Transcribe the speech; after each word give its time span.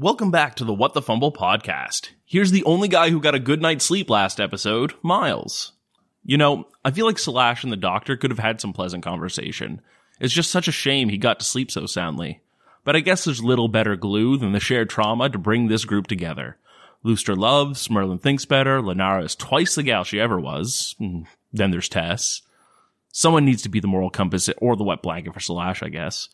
Welcome 0.00 0.30
back 0.30 0.54
to 0.54 0.64
the 0.64 0.72
What 0.72 0.94
the 0.94 1.02
Fumble 1.02 1.32
podcast. 1.32 2.10
Here's 2.24 2.52
the 2.52 2.62
only 2.62 2.86
guy 2.86 3.10
who 3.10 3.20
got 3.20 3.34
a 3.34 3.40
good 3.40 3.60
night's 3.60 3.84
sleep 3.84 4.08
last 4.08 4.38
episode, 4.38 4.94
Miles. 5.02 5.72
You 6.24 6.36
know, 6.36 6.68
I 6.84 6.92
feel 6.92 7.04
like 7.04 7.18
Slash 7.18 7.64
and 7.64 7.72
the 7.72 7.76
doctor 7.76 8.16
could 8.16 8.30
have 8.30 8.38
had 8.38 8.60
some 8.60 8.72
pleasant 8.72 9.02
conversation. 9.02 9.80
It's 10.20 10.32
just 10.32 10.52
such 10.52 10.68
a 10.68 10.72
shame 10.72 11.08
he 11.08 11.18
got 11.18 11.40
to 11.40 11.44
sleep 11.44 11.68
so 11.72 11.86
soundly. 11.86 12.42
But 12.84 12.94
I 12.94 13.00
guess 13.00 13.24
there's 13.24 13.42
little 13.42 13.66
better 13.66 13.96
glue 13.96 14.36
than 14.36 14.52
the 14.52 14.60
shared 14.60 14.88
trauma 14.88 15.30
to 15.30 15.36
bring 15.38 15.66
this 15.66 15.84
group 15.84 16.06
together. 16.06 16.58
Lustra 17.04 17.36
loves, 17.36 17.90
Merlin 17.90 18.18
thinks 18.18 18.44
better, 18.44 18.80
Lenara 18.80 19.24
is 19.24 19.34
twice 19.34 19.74
the 19.74 19.82
gal 19.82 20.04
she 20.04 20.20
ever 20.20 20.38
was. 20.38 20.94
Hmm, 20.98 21.22
Then 21.52 21.72
there's 21.72 21.88
Tess. 21.88 22.42
Someone 23.10 23.44
needs 23.44 23.62
to 23.62 23.68
be 23.68 23.80
the 23.80 23.88
moral 23.88 24.10
compass 24.10 24.48
or 24.58 24.76
the 24.76 24.84
wet 24.84 25.02
blanket 25.02 25.34
for 25.34 25.40
Slash, 25.40 25.82
I 25.82 25.88
guess. 25.88 26.28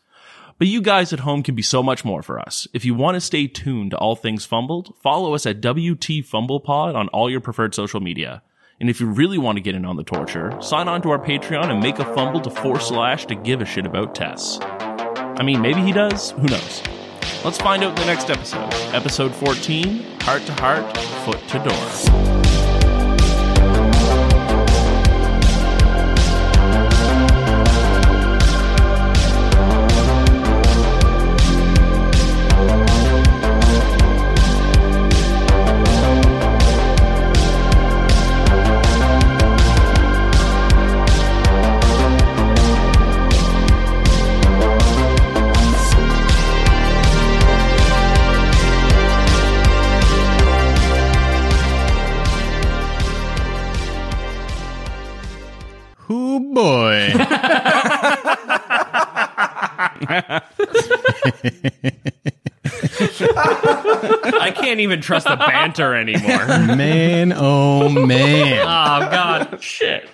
But 0.57 0.68
you 0.68 0.80
guys 0.80 1.12
at 1.12 1.21
home 1.21 1.43
can 1.43 1.57
be 1.57 1.62
so 1.62 1.82
much 1.82 2.05
more 2.05 2.23
for 2.23 2.39
us. 2.39 2.68
If 2.73 2.84
you 2.84 2.95
want 2.95 3.16
to 3.16 3.20
stay 3.20 3.48
tuned 3.48 3.91
to 3.91 3.98
all 3.98 4.14
things 4.14 4.45
fumbled, 4.45 4.95
follow 5.02 5.34
us 5.34 5.47
at 5.47 5.61
WT 5.61 6.24
Fumble 6.24 6.61
Pod 6.61 6.95
on 6.95 7.09
all 7.09 7.28
your 7.28 7.41
preferred 7.41 7.74
social 7.74 8.01
media. 8.01 8.42
And 8.80 8.88
if 8.88 9.01
you 9.01 9.06
really 9.06 9.38
want 9.38 9.56
to 9.56 9.62
get 9.62 9.75
in 9.75 9.84
on 9.84 9.97
the 9.97 10.05
torture, 10.05 10.56
sign 10.61 10.87
on 10.87 11.02
to 11.02 11.11
our 11.11 11.19
Patreon 11.19 11.70
and 11.70 11.80
make 11.80 11.98
a 11.98 12.14
fumble 12.14 12.41
to 12.41 12.51
force 12.51 12.88
Slash 12.88 13.27
to 13.27 13.34
give 13.34 13.62
a 13.62 13.64
shit 13.64 13.87
about 13.87 14.14
Tess. 14.14 14.59
I 14.61 15.42
mean, 15.42 15.61
maybe 15.61 15.80
he 15.80 15.92
does. 15.92 16.30
Who 16.33 16.47
knows? 16.47 16.83
Let's 17.45 17.59
find 17.59 17.83
out 17.83 17.91
in 17.98 18.06
the 18.06 18.06
next 18.06 18.30
episode. 18.30 18.73
Episode 18.95 19.34
14 19.34 20.20
Heart 20.20 20.47
to 20.47 20.52
Heart, 20.55 20.97
Foot 21.25 21.48
to 21.48 21.59
Door. 21.59 22.63
Boy. 56.55 57.10
I 63.16 64.52
can't 64.55 64.80
even 64.80 65.00
trust 65.00 65.27
the 65.27 65.36
banter 65.36 65.94
anymore. 65.94 66.46
man, 66.77 67.33
oh 67.36 67.88
man. 67.88 68.64
Oh 68.74 69.11
God, 69.11 69.62
shit. 69.62 70.08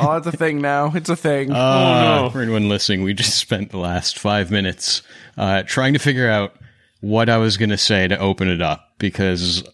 Oh, 0.00 0.16
it's 0.16 0.26
a 0.26 0.32
thing 0.32 0.60
now. 0.60 0.92
It's 0.94 1.08
a 1.08 1.16
thing. 1.16 1.50
Uh, 1.50 2.28
For 2.30 2.40
anyone 2.42 2.68
listening, 2.68 3.02
we 3.02 3.14
just 3.14 3.36
spent 3.38 3.70
the 3.70 3.78
last 3.78 4.18
five 4.18 4.50
minutes 4.50 5.02
uh, 5.36 5.62
trying 5.64 5.92
to 5.94 5.98
figure 5.98 6.28
out 6.30 6.54
what 7.00 7.28
I 7.28 7.38
was 7.38 7.56
going 7.56 7.70
to 7.70 7.78
say 7.78 8.06
to 8.06 8.18
open 8.18 8.48
it 8.48 8.62
up 8.62 8.92
because 8.98 9.64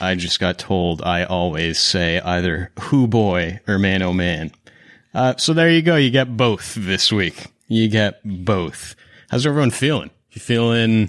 I 0.00 0.14
just 0.14 0.40
got 0.40 0.58
told 0.58 1.00
I 1.02 1.24
always 1.24 1.78
say 1.78 2.20
either 2.20 2.70
who 2.80 3.06
boy 3.06 3.60
or 3.66 3.78
man 3.78 4.02
oh 4.02 4.12
man. 4.12 4.50
Uh, 5.16 5.34
so 5.38 5.52
there 5.54 5.70
you 5.70 5.80
go. 5.80 5.96
You 5.96 6.10
get 6.10 6.36
both 6.36 6.74
this 6.74 7.10
week. 7.10 7.46
You 7.68 7.88
get 7.88 8.20
both. 8.22 8.94
How's 9.30 9.46
everyone 9.46 9.70
feeling? 9.70 10.10
You 10.30 10.40
feeling? 10.40 11.08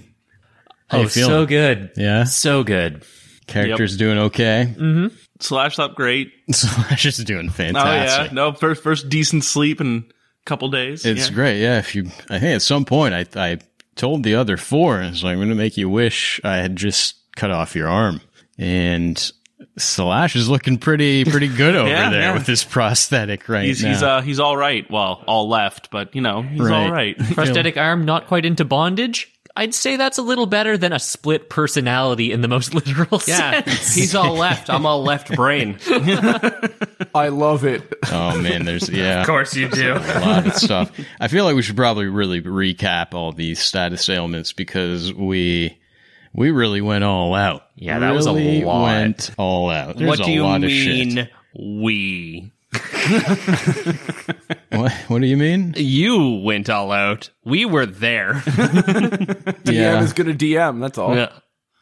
How 0.90 1.00
Oh, 1.00 1.02
you 1.02 1.10
feeling? 1.10 1.30
so 1.30 1.46
good. 1.46 1.92
Yeah. 1.98 2.24
So 2.24 2.64
good. 2.64 3.04
Characters 3.48 3.98
doing 3.98 4.18
okay. 4.18 4.74
Slash 5.42 5.78
up 5.80 5.96
great. 5.96 6.32
Slash 6.52 7.06
is 7.06 7.18
doing 7.26 7.50
fantastic. 7.50 8.20
Oh, 8.20 8.24
yeah. 8.26 8.30
No, 8.32 8.54
first, 8.54 8.82
first 8.82 9.10
decent 9.10 9.44
sleep 9.44 9.82
in 9.82 10.06
a 10.10 10.14
couple 10.46 10.70
days. 10.70 11.06
It's 11.06 11.28
Yeah. 11.30 11.36
great. 11.36 11.62
Yeah. 11.62 11.80
If 11.80 11.94
you, 11.94 12.06
I 12.30 12.40
think 12.40 12.56
at 12.56 12.62
some 12.62 12.86
point 12.86 13.14
I, 13.14 13.26
I 13.36 13.58
told 13.96 14.24
the 14.24 14.36
other 14.36 14.56
four, 14.56 15.02
I 15.02 15.10
was 15.10 15.24
like, 15.24 15.34
I'm 15.34 15.40
going 15.40 15.50
to 15.50 15.56
make 15.56 15.76
you 15.78 15.90
wish 15.90 16.40
I 16.46 16.58
had 16.58 16.76
just 16.78 17.16
cut 17.36 17.52
off 17.52 17.76
your 17.76 17.90
arm. 17.90 18.22
And 18.58 19.32
Slash 19.78 20.36
is 20.36 20.50
looking 20.50 20.78
pretty, 20.78 21.24
pretty 21.26 21.48
good 21.48 21.76
over 21.78 21.88
Yeah, 21.90 22.10
there 22.10 22.22
yeah. 22.22 22.34
with 22.34 22.48
his 22.48 22.64
prosthetic 22.64 23.48
right 23.48 23.66
He's 23.66 23.84
now. 23.84 23.90
he's 23.90 24.04
uh 24.04 24.22
he's 24.22 24.40
all 24.40 24.58
right. 24.58 24.90
Well, 24.90 25.24
all 25.28 25.48
left, 25.48 25.92
but 25.92 26.16
you 26.16 26.22
know 26.22 26.42
he's 26.42 26.60
Right. 26.62 26.86
all 26.86 26.92
right. 26.92 27.18
Prosthetic 27.34 27.78
arm 27.78 28.06
not 28.06 28.28
quite 28.28 28.46
into 28.46 28.66
bondage. 28.66 29.32
I'd 29.56 29.74
say 29.74 29.98
that's 29.98 30.20
a 30.20 30.22
little 30.22 30.46
better 30.46 30.78
than 30.78 30.94
a 30.94 31.00
split 31.00 31.50
personality 31.50 32.32
in 32.32 32.42
the 32.42 32.48
most 32.48 32.74
literal 32.76 33.20
Yeah, 33.28 33.64
sense. 33.64 33.96
he's 33.96 34.14
all 34.14 34.36
left. 34.36 34.70
I'm 34.70 34.86
all 34.86 35.02
left 35.04 35.36
brain. 35.36 35.78
I 37.16 37.30
love 37.30 37.66
it. 37.66 37.92
oh 38.12 38.40
man, 38.40 38.66
there's, 38.66 38.88
yeah. 38.90 39.22
Of 39.22 39.28
course 39.28 39.56
you 39.56 39.68
do. 39.70 39.94
a 39.94 40.20
lot 40.20 40.46
of 40.48 40.54
stuff. 40.56 40.92
I 41.20 41.28
feel 41.28 41.46
like 41.46 41.56
we 41.56 41.62
should 41.64 41.76
probably 41.76 42.06
really 42.06 42.42
recap 42.42 43.14
all 43.14 43.32
these 43.32 43.60
status 43.60 44.08
ailments 44.10 44.54
because 44.54 45.12
we 45.14 45.78
we 46.38 46.52
really 46.52 46.80
went 46.82 47.04
all 47.04 47.34
out. 47.36 47.64
Yeah, 47.76 48.00
that 48.00 48.12
was 48.14 48.26
a 48.28 48.34
Really 48.34 48.64
lot. 48.64 48.84
Went 48.84 49.32
all 49.38 49.70
out. 49.70 49.98
There's 49.98 50.08
what 50.08 50.20
a 50.22 50.24
do 50.24 50.32
you 50.32 50.44
lot 50.44 50.64
of 50.64 50.70
shit. 50.70 51.08
mean 51.16 51.30
we? 51.60 52.52
What, 54.70 54.92
what 55.08 55.22
do 55.22 55.28
you 55.28 55.38
mean? 55.38 55.74
You 55.78 56.42
went 56.44 56.70
all 56.70 56.92
out. 56.92 57.32
We 57.44 57.66
were 57.66 57.86
there. 57.88 58.34
DM 58.46 59.74
Yeah, 59.74 60.04
is 60.04 60.14
gonna 60.14 60.34
DM. 60.34 60.82
That's 60.82 60.98
all. 60.98 61.16
Yeah. 61.16 61.32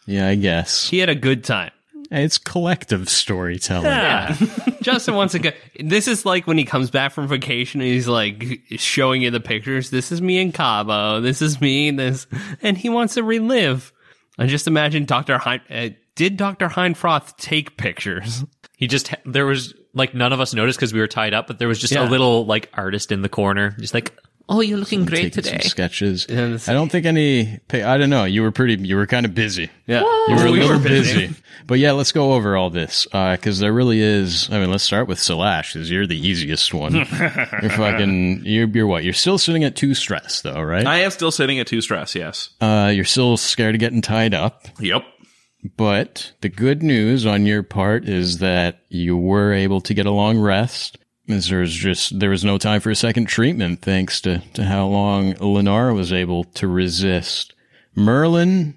yeah, 0.06 0.30
I 0.30 0.36
guess 0.36 0.88
He 0.88 1.00
had 1.00 1.10
a 1.10 1.16
good 1.16 1.44
time. 1.44 1.72
it's 2.12 2.38
collective 2.38 3.10
storytelling. 3.10 3.86
Yeah. 3.88 4.38
Justin 4.82 5.16
wants 5.16 5.34
to 5.34 5.40
go. 5.40 5.52
This 5.80 6.08
is 6.08 6.26
like 6.26 6.48
when 6.48 6.58
he 6.58 6.64
comes 6.64 6.90
back 6.90 7.12
from 7.12 7.28
vacation 7.28 7.82
and 7.82 7.90
he's 7.90 8.08
like 8.08 8.62
showing 8.78 9.24
you 9.24 9.32
the 9.32 9.40
pictures. 9.42 9.90
This 9.90 10.12
is 10.14 10.22
me 10.22 10.38
in 10.40 10.52
Cabo. 10.54 11.20
This 11.20 11.42
is 11.42 11.60
me. 11.60 11.92
This, 11.92 12.28
and 12.62 12.78
he 12.78 12.88
wants 12.90 13.16
to 13.16 13.24
relive. 13.24 13.92
I 14.38 14.48
just 14.48 14.68
imagine 14.68 15.06
Dr. 15.06 15.38
Hein, 15.38 15.62
uh, 15.70 15.90
did 16.16 16.38
Dr. 16.38 16.68
Heinfroth 16.70 17.36
take 17.38 17.78
pictures? 17.78 18.44
He 18.78 18.88
just 18.88 19.14
there 19.26 19.46
was 19.46 19.74
like 19.94 20.14
none 20.14 20.34
of 20.34 20.42
us 20.42 20.54
noticed 20.54 20.78
because 20.78 20.92
we 20.92 21.00
were 21.00 21.08
tied 21.08 21.34
up, 21.34 21.48
but 21.48 21.60
there 21.60 21.68
was 21.70 21.80
just 21.80 21.94
Yeah. 21.94 22.06
a 22.06 22.10
little 22.10 22.46
like 22.46 22.70
artist 22.74 23.10
in 23.10 23.22
the 23.22 23.30
corner, 23.30 23.72
just 23.80 23.94
like, 23.94 24.14
oh, 24.50 24.62
you're 24.62 24.78
looking 24.78 25.06
great 25.06 25.34
today. 25.34 25.52
some 25.62 25.62
sketches. 25.62 26.26
Yeah, 26.30 26.58
I 26.68 26.74
don't 26.74 26.92
think 26.92 27.06
any. 27.06 27.60
I 27.72 27.98
don't 27.98 28.10
know. 28.10 28.24
You 28.26 28.42
were 28.42 28.52
pretty. 28.52 28.76
You 28.86 28.96
were 28.96 29.08
kind 29.08 29.26
of 29.26 29.34
busy. 29.34 29.70
Yeah. 29.88 30.02
You 30.02 30.36
were 30.36 30.48
a 30.48 30.52
We 30.52 30.60
little 30.62 30.78
were 30.78 30.84
busy. 30.84 31.28
busy. 31.28 31.36
But 31.68 31.80
yeah, 31.80 31.94
let's 31.94 32.12
go 32.12 32.34
over 32.34 32.56
all 32.56 32.70
this 32.70 33.08
because 33.12 33.60
there 33.60 33.74
really 33.74 34.00
is. 34.02 34.50
I 34.52 34.60
mean, 34.60 34.70
let's 34.72 34.84
start 34.84 35.08
with 35.08 35.18
Salash 35.18 35.74
because 35.74 35.90
you're 35.90 36.06
the 36.08 36.18
easiest 36.28 36.74
one. 36.74 36.94
you're 36.96 37.06
fucking. 37.06 38.42
You're, 38.46 38.68
you're 38.68 38.88
what? 38.88 39.04
You're 39.04 39.14
still 39.14 39.38
sitting 39.38 39.64
at 39.64 39.76
two 39.76 39.94
stress 39.94 40.42
though, 40.42 40.62
right? 40.62 40.86
I 40.86 41.00
am 41.00 41.12
still 41.12 41.32
sitting 41.32 41.60
at 41.60 41.68
two 41.68 41.82
stress. 41.82 42.14
Yes. 42.16 42.50
Uh, 42.62 42.92
you're 42.94 43.06
still 43.06 43.38
scared 43.38 43.76
of 43.76 43.80
getting 43.80 44.02
tied 44.02 44.34
up. 44.34 44.66
Yep. 44.80 45.04
But 45.78 46.34
the 46.42 46.50
good 46.50 46.84
news 46.84 47.26
on 47.26 47.48
your 47.48 47.64
part 47.64 48.08
is 48.08 48.38
that 48.38 48.82
you 48.90 49.18
were 49.18 49.52
able 49.52 49.82
to 49.82 49.94
get 49.96 50.06
a 50.06 50.12
long 50.12 50.38
rest. 50.40 51.00
There 51.28 51.60
was 51.62 51.74
just 51.74 52.20
there 52.20 52.30
was 52.30 52.46
no 52.46 52.58
time 52.58 52.82
for 52.82 52.92
a 52.92 52.96
second 52.96 53.26
treatment, 53.26 53.82
thanks 53.82 54.22
to 54.22 54.40
to 54.54 54.64
how 54.66 54.86
long 54.88 55.34
Lenara 55.36 55.96
was 55.96 56.14
able 56.14 56.44
to 56.44 56.68
resist. 56.68 57.54
Merlin, 57.96 58.76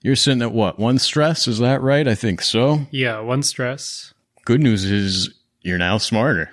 you're 0.00 0.16
sitting 0.16 0.42
at 0.42 0.52
what 0.52 0.78
one 0.78 0.98
stress? 0.98 1.46
Is 1.46 1.58
that 1.58 1.82
right? 1.82 2.08
I 2.08 2.14
think 2.14 2.40
so. 2.40 2.86
Yeah, 2.90 3.20
one 3.20 3.42
stress. 3.42 4.14
Good 4.46 4.60
news 4.62 4.84
is 4.84 5.34
you're 5.60 5.76
now 5.78 5.98
smarter. 5.98 6.50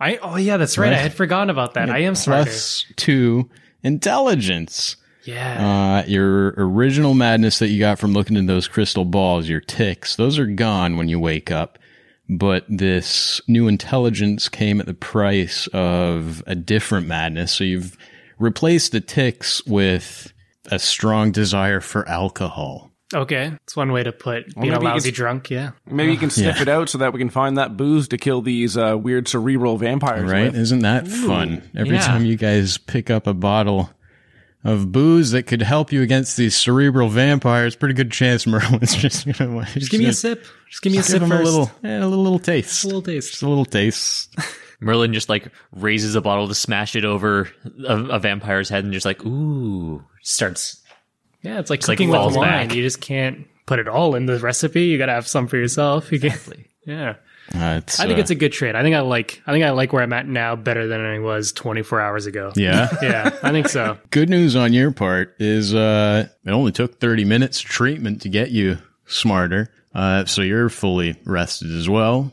I 0.00 0.16
oh 0.22 0.36
yeah, 0.36 0.56
that's 0.56 0.78
right. 0.78 0.92
I 0.92 0.96
had 0.96 1.12
forgotten 1.12 1.50
about 1.50 1.74
that. 1.74 1.90
I 1.90 1.98
am 1.98 2.14
smarter. 2.14 2.44
Plus 2.44 2.86
two 2.96 3.50
intelligence. 3.82 4.96
yeah. 5.24 6.02
Uh, 6.06 6.08
your 6.08 6.54
original 6.56 7.12
madness 7.14 7.58
that 7.58 7.68
you 7.68 7.78
got 7.80 7.98
from 7.98 8.12
looking 8.14 8.36
in 8.36 8.46
those 8.46 8.68
crystal 8.68 9.04
balls, 9.04 9.48
your 9.48 9.60
ticks, 9.60 10.16
those 10.16 10.38
are 10.38 10.46
gone 10.46 10.96
when 10.96 11.08
you 11.08 11.20
wake 11.20 11.50
up. 11.50 11.78
But 12.28 12.64
this 12.68 13.40
new 13.48 13.68
intelligence 13.68 14.48
came 14.48 14.80
at 14.80 14.86
the 14.86 14.94
price 14.94 15.66
of 15.68 16.42
a 16.46 16.54
different 16.54 17.06
madness. 17.06 17.52
So 17.52 17.64
you've 17.64 17.96
replaced 18.38 18.92
the 18.92 19.00
ticks 19.00 19.64
with 19.66 20.32
a 20.70 20.78
strong 20.78 21.32
desire 21.32 21.80
for 21.80 22.06
alcohol. 22.08 22.90
okay, 23.14 23.52
it's 23.64 23.74
one 23.74 23.90
way 23.90 24.02
to 24.02 24.12
put 24.12 24.54
being 24.54 24.68
a 24.68 24.72
maybe 24.72 24.84
you 24.84 24.92
lousy 24.92 25.08
could- 25.08 25.16
drunk. 25.16 25.48
Yeah. 25.50 25.70
Maybe 25.86 26.12
you 26.12 26.18
can 26.18 26.28
sniff 26.28 26.60
it 26.60 26.68
out 26.68 26.90
so 26.90 26.98
that 26.98 27.14
we 27.14 27.18
can 27.18 27.30
find 27.30 27.56
that 27.56 27.78
booze 27.78 28.08
to 28.08 28.18
kill 28.18 28.42
these 28.42 28.76
uh, 28.76 28.98
weird 28.98 29.26
cerebral 29.26 29.78
vampires. 29.78 30.30
Right? 30.30 30.52
with. 30.52 30.56
Isn't 30.56 30.80
that 30.80 31.08
fun? 31.08 31.62
Every 31.74 31.94
yeah. 31.94 32.02
time 32.02 32.26
you 32.26 32.36
guys 32.36 32.76
pick 32.76 33.08
up 33.08 33.26
a 33.26 33.32
bottle 33.32 33.88
of 34.64 34.90
booze 34.92 35.30
that 35.30 35.44
could 35.44 35.62
help 35.62 35.92
you 35.92 36.02
against 36.02 36.36
these 36.36 36.56
cerebral 36.56 37.08
vampires, 37.08 37.76
pretty 37.76 37.94
good 37.94 38.10
chance 38.10 38.46
Merlin's 38.46 38.94
just 38.94 39.26
gonna 39.26 39.64
Just 39.74 39.90
give 39.90 40.00
me 40.00 40.06
a 40.08 40.12
sip. 40.12 40.44
Just 40.68 40.82
give 40.82 40.92
me 40.92 40.98
a 40.98 41.02
sip 41.02 41.22
him 41.22 41.28
first. 41.30 41.40
a 41.40 41.44
little, 41.44 41.70
eh, 41.84 41.98
a 41.98 42.04
little, 42.06 42.22
little 42.22 42.38
taste. 42.38 42.84
A 42.84 42.86
little 42.86 43.02
taste. 43.02 43.30
Just 43.30 43.42
a 43.42 43.48
little 43.48 43.64
taste. 43.64 44.34
Merlin 44.80 45.12
just 45.12 45.28
like 45.28 45.50
raises 45.72 46.14
a 46.14 46.20
bottle 46.20 46.46
to 46.48 46.54
smash 46.54 46.94
it 46.94 47.04
over 47.04 47.48
a, 47.86 47.96
a 47.96 48.18
vampire's 48.20 48.68
head 48.68 48.84
and 48.84 48.92
just 48.92 49.04
like, 49.06 49.24
ooh, 49.26 50.04
starts 50.22 50.82
Yeah, 51.42 51.58
it's 51.58 51.68
like 51.70 51.86
like 51.88 51.96
cooking 51.98 52.10
with 52.10 52.36
wine. 52.36 52.68
back. 52.68 52.74
You 52.76 52.82
just 52.82 53.00
can't 53.00 53.46
put 53.66 53.78
it 53.80 53.88
all 53.88 54.14
in 54.14 54.26
the 54.26 54.38
recipe. 54.38 54.84
You 54.84 54.98
got 54.98 55.06
to 55.06 55.12
have 55.12 55.26
some 55.26 55.46
for 55.48 55.56
yourself. 55.56 56.12
You 56.12 56.20
can't. 56.20 56.40
Yeah, 56.86 57.16
Uh, 57.54 57.80
I 57.86 58.06
think 58.06 58.18
uh, 58.18 58.20
it's 58.20 58.30
a 58.30 58.34
good 58.34 58.52
trade. 58.52 58.74
I 58.74 58.82
think 58.82 58.94
I 58.94 59.00
like. 59.00 59.42
I 59.46 59.52
think 59.52 59.64
I 59.64 59.70
like 59.70 59.92
where 59.92 60.02
I'm 60.02 60.12
at 60.12 60.26
now 60.26 60.54
better 60.56 60.86
than 60.86 61.00
I 61.04 61.18
was 61.18 61.52
24 61.52 62.00
hours 62.00 62.26
ago. 62.26 62.52
yeah. 62.56 62.88
Yeah, 63.02 63.36
I 63.42 63.52
think 63.52 63.68
so. 63.68 63.98
Good 64.10 64.28
news 64.28 64.54
on 64.56 64.72
your 64.72 64.90
part 64.90 65.34
is 65.38 65.74
uh, 65.74 66.28
it 66.44 66.50
only 66.50 66.72
took 66.72 67.00
30 67.00 67.24
minutes 67.24 67.60
treatment 67.60 68.22
to 68.22 68.28
get 68.28 68.50
you 68.50 68.78
smarter. 69.06 69.72
Uh, 69.94 70.24
so 70.26 70.42
you're 70.42 70.68
fully 70.68 71.16
rested 71.24 71.70
as 71.72 71.88
well. 71.88 72.32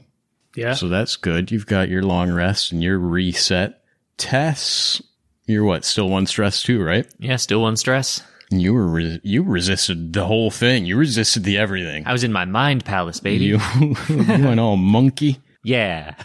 Yeah. 0.56 0.74
So 0.74 0.88
that's 0.90 1.16
good. 1.16 1.52
You've 1.52 1.66
got 1.66 1.90
your 1.90 2.02
long 2.04 2.32
rest 2.32 2.72
and 2.72 2.84
your 2.84 2.98
reset. 2.98 3.82
Tess, 4.18 5.02
you're 5.46 5.64
what? 5.64 5.86
Still 5.86 6.10
one 6.10 6.26
stress 6.26 6.64
too, 6.64 6.82
right? 6.82 7.06
Yeah, 7.20 7.36
still 7.38 7.62
one 7.62 7.76
stress. 7.78 8.22
You 8.50 8.74
were 8.74 8.88
re- 8.88 9.20
you 9.24 9.44
resisted 9.44 10.14
the 10.14 10.26
whole 10.26 10.52
thing. 10.52 10.86
You 10.86 10.98
resisted 10.98 11.44
the 11.44 11.58
everything. 11.58 12.06
I 12.06 12.12
was 12.14 12.24
in 12.24 12.32
my 12.32 12.46
mind 12.46 12.86
palace, 12.86 13.20
baby. 13.20 13.46
You, 13.46 13.60
you 14.10 14.26
went 14.46 14.60
all 14.60 14.78
monkey. 14.78 15.40
yeah. 15.64 16.16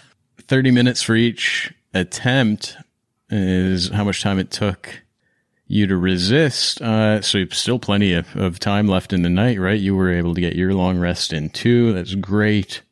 30 0.49 0.73
minutes 0.73 1.01
for 1.01 1.15
each 1.15 1.73
attempt 1.95 2.77
is 3.31 3.89
how 3.91 4.03
much 4.03 4.21
time 4.21 4.39
it 4.41 4.51
took 4.51 5.03
you 5.69 5.87
to 5.87 5.97
resist. 5.97 6.83
Uh, 6.83 7.21
so 7.21 7.39
you've 7.39 7.55
still 7.55 7.79
plenty 7.79 8.13
of, 8.13 8.35
of 8.35 8.59
time 8.59 8.89
left 8.89 9.13
in 9.13 9.23
the 9.23 9.29
night, 9.31 9.61
right? 9.61 9.79
You 9.79 9.95
were 9.95 10.13
able 10.13 10.35
to 10.35 10.41
get 10.41 10.57
your 10.57 10.75
long 10.75 10.99
rest 10.99 11.33
in 11.33 11.51
too. 11.51 11.93
That's 11.93 12.17
great. 12.17 12.83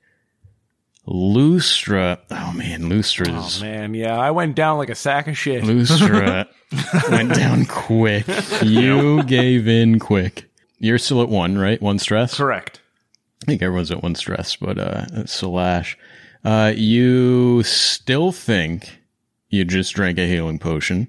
Lustra. 1.08 2.18
Oh 2.30 2.52
man, 2.52 2.82
Lustra's. 2.82 3.62
Oh 3.62 3.64
man, 3.64 3.94
yeah, 3.94 4.18
I 4.18 4.30
went 4.30 4.54
down 4.54 4.78
like 4.78 4.90
a 4.90 4.94
sack 4.94 5.26
of 5.26 5.38
shit. 5.38 5.64
Lustra 5.64 6.46
went 7.10 7.34
down 7.34 7.64
quick. 7.66 8.26
You 8.62 9.22
gave 9.24 9.66
in 9.66 9.98
quick. 9.98 10.50
You're 10.78 10.98
still 10.98 11.22
at 11.22 11.28
one, 11.28 11.56
right? 11.56 11.80
One 11.80 11.98
stress? 11.98 12.36
Correct. 12.36 12.80
I 13.42 13.46
think 13.46 13.62
everyone's 13.62 13.90
at 13.90 14.02
one 14.02 14.14
stress, 14.16 14.56
but 14.56 14.78
uh 14.78 15.06
Salash. 15.24 15.96
Uh 16.44 16.72
you 16.76 17.62
still 17.62 18.30
think 18.30 19.00
you 19.48 19.64
just 19.64 19.94
drank 19.94 20.18
a 20.18 20.26
healing 20.26 20.58
potion 20.58 21.08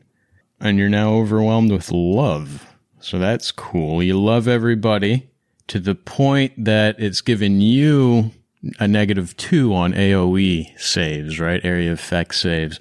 and 0.61 0.77
you're 0.77 0.89
now 0.89 1.11
overwhelmed 1.13 1.71
with 1.71 1.91
love. 1.91 2.65
So 3.01 3.19
that's 3.19 3.51
cool. 3.51 4.01
You 4.01 4.19
love 4.19 4.47
everybody 4.47 5.29
to 5.67 5.79
the 5.79 5.95
point 5.95 6.63
that 6.65 6.95
it's 6.99 7.21
given 7.21 7.61
you 7.61 8.31
a 8.79 8.87
negative 8.87 9.35
two 9.37 9.73
on 9.73 9.93
AoE 9.93 10.77
saves, 10.79 11.39
right? 11.39 11.61
Area 11.63 11.91
effect 11.91 12.35
saves. 12.35 12.79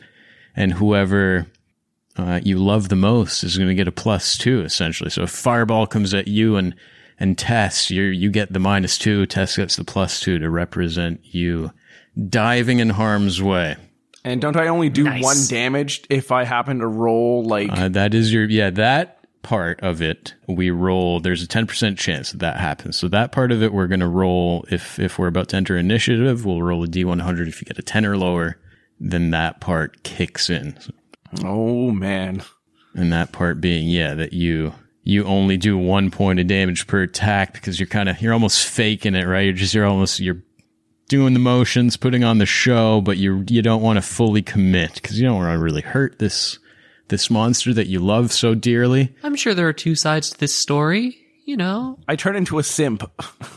And 0.57 0.73
whoever 0.73 1.47
uh, 2.17 2.41
you 2.43 2.59
love 2.59 2.89
the 2.89 2.97
most 2.97 3.45
is 3.45 3.57
going 3.57 3.69
to 3.69 3.75
get 3.75 3.87
a 3.89 3.93
plus 3.93 4.37
two 4.37 4.63
essentially. 4.63 5.11
So 5.11 5.23
if 5.23 5.31
fireball 5.31 5.87
comes 5.87 6.13
at 6.15 6.29
you 6.29 6.57
and 6.57 6.75
and 7.21 7.37
Tess, 7.39 7.91
you 7.91 8.03
you 8.03 8.31
get 8.31 8.53
the 8.53 8.59
minus 8.61 8.97
two. 8.99 9.27
Tess 9.27 9.57
gets 9.57 9.77
the 9.77 9.85
plus 9.85 10.21
two 10.21 10.39
to 10.39 10.49
represent 10.51 11.21
you 11.25 11.73
diving 12.29 12.79
in 12.81 12.91
harm's 12.91 13.41
way. 13.43 13.77
And 14.25 14.41
don't 14.41 14.57
I 14.57 14.67
only 14.69 14.89
do 14.89 15.05
Nice. 15.05 15.23
one 15.23 15.37
damage 15.49 16.03
if 16.11 16.33
I 16.33 16.45
happen 16.45 16.81
to 16.81 16.87
roll 16.89 17.45
like 17.45 17.71
Uh, 17.73 17.89
that 17.91 18.15
is 18.15 18.33
your 18.33 18.45
yeah 18.49 18.71
that 18.71 19.18
part 19.43 19.81
of 19.81 20.03
it 20.03 20.35
we 20.47 20.71
roll 20.71 21.21
there's 21.21 21.43
a 21.43 21.47
10% 21.47 21.97
chance 21.97 22.33
that 22.33 22.39
that 22.41 22.59
happens. 22.59 22.97
So 22.99 23.09
that 23.09 23.33
part 23.33 23.53
of 23.53 23.63
it 23.63 23.73
we're 23.73 23.87
going 23.87 24.01
to 24.01 24.09
roll 24.09 24.65
if 24.71 24.99
if 24.99 25.19
we're 25.19 25.29
about 25.29 25.49
to 25.49 25.57
enter 25.57 25.77
initiative 25.77 26.45
we'll 26.45 26.63
roll 26.63 26.85
a 26.85 26.87
d100 26.87 27.49
if 27.49 27.61
you 27.61 27.67
get 27.67 27.79
a 27.79 27.83
10 27.83 28.05
or 28.05 28.17
lower 28.17 28.59
then 29.01 29.31
that 29.31 29.61
part 29.61 30.03
kicks 30.03 30.51
in. 30.51 30.79
Oh 31.45 31.91
man. 31.91 32.43
and 32.95 33.13
that 33.13 33.33
part 33.33 33.61
being 33.61 33.89
yeah 33.89 34.15
that 34.15 34.33
you 34.33 34.75
you 35.05 35.25
only 35.25 35.57
do 35.57 35.79
one 35.79 36.11
point 36.11 36.41
of 36.41 36.47
damage 36.47 36.87
per 36.87 37.03
attack 37.03 37.55
because 37.55 37.81
you're 37.81 37.87
kind 37.87 38.09
of 38.09 38.21
you're 38.21 38.33
almost 38.35 38.67
faking 38.67 39.15
it 39.15 39.27
right? 39.27 39.45
You're 39.45 39.55
just 39.55 39.75
you're 39.75 39.87
almost 39.87 40.21
you're 40.21 40.43
doing 41.09 41.33
the 41.33 41.39
motions 41.39 41.97
putting 41.97 42.23
on 42.25 42.37
the 42.39 42.45
show 42.47 43.01
but 43.01 43.17
you 43.17 43.45
you 43.49 43.63
don't 43.63 43.83
want 43.83 43.97
to 43.97 44.03
fully 44.03 44.43
commit 44.43 44.95
because 44.95 45.19
you 45.19 45.27
don't 45.27 45.37
want 45.37 45.57
to 45.57 45.63
really 45.63 45.81
hurt 45.81 46.19
this 46.19 46.59
this 47.09 47.31
monster 47.31 47.73
that 47.75 47.87
you 47.87 48.01
love 48.01 48.33
so 48.33 48.55
dearly 48.55 49.15
I'm 49.23 49.37
sure 49.37 49.55
there 49.55 49.69
are 49.69 49.73
two 49.73 49.95
sides 49.95 50.31
to 50.31 50.39
this 50.39 50.55
story. 50.55 51.17
You 51.45 51.57
know, 51.57 51.99
I 52.07 52.15
turn 52.15 52.37
into 52.37 52.59
a 52.59 52.63
simp. 52.63 53.11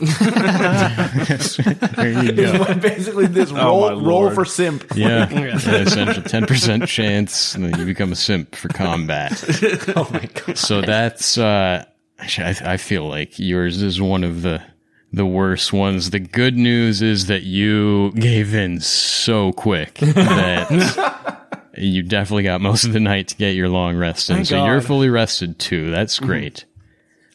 there 1.96 2.22
you 2.24 2.32
go 2.32 2.74
Basically 2.74 3.26
this 3.26 3.50
Oh, 3.52 3.54
roll 3.90 4.00
roll 4.00 4.30
for 4.30 4.44
simp. 4.44 4.84
yeah 4.94 5.28
essential 5.30 6.22
10% 6.22 6.86
chance 6.86 7.54
and 7.54 7.64
then 7.64 7.78
you 7.78 7.84
become 7.84 8.12
a 8.12 8.16
simp 8.16 8.54
for 8.54 8.68
combat 8.68 9.32
oh 9.96 10.08
my 10.12 10.26
god, 10.46 10.56
So 10.58 10.80
that's 10.80 11.36
uh 11.38 11.84
actually, 12.18 12.46
I, 12.46 12.72
I 12.74 12.76
feel 12.78 13.06
like 13.08 13.38
yours 13.38 13.82
is 13.82 14.00
one 14.00 14.24
of 14.24 14.42
the 14.42 14.62
the 15.14 15.26
worst 15.26 15.74
ones. 15.74 16.08
The 16.08 16.18
good 16.20 16.56
news 16.56 17.02
is 17.02 17.26
that 17.26 17.42
you 17.42 18.12
gave 18.12 18.54
in 18.54 18.80
so 18.80 19.52
quick 19.52 19.96
that 19.96 20.70
you 21.76 22.02
definitely 22.02 22.42
got 22.44 22.60
most 22.60 22.84
of 22.84 22.92
the 22.92 23.00
night 23.00 23.28
to 23.28 23.36
get 23.36 23.54
your 23.54 23.68
long 23.68 23.96
rest 23.96 24.28
in. 24.30 24.36
Thank 24.36 24.48
so 24.48 24.64
you're 24.64 24.80
fully 24.80 25.08
rested 25.10 25.58
too. 25.58 25.90
That's 25.90 26.18
great. 26.18 26.64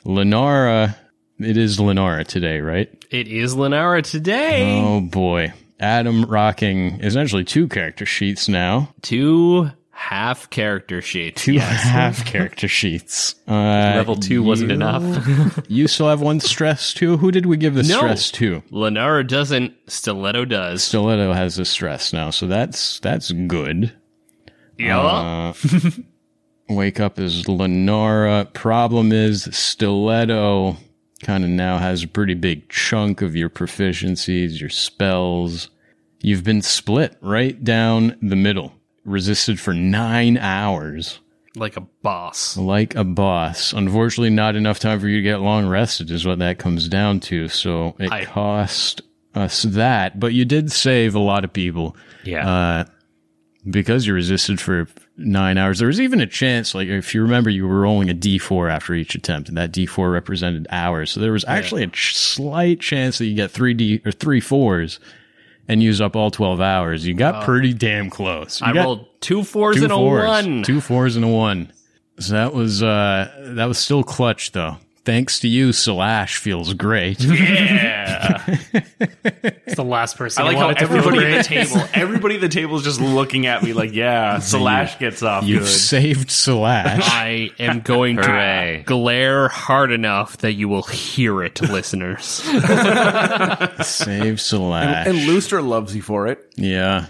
Lenara, 0.06 0.96
it 1.40 1.58
is 1.58 1.78
Lenara 1.80 2.26
today, 2.26 2.60
right? 2.62 2.90
It 3.12 3.28
is 3.28 3.56
Lenara 3.56 4.04
today. 4.04 4.82
Oh 4.82 5.02
boy. 5.02 5.54
Adam 5.80 6.24
rocking 6.26 7.02
essentially 7.02 7.44
two 7.44 7.68
character 7.68 8.06
sheets 8.06 8.48
now. 8.50 8.94
Two 9.02 9.70
half 9.92 10.50
character 10.50 11.02
sheets. 11.02 11.44
Two 11.44 11.58
half 11.60 12.26
character 12.32 12.68
sheets. 12.68 13.36
Uh, 13.48 13.54
level 13.96 14.16
two 14.16 14.42
wasn't 14.44 14.72
enough. 14.72 15.04
You 15.70 15.88
still 15.88 16.08
have 16.08 16.22
one 16.22 16.40
stress 16.40 16.94
too. 16.94 17.18
Who 17.18 17.30
did 17.32 17.46
we 17.46 17.58
give 17.58 17.76
the 17.76 17.84
No. 17.84 17.98
stress 17.98 18.32
to? 18.32 18.62
Lenara 18.72 19.28
doesn't. 19.28 19.74
Stiletto 19.88 20.46
does. 20.46 20.82
Stiletto 20.84 21.34
has 21.34 21.60
a 21.60 21.66
stress 21.66 22.14
now, 22.14 22.30
so 22.30 22.48
that's 22.48 23.00
that's 23.02 23.32
good. 23.32 23.92
Yeah. 24.78 25.00
Uh, 25.00 25.54
wake 26.70 27.00
up 27.00 27.20
is 27.20 27.44
Lenara. 27.46 28.52
Problem 28.54 29.12
is 29.12 29.44
Stiletto 29.52 30.78
kind 31.24 31.44
of 31.44 31.50
now 31.50 31.78
has 31.80 32.04
a 32.04 32.08
pretty 32.08 32.36
big 32.36 32.70
chunk 32.70 33.22
of 33.22 33.36
your 33.36 33.50
proficiencies, 33.50 34.60
your 34.60 34.70
spells. 34.70 35.70
You've 36.22 36.44
been 36.44 36.62
split 36.62 37.18
right 37.22 37.64
down 37.64 38.18
the 38.22 38.36
middle, 38.36 38.74
resisted 39.04 39.60
for 39.60 39.74
nine 39.74 40.38
hours. 40.38 41.20
like 41.56 41.76
a 41.78 41.82
boss. 42.04 42.56
like 42.56 42.94
a 42.96 43.04
boss. 43.04 43.74
Unfortunately, 43.74 44.30
not 44.30 44.56
enough 44.56 44.78
time 44.80 45.00
for 45.00 45.08
you 45.08 45.18
to 45.18 45.24
get 45.24 45.42
long 45.42 45.66
rested 45.68 46.12
is 46.12 46.24
what 46.26 46.38
that 46.40 46.60
comes 46.60 46.88
down 46.88 47.20
to. 47.22 47.48
So 47.48 47.96
it 48.00 48.12
I- 48.12 48.26
cost 48.26 49.02
us 49.34 49.64
that, 49.64 50.20
but 50.20 50.34
you 50.34 50.46
did 50.46 50.72
save 50.72 51.14
a 51.16 51.20
lot 51.20 51.44
of 51.44 51.54
people 51.54 51.96
yeah, 52.24 52.48
uh, 52.48 52.86
because 53.70 54.08
you 54.08 54.14
resisted 54.14 54.60
for 54.62 54.88
nine 55.18 55.58
hours. 55.58 55.80
There 55.80 55.88
was 55.88 56.00
even 56.00 56.22
a 56.22 56.28
chance, 56.28 56.74
like 56.76 56.88
if 56.88 57.14
you 57.14 57.22
remember, 57.22 57.50
you 57.50 57.68
were 57.68 57.82
rolling 57.82 58.10
a 58.10 58.14
d4 58.14 58.72
after 58.72 58.94
each 58.94 59.16
attempt, 59.16 59.50
and 59.50 59.58
that 59.58 59.72
d4 59.72 60.12
represented 60.12 60.68
hours. 60.70 61.12
So 61.12 61.20
there 61.20 61.32
was 61.32 61.46
actually 61.46 61.84
a 61.84 61.88
ch- 61.88 62.16
slight 62.16 62.80
chance 62.80 63.18
that 63.18 63.26
you 63.26 63.36
get 63.36 63.52
three 63.52 63.74
d 63.74 64.02
or 64.06 64.12
three 64.12 64.40
fours 64.40 65.00
and 65.68 65.84
use 65.84 66.00
up 66.00 66.16
all 66.16 66.32
twelve 66.32 66.62
hours. 66.62 67.06
You 67.06 67.14
got 67.14 67.44
pretty 67.44 67.74
damn 67.74 68.10
close. 68.10 68.62
You 68.62 68.68
I 68.68 68.72
rolled 68.72 69.08
two 69.22 69.44
fours 69.44 69.78
two 69.78 69.84
and 69.84 69.92
a 69.92 69.98
one. 70.00 70.64
two 70.64 70.80
fours 70.82 71.16
and 71.16 71.26
a 71.26 71.30
one. 71.30 71.72
So 72.20 72.34
that 72.34 72.54
was 72.54 72.82
uh 72.82 73.52
that 73.56 73.66
was 73.66 73.78
still 73.78 74.04
clutch 74.04 74.52
though. 74.54 74.78
Thanks 75.08 75.40
to 75.40 75.48
you, 75.48 75.72
Slash 75.72 76.36
feels 76.36 76.74
great. 76.74 77.22
Yeah. 77.24 78.46
It's 79.66 79.76
the 79.76 79.84
last 79.84 80.18
person. 80.18 80.44
I 80.44 80.48
like 80.48 80.58
how 80.58 80.66
want 80.66 80.78
it 80.78 80.80
to 80.82 80.88
feel 80.88 80.98
everybody 80.98 81.26
at 81.34 81.38
the 81.38 81.44
table, 81.44 81.82
everybody 81.94 82.36
at 82.36 82.42
the 82.42 82.50
table 82.50 82.76
is 82.78 82.84
just 82.84 83.00
looking 83.00 83.46
at 83.46 83.64
me 83.64 83.72
like, 83.72 83.94
yeah, 83.94 84.40
Slash 84.42 85.00
gets 85.00 85.24
off 85.24 85.46
You've 85.46 85.62
good. 85.62 85.68
saved 85.70 86.30
Slash. 86.30 87.02
I 87.06 87.52
am 87.58 87.80
going 87.82 88.18
to 88.18 88.84
glare 88.86 89.48
hard 89.48 89.92
enough 89.94 90.38
that 90.40 90.54
you 90.54 90.68
will 90.68 90.84
hear 90.84 91.42
it, 91.42 91.62
listeners. 91.62 92.26
Save 93.86 94.42
Slash. 94.42 95.08
And 95.08 95.20
Lustra 95.20 95.66
loves 95.66 95.96
you 95.96 96.02
for 96.02 96.28
it. 96.28 96.54
yeah. 96.58 97.06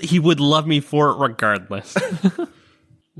he 0.00 0.18
would 0.18 0.40
love 0.40 0.66
me 0.66 0.80
for 0.80 1.10
it 1.10 1.16
regardless. 1.18 1.94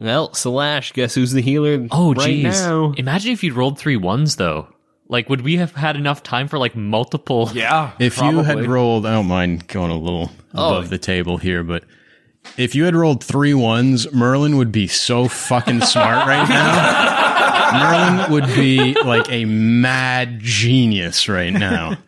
Well, 0.00 0.32
Slash, 0.34 0.92
guess 0.92 1.14
who's 1.14 1.32
the 1.32 1.42
healer 1.42 1.86
oh 1.90 2.14
right 2.14 2.26
geez. 2.26 2.44
now? 2.44 2.92
Imagine 2.96 3.32
if 3.32 3.44
you'd 3.44 3.54
rolled 3.54 3.78
three 3.78 3.96
ones 3.96 4.36
though. 4.36 4.66
Like, 5.08 5.28
would 5.28 5.40
we 5.42 5.56
have 5.56 5.72
had 5.74 5.96
enough 5.96 6.22
time 6.22 6.48
for 6.48 6.58
like 6.58 6.74
multiple? 6.74 7.50
Yeah. 7.54 7.92
If 7.98 8.18
you 8.18 8.38
had 8.38 8.54
probably. 8.54 8.66
rolled, 8.68 9.06
I 9.06 9.12
don't 9.12 9.26
mind 9.26 9.66
going 9.68 9.90
a 9.90 9.96
little 9.98 10.30
oh. 10.54 10.68
above 10.68 10.84
Oh. 10.84 10.88
the 10.88 10.98
table 10.98 11.36
here, 11.36 11.62
but 11.62 11.84
if 12.56 12.74
you 12.74 12.84
had 12.84 12.94
rolled 12.94 13.22
three 13.22 13.52
ones, 13.54 14.10
Merlin 14.12 14.56
would 14.56 14.72
be 14.72 14.86
so 14.86 15.28
fucking 15.28 15.82
smart 15.82 16.26
right 16.26 16.48
now. 16.48 17.20
Merlin 18.18 18.32
would 18.32 18.46
be 18.54 18.94
like 19.04 19.30
a 19.30 19.44
mad 19.44 20.38
genius 20.40 21.28
right 21.28 21.52
now. 21.52 21.98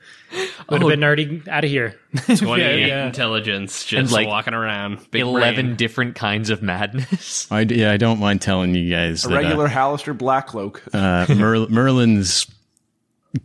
Would 0.70 0.80
have 0.82 0.90
been 0.90 1.04
already 1.04 1.42
out 1.48 1.64
of 1.64 1.70
here. 1.70 1.94
28 2.36 2.86
yeah. 2.86 3.06
intelligence, 3.06 3.84
just 3.84 3.98
And, 4.00 4.10
like, 4.12 4.26
walking 4.28 4.54
around. 4.54 4.98
Big 5.10 5.22
Eleven 5.22 5.66
brain. 5.66 5.76
different 5.76 6.14
kinds 6.14 6.50
of 6.50 6.62
madness. 6.62 7.46
I, 7.52 7.64
d- 7.64 7.76
yeah, 7.80 7.92
I 7.92 7.96
don't 7.96 8.20
mind 8.20 8.40
telling 8.42 8.74
you 8.74 8.90
guys 8.90 9.24
A 9.24 9.28
that, 9.28 9.34
uh, 9.34 9.38
regular 9.38 9.68
Halaster 9.68 10.16
Blackcloak. 10.16 10.80
uh, 10.94 11.34
Mer- 11.34 11.66
Merlin's 11.70 12.46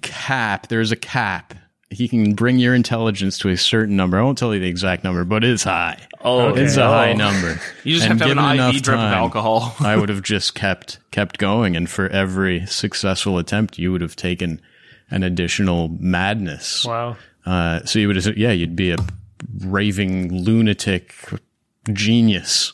cap. 0.02 0.68
There's 0.68 0.92
a 0.92 0.96
cap. 0.98 1.54
He 1.90 2.10
can 2.10 2.34
bring 2.34 2.58
your 2.60 2.76
intelligence 2.76 3.38
to 3.40 3.50
a 3.50 3.56
certain 3.56 3.96
number. 3.96 4.20
I 4.20 4.22
won't 4.22 4.38
tell 4.38 4.54
you 4.54 4.60
the 4.60 4.68
exact 4.68 5.06
number, 5.06 5.24
but 5.24 5.46
it's 5.46 5.64
high. 5.64 5.98
Oh, 6.22 6.54
It's 6.54 6.76
a 6.76 6.84
high 6.86 7.14
number. 7.14 7.62
You 7.86 7.96
just 7.96 8.10
And 8.10 8.20
have 8.20 8.28
to 8.30 8.36
have 8.36 8.36
given 8.36 8.44
an 8.44 8.52
IV 8.52 8.56
enough 8.60 8.82
drip 8.84 8.96
of 8.98 9.02
time, 9.02 9.14
alcohol. 9.14 9.76
I 9.80 9.96
would 9.96 10.10
have 10.10 10.22
just 10.22 10.54
kept 10.54 11.00
kept 11.12 11.38
going, 11.38 11.78
and 11.78 11.90
for 11.90 12.10
every 12.10 12.66
successful 12.66 13.38
attempt, 13.38 13.78
you 13.80 13.94
would 13.94 14.02
have 14.02 14.18
taken 14.18 14.60
an 15.10 15.24
additional 15.24 15.90
madness. 16.00 16.86
Wow. 16.86 17.18
Uh, 17.46 17.84
so 17.86 18.00
you 18.00 18.08
would 18.08 18.38
yeah, 18.38 18.52
you'd 18.52 18.76
be 18.76 18.92
a 18.92 18.98
raving 19.60 20.34
lunatic 20.34 21.14
genius, 21.94 22.74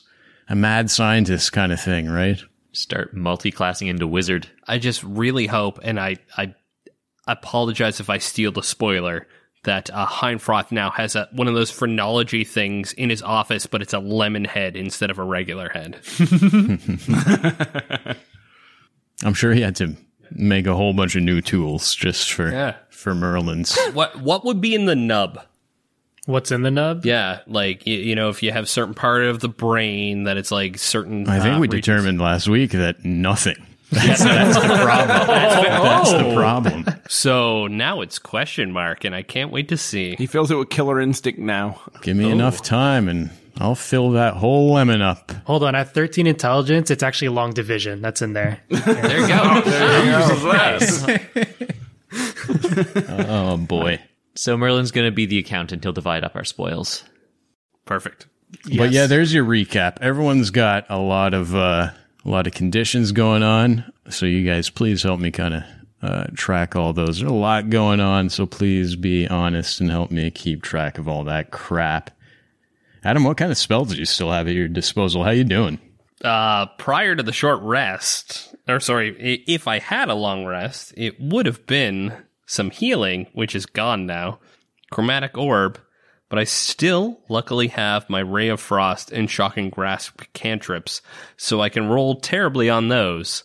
a 0.49 0.55
mad 0.55 0.89
scientist 0.89 1.53
kind 1.53 1.71
of 1.71 1.79
thing, 1.79 2.09
right? 2.09 2.41
Start 2.71 3.13
multi-classing 3.15 3.87
into 3.87 4.07
wizard. 4.07 4.49
I 4.67 4.79
just 4.79 5.03
really 5.03 5.45
hope, 5.45 5.79
and 5.83 5.99
I, 5.99 6.17
I 6.35 6.55
apologize 7.27 7.99
if 7.99 8.09
I 8.09 8.17
steal 8.17 8.51
the 8.51 8.63
spoiler, 8.63 9.27
that 9.63 9.89
uh, 9.91 10.05
Heinfroth 10.05 10.71
now 10.71 10.89
has 10.91 11.15
a, 11.15 11.29
one 11.31 11.47
of 11.47 11.53
those 11.53 11.71
phrenology 11.71 12.43
things 12.43 12.93
in 12.93 13.09
his 13.09 13.21
office, 13.21 13.65
but 13.65 13.81
it's 13.81 13.93
a 13.93 13.99
lemon 13.99 14.43
head 14.43 14.75
instead 14.75 15.09
of 15.09 15.19
a 15.19 15.23
regular 15.23 15.69
head. 15.69 15.99
I'm 19.23 19.33
sure 19.33 19.53
he 19.53 19.61
had 19.61 19.75
to 19.77 19.95
make 20.35 20.67
a 20.67 20.75
whole 20.75 20.93
bunch 20.93 21.15
of 21.15 21.23
new 21.23 21.41
tools 21.41 21.95
just 21.95 22.33
for 22.33 22.51
Yeah. 22.51 22.75
for 22.89 23.13
Merlin's. 23.15 23.77
what 23.93 24.19
what 24.21 24.45
would 24.45 24.61
be 24.61 24.75
in 24.75 24.85
the 24.85 24.95
nub? 24.95 25.39
What's 26.25 26.51
in 26.51 26.61
the 26.61 26.71
nub? 26.71 27.05
Yeah, 27.05 27.39
like 27.47 27.85
you, 27.85 27.97
you 27.97 28.15
know, 28.15 28.29
if 28.29 28.41
you 28.41 28.51
have 28.53 28.69
certain 28.69 28.93
part 28.93 29.23
of 29.25 29.41
the 29.41 29.49
brain 29.49 30.23
that 30.23 30.37
it's 30.37 30.51
like 30.51 30.77
certain. 30.77 31.27
I 31.27 31.39
think 31.41 31.57
uh, 31.57 31.59
we 31.59 31.67
regions. 31.67 31.85
determined 31.85 32.21
last 32.21 32.47
week 32.47 32.71
that 32.71 33.03
nothing. 33.03 33.57
That's, 33.91 34.23
that's 34.23 34.55
the 34.55 34.61
problem. 34.61 35.27
That's 35.27 36.11
the 36.11 36.33
problem. 36.33 36.85
So 37.09 37.67
now 37.67 38.01
it's 38.01 38.19
question 38.19 38.71
mark, 38.71 39.03
and 39.03 39.13
I 39.13 39.21
can't 39.21 39.51
wait 39.51 39.67
to 39.69 39.77
see. 39.77 40.15
He 40.15 40.25
fills 40.25 40.49
it 40.49 40.55
with 40.55 40.69
killer 40.69 40.99
instinct 41.01 41.39
now. 41.39 41.81
Give 42.01 42.15
me 42.15 42.31
enough 42.31 42.61
time, 42.63 43.09
and 43.09 43.29
I'll 43.59 43.75
fill 43.75 44.11
that 44.11 44.35
whole 44.35 44.73
lemon 44.73 45.01
up. 45.01 45.31
Hold 45.45 45.63
on. 45.63 45.75
At 45.75 45.93
13 45.93 46.25
intelligence, 46.25 46.89
it's 46.89 47.03
actually 47.03 47.27
a 47.27 47.31
long 47.31 47.51
division. 47.53 48.01
That's 48.01 48.21
in 48.21 48.33
there. 48.33 48.61
There 48.69 49.19
you 49.21 49.27
go. 49.27 49.61
Oh 53.09 53.57
boy! 53.67 53.99
So 54.35 54.57
Merlin's 54.57 54.91
going 54.91 55.07
to 55.07 55.11
be 55.11 55.25
the 55.25 55.39
accountant. 55.39 55.83
He'll 55.83 55.93
divide 55.93 56.23
up 56.23 56.35
our 56.35 56.43
spoils. 56.43 57.03
Perfect. 57.85 58.27
But 58.77 58.91
yeah, 58.91 59.07
there's 59.07 59.33
your 59.33 59.45
recap. 59.45 59.97
Everyone's 60.01 60.49
got 60.51 60.85
a 60.89 60.97
lot 60.99 61.33
of 61.33 61.55
uh, 61.55 61.89
a 62.25 62.29
lot 62.29 62.47
of 62.47 62.53
conditions 62.53 63.11
going 63.11 63.43
on. 63.43 63.91
So 64.09 64.25
you 64.25 64.45
guys, 64.47 64.69
please 64.69 65.03
help 65.03 65.19
me 65.19 65.31
kind 65.31 65.53
of 65.55 65.63
uh, 66.01 66.25
track 66.35 66.75
all 66.75 66.93
those. 66.93 67.19
There's 67.19 67.31
a 67.31 67.33
lot 67.33 67.69
going 67.69 67.99
on, 67.99 68.29
so 68.29 68.45
please 68.45 68.95
be 68.95 69.27
honest 69.27 69.79
and 69.81 69.89
help 69.89 70.11
me 70.11 70.29
keep 70.31 70.61
track 70.61 70.97
of 70.97 71.07
all 71.07 71.23
that 71.25 71.51
crap. 71.51 72.11
Adam, 73.03 73.23
what 73.23 73.37
kind 73.37 73.51
of 73.51 73.57
spells 73.57 73.89
do 73.91 73.95
you 73.97 74.05
still 74.05 74.31
have 74.31 74.47
at 74.47 74.53
your 74.53 74.67
disposal? 74.67 75.23
How 75.23 75.31
you 75.31 75.43
doing? 75.43 75.79
Uh, 76.23 76.67
prior 76.77 77.15
to 77.15 77.23
the 77.23 77.33
short 77.33 77.61
rest, 77.61 78.55
or 78.67 78.79
sorry, 78.79 79.43
if 79.45 79.67
I 79.67 79.79
had 79.79 80.09
a 80.09 80.15
long 80.15 80.45
rest, 80.45 80.93
it 80.95 81.19
would 81.19 81.45
have 81.45 81.67
been 81.67 82.13
some 82.45 82.69
healing, 82.69 83.27
which 83.33 83.55
is 83.55 83.65
gone 83.65 84.05
now. 84.05 84.39
Chromatic 84.89 85.37
orb, 85.37 85.79
but 86.29 86.39
I 86.39 86.45
still 86.45 87.19
luckily 87.27 87.67
have 87.69 88.09
my 88.09 88.19
ray 88.21 88.47
of 88.47 88.61
frost 88.61 89.11
and 89.11 89.29
shocking 89.29 89.69
grasp 89.69 90.21
cantrips, 90.33 91.01
so 91.35 91.59
I 91.59 91.67
can 91.69 91.89
roll 91.89 92.15
terribly 92.21 92.69
on 92.69 92.87
those. 92.87 93.43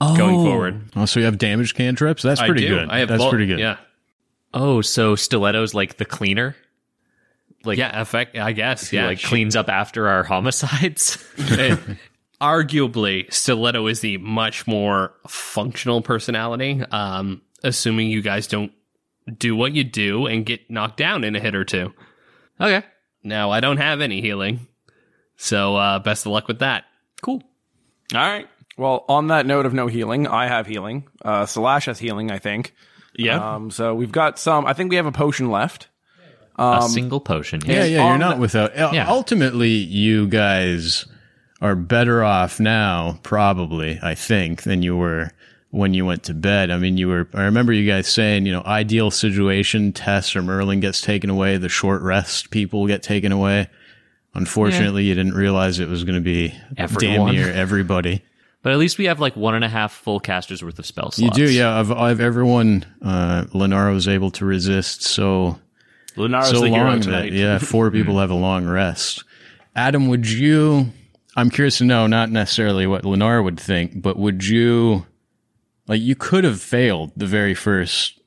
Going 0.00 0.44
forward, 0.44 0.90
Oh, 0.96 1.06
so 1.06 1.18
you 1.18 1.24
have 1.24 1.38
damage 1.38 1.74
cantrips? 1.74 2.22
That's 2.22 2.40
pretty 2.40 2.66
I 2.66 2.68
do. 2.68 2.74
good. 2.80 2.90
I 2.90 2.98
have 2.98 3.08
That's 3.08 3.22
both- 3.22 3.30
pretty 3.30 3.46
good. 3.46 3.58
Yeah, 3.58 3.78
Oh, 4.52 4.82
so 4.82 5.16
stiletto's 5.16 5.72
like 5.72 5.96
the 5.96 6.04
cleaner. 6.04 6.54
Like 7.66 7.78
yeah. 7.78 8.00
Effect, 8.00 8.36
I 8.36 8.52
guess. 8.52 8.92
Yeah, 8.92 9.06
like 9.06 9.18
she- 9.18 9.26
cleans 9.28 9.56
up 9.56 9.68
after 9.68 10.08
our 10.08 10.22
homicides. 10.22 11.24
it- 11.36 11.78
arguably 12.40 13.32
stiletto 13.32 13.86
is 13.86 14.00
the 14.00 14.18
much 14.18 14.66
more 14.66 15.14
functional 15.28 16.02
personality 16.02 16.82
um 16.90 17.40
assuming 17.62 18.08
you 18.10 18.20
guys 18.20 18.48
don't 18.48 18.72
do 19.38 19.54
what 19.56 19.72
you 19.72 19.84
do 19.84 20.26
and 20.26 20.44
get 20.44 20.68
knocked 20.68 20.96
down 20.96 21.22
in 21.24 21.36
a 21.36 21.40
hit 21.40 21.54
or 21.54 21.64
two 21.64 21.94
okay, 22.60 22.82
now 23.22 23.50
i 23.50 23.60
don't 23.60 23.76
have 23.78 24.00
any 24.00 24.20
healing 24.20 24.66
so 25.36 25.76
uh 25.76 26.00
best 26.00 26.26
of 26.26 26.32
luck 26.32 26.48
with 26.48 26.58
that 26.58 26.84
cool. 27.24 27.42
All 28.14 28.20
right. 28.20 28.46
Well, 28.76 29.04
on 29.08 29.28
that 29.28 29.46
note 29.46 29.66
of 29.66 29.72
no 29.72 29.86
healing, 29.86 30.26
I 30.26 30.46
have 30.46 30.66
healing. 30.66 31.04
Uh, 31.24 31.46
Slash 31.46 31.86
has 31.86 31.98
healing, 31.98 32.30
I 32.30 32.38
think. 32.38 32.74
Yeah. 33.16 33.54
Um, 33.54 33.70
so 33.70 33.94
we've 33.94 34.12
got 34.12 34.38
some. 34.38 34.66
I 34.66 34.74
think 34.74 34.90
we 34.90 34.96
have 34.96 35.06
a 35.06 35.12
potion 35.12 35.50
left. 35.50 35.88
A 36.58 36.82
single 36.88 37.20
potion. 37.20 37.60
Yeah, 37.66 37.72
Yes. 37.84 37.90
yeah, 37.90 38.08
you're 38.08 38.18
not 38.18 38.38
without. 38.38 38.76
uh, 38.76 38.90
Yeah. 38.92 39.08
Ultimately, 39.08 39.70
you 39.70 40.26
guys 40.28 41.06
are 41.60 41.74
better 41.74 42.22
off 42.22 42.60
now, 42.60 43.18
probably, 43.22 43.98
I 44.02 44.14
think, 44.14 44.62
than 44.62 44.82
you 44.82 44.96
were 44.96 45.30
when 45.70 45.94
you 45.94 46.04
went 46.06 46.22
to 46.24 46.34
bed. 46.34 46.70
I 46.70 46.76
mean, 46.78 46.96
you 46.98 47.08
were, 47.08 47.26
I 47.34 47.42
remember 47.44 47.72
you 47.72 47.88
guys 47.90 48.06
saying, 48.06 48.46
you 48.46 48.52
know, 48.52 48.62
ideal 48.64 49.10
situation, 49.10 49.92
Tess 49.92 50.36
or 50.36 50.42
Merlin 50.42 50.80
gets 50.80 51.00
taken 51.00 51.30
away, 51.30 51.56
the 51.56 51.68
short 51.68 52.02
rest 52.02 52.50
people 52.50 52.86
get 52.86 53.02
taken 53.02 53.32
away. 53.32 53.68
Unfortunately, 54.34 55.04
you 55.04 55.14
didn't 55.14 55.34
realize 55.34 55.78
it 55.78 55.88
was 55.88 56.02
going 56.04 56.16
to 56.16 56.20
be 56.20 56.48
damn 56.48 56.84
Everyone. 56.84 57.32
near 57.34 57.50
everybody. 57.52 58.22
But 58.64 58.72
at 58.72 58.78
least 58.78 58.96
we 58.96 59.04
have 59.04 59.20
like 59.20 59.36
one 59.36 59.54
and 59.54 59.62
a 59.62 59.68
half 59.68 59.92
full 59.92 60.18
casters 60.20 60.64
worth 60.64 60.78
of 60.78 60.86
spell 60.86 61.12
You 61.18 61.28
do, 61.32 61.50
yeah. 61.52 61.78
Of, 61.80 61.92
of 61.92 62.18
everyone, 62.18 62.86
uh, 63.02 63.44
Lenara 63.52 63.92
was 63.92 64.08
able 64.08 64.30
to 64.30 64.46
resist 64.46 65.02
so 65.02 65.58
So 66.16 66.60
the 66.60 66.68
long 66.68 67.00
that 67.00 67.32
yeah, 67.32 67.58
four 67.58 67.90
people 67.92 68.18
have 68.18 68.30
a 68.30 68.34
long 68.34 68.66
rest. 68.66 69.24
Adam, 69.74 70.08
would 70.08 70.28
you? 70.28 70.92
I'm 71.36 71.50
curious 71.50 71.78
to 71.78 71.84
know, 71.84 72.06
not 72.06 72.30
necessarily 72.30 72.86
what 72.86 73.02
Lennar 73.02 73.42
would 73.42 73.58
think, 73.58 74.00
but 74.00 74.16
would 74.16 74.46
you? 74.46 75.06
Like, 75.86 76.00
you 76.00 76.14
could 76.14 76.44
have 76.44 76.60
failed 76.60 77.12
the 77.16 77.26
very 77.26 77.54
first 77.54 78.20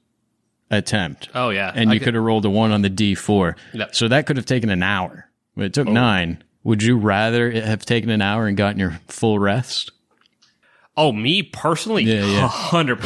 attempt, 0.69 1.29
oh 1.33 1.49
yeah 1.49 1.71
and 1.73 1.89
I 1.89 1.93
you 1.93 1.99
could 2.01 2.13
have 2.13 2.23
rolled 2.23 2.43
a 2.43 2.49
one 2.49 2.71
on 2.71 2.81
the 2.81 2.89
D4. 2.89 3.55
Yep. 3.73 3.95
So 3.95 4.07
that 4.09 4.25
could 4.27 4.35
have 4.35 4.45
taken 4.45 4.69
an 4.69 4.83
hour. 4.83 5.29
But 5.55 5.65
it 5.65 5.73
took 5.73 5.87
oh. 5.87 5.91
nine. 5.91 6.43
Would 6.63 6.83
you 6.83 6.97
rather 6.97 7.49
it 7.49 7.63
have 7.63 7.85
taken 7.85 8.09
an 8.09 8.21
hour 8.21 8.47
and 8.47 8.57
gotten 8.57 8.79
your 8.79 8.99
full 9.07 9.39
rest? 9.39 9.91
oh 10.97 11.11
me 11.11 11.43
personally 11.43 12.03
Yeah, 12.03 12.25
yeah. 12.25 12.49
100% 12.69 12.97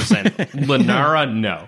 lenara 0.66 1.32
no 1.32 1.68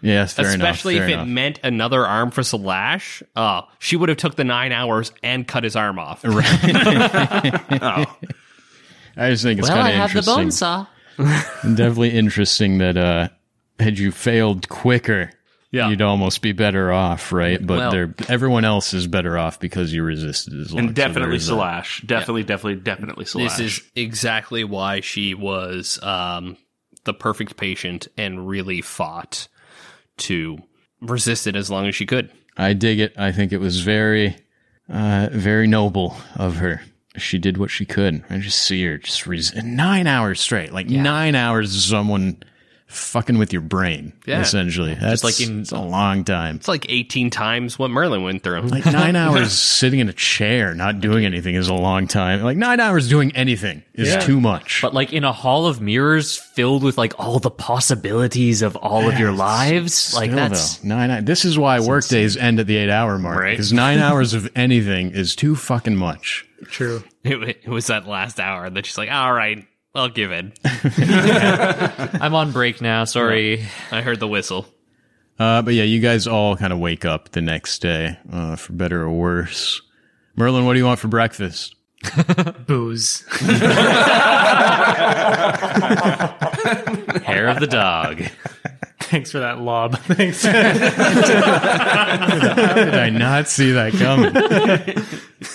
Yes, 0.00 0.32
fair 0.34 0.46
especially 0.46 0.96
enough. 0.96 1.08
if 1.10 1.14
fair 1.14 1.22
it 1.22 1.26
meant 1.26 1.58
another 1.64 2.06
arm 2.06 2.30
for 2.30 2.44
slash 2.44 3.20
oh 3.34 3.62
she 3.80 3.96
would 3.96 4.08
have 4.08 4.18
took 4.18 4.36
the 4.36 4.44
nine 4.44 4.70
hours 4.70 5.10
and 5.24 5.44
cut 5.46 5.64
his 5.64 5.74
arm 5.74 5.98
off 5.98 6.24
I 6.24 8.06
just 9.30 9.42
think 9.42 9.58
it's 9.58 9.68
Well, 9.68 9.76
kind 9.76 9.88
of 9.88 9.88
interesting. 9.88 9.88
Well, 9.88 9.88
I 9.88 9.90
of 9.90 9.94
have 9.94 10.12
the 10.12 10.18
interesting. 10.18 10.34
bone 10.36 10.50
saw. 10.52 10.86
Definitely 11.74 12.10
interesting 12.10 12.78
that 12.78 12.96
uh, 12.96 13.28
had 13.80 13.98
you 13.98 14.12
failed 14.12 14.68
quicker, 14.68 15.32
Yeah. 15.72 15.88
you'd 15.88 16.00
almost 16.02 16.42
be 16.42 16.52
better 16.52 16.92
off, 16.92 17.32
right? 17.32 17.64
But 17.64 17.92
Well- 17.92 18.14
everyone 18.28 18.64
else 18.64 18.94
is 18.94 19.08
better 19.08 19.36
off 19.36 19.58
because 19.58 19.92
you 19.92 20.04
resisted 20.04 20.54
as 20.60 20.72
long. 20.72 20.86
And 20.86 20.94
definitely 20.94 21.34
is 21.36 21.46
that. 21.48 21.54
Slash. 21.54 22.02
Definitely, 22.02 22.44
definitely, 22.44 22.80
definitely 22.80 23.24
Slash. 23.24 23.56
This 23.56 23.78
is 23.78 23.82
exactly 23.96 24.62
why 24.62 25.00
she 25.00 25.34
was 25.34 25.98
um, 26.04 26.56
the 27.04 27.14
perfect 27.14 27.56
patient 27.56 28.06
and 28.16 28.46
really 28.48 28.80
fought 28.80 29.48
to 30.18 30.58
resist 31.00 31.46
it 31.46 31.56
as 31.56 31.70
long 31.70 31.86
as 31.86 31.94
she 31.94 32.06
could. 32.06 32.30
I 32.56 32.72
dig 32.72 32.98
it. 33.00 33.14
I 33.16 33.32
think 33.32 33.52
it 33.52 33.58
was 33.58 33.80
very, 33.80 34.36
uh, 34.88 35.28
very 35.32 35.66
noble 35.66 36.16
of 36.36 36.56
her. 36.56 36.82
She 37.16 37.38
did 37.38 37.56
what 37.56 37.70
she 37.70 37.84
could. 37.84 38.24
I 38.30 38.38
just 38.38 38.60
see 38.60 38.84
her 38.84 38.98
just 38.98 39.26
res- 39.26 39.54
nine 39.54 40.06
hours 40.06 40.40
straight, 40.40 40.72
like 40.72 40.88
nine 40.88 41.34
hours 41.34 41.74
of 41.74 41.82
someone 41.82 42.42
fucking 42.88 43.36
with 43.38 43.52
your 43.52 43.60
brain, 43.62 44.12
Yeah. 44.26 44.40
essentially. 44.40 44.94
That's 44.94 45.22
like 45.22 45.40
in- 45.40 45.60
it's 45.60 45.72
a 45.72 45.78
long 45.80 46.24
time. 46.24 46.56
It's 46.56 46.68
like 46.68 46.86
18 46.88 47.28
times 47.30 47.78
what 47.78 47.90
Merlin 47.90 48.22
went 48.22 48.42
through. 48.42 48.62
Like 48.62 48.86
nine 48.86 49.14
hours 49.16 49.52
sitting 49.52 50.00
in 50.00 50.08
a 50.08 50.12
chair, 50.12 50.74
not 50.74 51.00
doing 51.00 51.24
anything 51.26 51.54
is 51.54 51.68
a 51.68 51.74
long 51.74 52.06
time. 52.08 52.42
Like 52.42 52.56
nine 52.56 52.80
hours 52.80 53.08
doing 53.08 53.34
anything 53.36 53.82
is 53.94 54.16
too 54.24 54.40
much. 54.40 54.80
But 54.82 54.94
like 54.94 55.12
in 55.12 55.22
a 55.24 55.32
hall 55.32 55.66
of 55.66 55.80
mirrors 55.80 56.36
filled 56.36 56.82
with 56.82 56.96
like 56.96 57.12
all 57.20 57.38
the 57.38 57.50
possibilities 57.50 58.62
of 58.62 58.74
all 58.76 59.08
of 59.08 59.18
your 59.18 59.32
lives. 59.32 60.14
Like 60.14 60.30
that's 60.30 60.78
though, 60.78 60.88
nine. 60.88 61.24
This 61.24 61.44
is 61.44 61.58
why 61.58 61.80
workdays 61.80 62.36
end 62.36 62.58
at 62.60 62.66
the 62.66 62.76
eight 62.76 62.90
hour 62.90 63.18
mark 63.18 63.38
Right. 63.40 63.50
because 63.50 63.72
nine 63.72 63.98
hours 64.00 64.32
of 64.34 64.50
anything 64.56 65.10
is 65.10 65.36
too 65.36 65.54
fucking 65.56 65.96
much. 65.96 66.46
True. 66.64 67.04
It, 67.22 67.58
it 67.64 67.68
was 67.68 67.88
that 67.88 68.06
last 68.06 68.40
hour 68.40 68.68
that 68.70 68.86
she's 68.86 68.98
like, 68.98 69.10
all 69.10 69.32
right, 69.32 69.64
I'll 69.98 70.08
give 70.08 70.30
it. 70.32 70.58
I'm 72.22 72.34
on 72.34 72.52
break 72.52 72.80
now. 72.80 73.04
Sorry. 73.04 73.66
I 73.90 74.02
heard 74.02 74.20
the 74.20 74.28
whistle. 74.28 74.66
Uh, 75.38 75.62
but 75.62 75.74
yeah, 75.74 75.84
you 75.84 76.00
guys 76.00 76.26
all 76.26 76.56
kind 76.56 76.72
of 76.72 76.78
wake 76.78 77.04
up 77.04 77.30
the 77.30 77.40
next 77.40 77.80
day, 77.80 78.18
uh, 78.32 78.56
for 78.56 78.72
better 78.72 79.02
or 79.02 79.10
worse. 79.10 79.80
Merlin, 80.36 80.64
what 80.66 80.72
do 80.72 80.78
you 80.80 80.84
want 80.84 80.98
for 80.98 81.08
breakfast? 81.08 81.76
Booze. 82.66 83.24
Hair 87.22 87.48
of 87.48 87.60
the 87.60 87.68
dog. 87.68 88.22
Thanks 89.00 89.30
for 89.30 89.38
that 89.38 89.60
lob. 89.60 89.98
Thanks. 90.00 90.44
How 90.44 90.62
did 92.74 92.94
I 92.94 93.10
not 93.10 93.48
see 93.48 93.72
that 93.72 93.92
coming? 93.94 94.34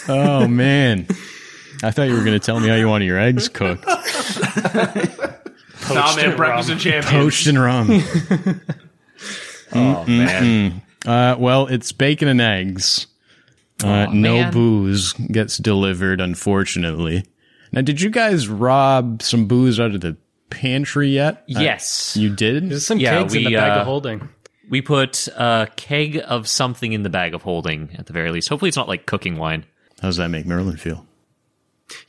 oh 0.08 0.48
man. 0.48 1.08
I 1.84 1.92
thought 1.92 2.04
you 2.08 2.14
were 2.14 2.24
going 2.24 2.40
to 2.40 2.46
tell 2.46 2.60
me 2.60 2.70
how 2.70 2.76
you 2.76 2.88
wanted 2.88 3.06
your 3.06 3.20
eggs 3.20 3.50
cooked. 3.50 3.86
Nah, 5.90 6.16
man, 6.16 6.26
and 6.30 6.38
breakfast 6.38 6.70
rum. 6.70 6.72
and 6.72 6.80
champions. 6.80 7.06
Poached 7.24 7.48
and 7.48 7.60
rum. 7.60 8.02
Oh 9.76 10.06
man. 10.06 10.84
Uh, 11.04 11.36
well, 11.40 11.66
it's 11.66 11.92
bacon 11.92 12.28
and 12.28 12.40
eggs. 12.40 13.08
Uh, 13.84 14.06
no 14.14 14.36
man. 14.36 14.54
booze 14.54 15.14
gets 15.14 15.58
delivered, 15.58 16.22
unfortunately. 16.22 17.26
Now, 17.72 17.82
did 17.82 18.00
you 18.00 18.12
guys 18.12 18.48
rob 18.48 19.24
some 19.24 19.48
booze 19.48 19.80
out 19.80 19.96
of 19.96 20.02
the 20.02 20.16
pantry 20.52 21.10
yet? 21.10 21.44
Yes. 21.48 22.16
You 22.16 22.30
did? 22.36 22.70
There's 22.70 22.86
some 22.86 23.00
Yeah, 23.00 23.18
kegs 23.18 23.34
in 23.34 23.46
we, 23.46 23.50
the 23.50 23.56
bag 23.56 23.78
uh, 23.78 23.82
of 23.82 23.88
holding. 23.88 24.30
We 24.70 24.82
put 24.84 25.28
a 25.30 25.68
keg 25.76 26.22
of 26.24 26.48
something 26.48 26.94
in 26.94 27.02
the 27.02 27.10
bag 27.10 27.34
of 27.34 27.42
holding 27.42 27.90
at 27.98 28.06
the 28.06 28.14
very 28.14 28.30
least. 28.30 28.48
Hopefully, 28.50 28.70
it's 28.70 28.78
not 28.78 28.88
like 28.88 29.08
cooking 29.08 29.38
wine. 29.38 29.66
How 30.02 30.10
does 30.10 30.18
that 30.18 30.30
make 30.30 30.46
Merlin 30.46 30.78
feel? 30.78 31.08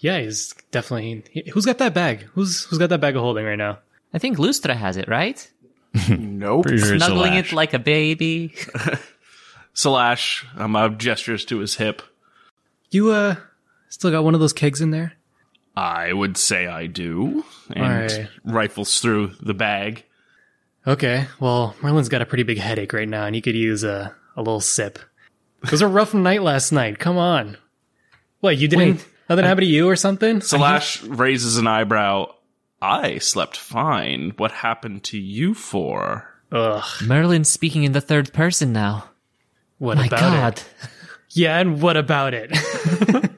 Yeah, 0.00 0.21
he's 0.21 0.52
definitely. 0.71 1.25
he- 1.31 1.50
who's 1.52 1.66
got 1.66 1.78
that 1.78 1.95
bag? 1.95 2.23
Who's 2.35 2.64
who's 2.64 2.78
got 2.78 2.88
that 2.90 3.00
bag 3.00 3.16
of 3.16 3.23
holding 3.23 3.45
right 3.45 3.59
now? 3.59 3.78
I 4.12 4.19
think 4.19 4.38
Lustra 4.38 4.76
has 4.76 4.97
it, 4.97 5.09
right? 5.09 5.50
Nope. 6.09 6.69
Sure 6.69 6.78
Snuggling 6.99 7.35
it 7.35 7.52
like 7.52 7.73
a 7.75 7.78
baby. 7.78 8.54
Slash, 9.73 10.47
um, 10.57 10.97
gestures 10.99 11.45
to 11.47 11.59
his 11.59 11.76
hip. 11.76 12.02
You 12.90 13.11
uh, 13.11 13.37
still 13.88 14.11
got 14.11 14.23
one 14.25 14.35
of 14.35 14.40
those 14.40 14.52
kegs 14.52 14.81
in 14.81 14.90
there? 14.90 15.14
I 15.76 16.12
would 16.12 16.37
say 16.37 16.66
I 16.69 16.87
do. 16.87 17.45
And 17.75 17.85
Alright. 17.85 18.28
rifles 18.45 19.00
through 19.00 19.33
the 19.40 19.54
bag. 19.54 20.04
Okay, 20.87 21.26
well, 21.40 21.75
Merlin's 21.83 22.09
got 22.09 22.23
a 22.23 22.26
pretty 22.26 22.45
big 22.45 22.59
headache 22.59 22.93
right 22.93 23.09
now, 23.09 23.25
and 23.25 23.35
he 23.35 23.40
could 23.40 23.57
use 23.57 23.83
a 23.85 24.14
a 24.37 24.40
little 24.43 24.61
sip. 24.61 24.99
It 25.62 25.71
was 25.73 25.81
a 25.81 25.88
rough 25.88 26.12
night 26.14 26.43
last 26.43 26.71
night. 26.73 26.99
Come 26.99 27.16
on. 27.16 27.57
What 28.40 28.59
you 28.59 28.69
didn't? 28.69 28.97
Wait, 28.97 29.07
nothing 29.28 29.45
happened 29.45 29.66
to 29.66 29.71
you 29.71 29.88
or 29.88 29.97
something? 29.97 30.40
Slash 30.40 31.02
raises 31.02 31.57
an 31.57 31.66
eyebrow. 31.66 32.35
I 32.83 33.19
slept 33.19 33.57
fine. 33.57 34.33
What 34.37 34.52
happened 34.52 35.04
to 35.04 35.19
you 35.19 35.54
for? 35.54 36.28
Ugh. 36.52 36.85
Merlin's 37.04 37.49
speaking 37.49 37.85
in 37.85 37.93
the 37.93 38.00
third 38.00 38.33
person 38.33 38.73
now. 38.73 39.11
What 39.78 39.97
My 39.97 40.07
about 40.07 40.21
God. 40.21 40.59
it? 40.59 40.69
Yeah, 41.37 41.59
and 41.59 41.83
what 41.83 41.97
about 41.97 42.33
it? 42.33 42.52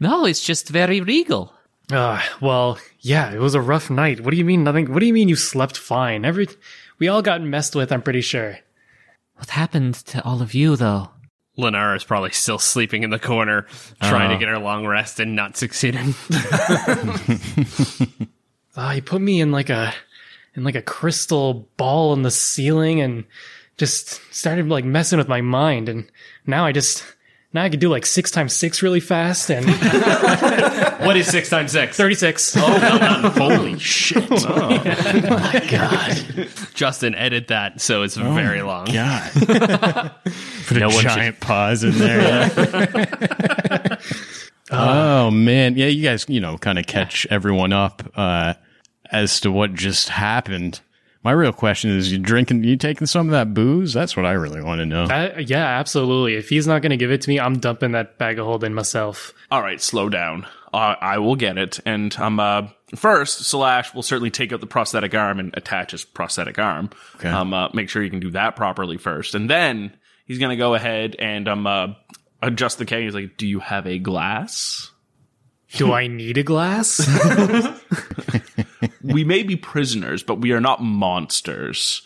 No, 0.00 0.24
it's 0.24 0.42
just 0.42 0.68
very 0.68 1.00
regal. 1.00 1.54
Uh, 1.92 2.20
well, 2.40 2.76
yeah, 2.98 3.30
it 3.32 3.38
was 3.38 3.54
a 3.54 3.60
rough 3.60 3.88
night. 3.88 4.20
What 4.20 4.32
do 4.32 4.36
you 4.36 4.44
mean 4.44 4.64
nothing? 4.64 4.92
What 4.92 4.98
do 4.98 5.06
you 5.06 5.12
mean 5.12 5.28
you 5.28 5.36
slept 5.36 5.76
fine? 5.78 6.24
Every 6.24 6.48
we 6.98 7.06
all 7.06 7.22
got 7.22 7.40
messed 7.40 7.76
with. 7.76 7.92
I'm 7.92 8.02
pretty 8.02 8.20
sure. 8.20 8.58
What 9.36 9.50
happened 9.50 9.94
to 10.06 10.20
all 10.24 10.42
of 10.42 10.54
you, 10.54 10.74
though? 10.74 11.10
Lenara 11.58 11.96
is 11.96 12.04
probably 12.04 12.30
still 12.30 12.58
sleeping 12.58 13.02
in 13.02 13.10
the 13.10 13.18
corner, 13.18 13.66
trying 14.02 14.30
Oh. 14.30 14.34
to 14.34 14.38
get 14.38 14.48
her 14.48 14.58
long 14.58 14.86
rest 14.86 15.20
and 15.20 15.36
not 15.36 15.56
succeeding. 15.56 16.14
Uh, 18.76 18.90
he 18.94 19.00
put 19.00 19.20
me 19.20 19.40
in 19.40 19.52
like 19.52 19.70
a 19.70 19.92
in 20.54 20.64
like 20.64 20.74
a 20.74 20.82
crystal 20.82 21.68
ball 21.76 22.12
in 22.12 22.22
the 22.22 22.30
ceiling 22.30 23.00
and 23.00 23.24
just 23.78 24.20
started 24.34 24.68
like 24.68 24.84
messing 24.84 25.18
with 25.18 25.28
my 25.28 25.40
mind. 25.40 25.88
And 25.88 26.10
now 26.46 26.64
I 26.66 26.72
just 26.72 27.04
now 27.52 27.62
I 27.64 27.68
can 27.68 27.78
do 27.80 27.88
like 27.88 28.06
six 28.06 28.30
times 28.30 28.52
six 28.52 28.82
really 28.82 29.00
fast 29.00 29.50
and 29.50 29.66
what 31.06 31.16
is 31.16 31.26
six 31.26 31.48
times 31.50 31.72
six? 31.72 31.96
thirty 31.96 32.14
six. 32.14 32.54
Oh, 32.56 33.32
Holy 33.36 33.78
shit. 33.78 34.22
Oh, 34.44 34.68
my 34.70 35.66
God. 35.70 36.48
Justin, 36.74 37.14
edit 37.14 37.48
that 37.48 37.80
so 37.80 38.02
it's 38.02 38.16
very 38.16 38.62
long. 38.62 38.86
God. 38.86 39.30
Put 40.66 40.76
a 40.76 40.80
No 40.80 40.88
one 40.88 41.02
giant 41.04 41.40
pause 41.40 41.84
in 41.84 41.92
there. 41.98 42.20
yeah. 42.22 43.96
oh 44.70 45.30
man, 45.30 45.76
yeah. 45.76 45.86
You 45.86 46.02
guys, 46.02 46.26
you 46.28 46.40
know, 46.40 46.56
kind 46.58 46.78
of 46.78 46.86
catch 46.86 47.26
everyone 47.30 47.72
up 47.72 48.02
uh, 48.16 48.54
as 49.10 49.40
to 49.40 49.50
what 49.52 49.74
just 49.74 50.08
happened. 50.08 50.80
My 51.24 51.30
real 51.32 51.52
question 51.52 51.90
is: 51.90 52.10
you 52.10 52.18
drinking? 52.18 52.64
You 52.64 52.76
taking 52.76 53.06
some 53.06 53.28
of 53.28 53.32
that 53.32 53.54
booze? 53.54 53.92
That's 53.92 54.16
what 54.16 54.26
I 54.26 54.32
really 54.32 54.60
want 54.60 54.80
to 54.80 54.86
know. 54.86 55.04
Uh, 55.04 55.38
yeah, 55.38 55.78
absolutely. 55.78 56.34
If 56.34 56.48
he's 56.48 56.66
not 56.66 56.82
going 56.82 56.90
to 56.90 56.96
give 56.96 57.12
it 57.12 57.22
to 57.22 57.28
me, 57.28 57.38
I'm 57.38 57.58
dumping 57.60 57.92
that 57.92 58.18
bag 58.18 58.38
of 58.38 58.46
holding 58.46 58.74
myself. 58.74 59.32
All 59.50 59.62
right, 59.62 59.80
slow 59.80 60.08
down. 60.08 60.46
Uh, 60.74 60.96
I 61.00 61.18
will 61.18 61.36
get 61.36 61.58
it. 61.58 61.78
And 61.84 62.16
um, 62.18 62.40
uh, 62.40 62.68
first, 62.96 63.44
Slash 63.44 63.94
will 63.94 64.02
certainly 64.02 64.30
take 64.30 64.52
out 64.52 64.60
the 64.60 64.66
prosthetic 64.66 65.14
arm 65.14 65.38
and 65.38 65.54
attach 65.56 65.92
his 65.92 66.04
prosthetic 66.04 66.58
arm. 66.58 66.90
Okay. 67.16 67.28
Um, 67.28 67.54
uh, 67.54 67.68
make 67.72 67.88
sure 67.88 68.02
you 68.02 68.10
can 68.10 68.20
do 68.20 68.30
that 68.30 68.56
properly 68.56 68.96
first, 68.96 69.34
and 69.34 69.48
then 69.48 69.96
he's 70.26 70.38
gonna 70.38 70.56
go 70.56 70.74
ahead 70.74 71.14
and 71.18 71.46
um, 71.46 71.66
uh, 71.66 71.88
adjust 72.40 72.78
the 72.78 72.84
keg. 72.84 73.04
He's 73.04 73.14
like, 73.14 73.36
"Do 73.36 73.46
you 73.46 73.60
have 73.60 73.86
a 73.86 73.98
glass?" 73.98 74.88
Do 75.74 75.92
I 75.92 76.06
need 76.06 76.36
a 76.36 76.42
glass? 76.42 76.98
we 79.02 79.24
may 79.24 79.42
be 79.42 79.56
prisoners, 79.56 80.22
but 80.22 80.36
we 80.36 80.52
are 80.52 80.60
not 80.60 80.82
monsters. 80.82 82.02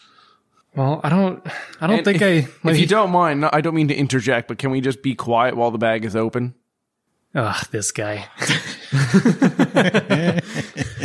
well, 0.75 1.01
I 1.05 1.09
don't. 1.09 1.47
I 1.81 1.87
don't 1.87 1.97
And 1.97 2.05
think 2.05 2.23
if, 2.23 2.65
I. 2.65 2.71
If 2.71 2.79
you 2.79 2.87
don't 2.87 3.11
mind, 3.11 3.41
no, 3.41 3.51
I 3.53 3.61
don't 3.61 3.75
mean 3.75 3.89
to 3.89 3.95
interject, 3.95 4.49
but 4.49 4.59
can 4.59 4.71
we 4.71 4.81
just 4.81 5.03
be 5.03 5.15
quiet 5.15 5.57
while 5.57 5.71
the 5.71 5.79
bag 5.79 6.05
is 6.05 6.17
open? 6.17 6.55
Ugh, 7.35 7.67
this 7.71 7.93
guy. 7.93 8.17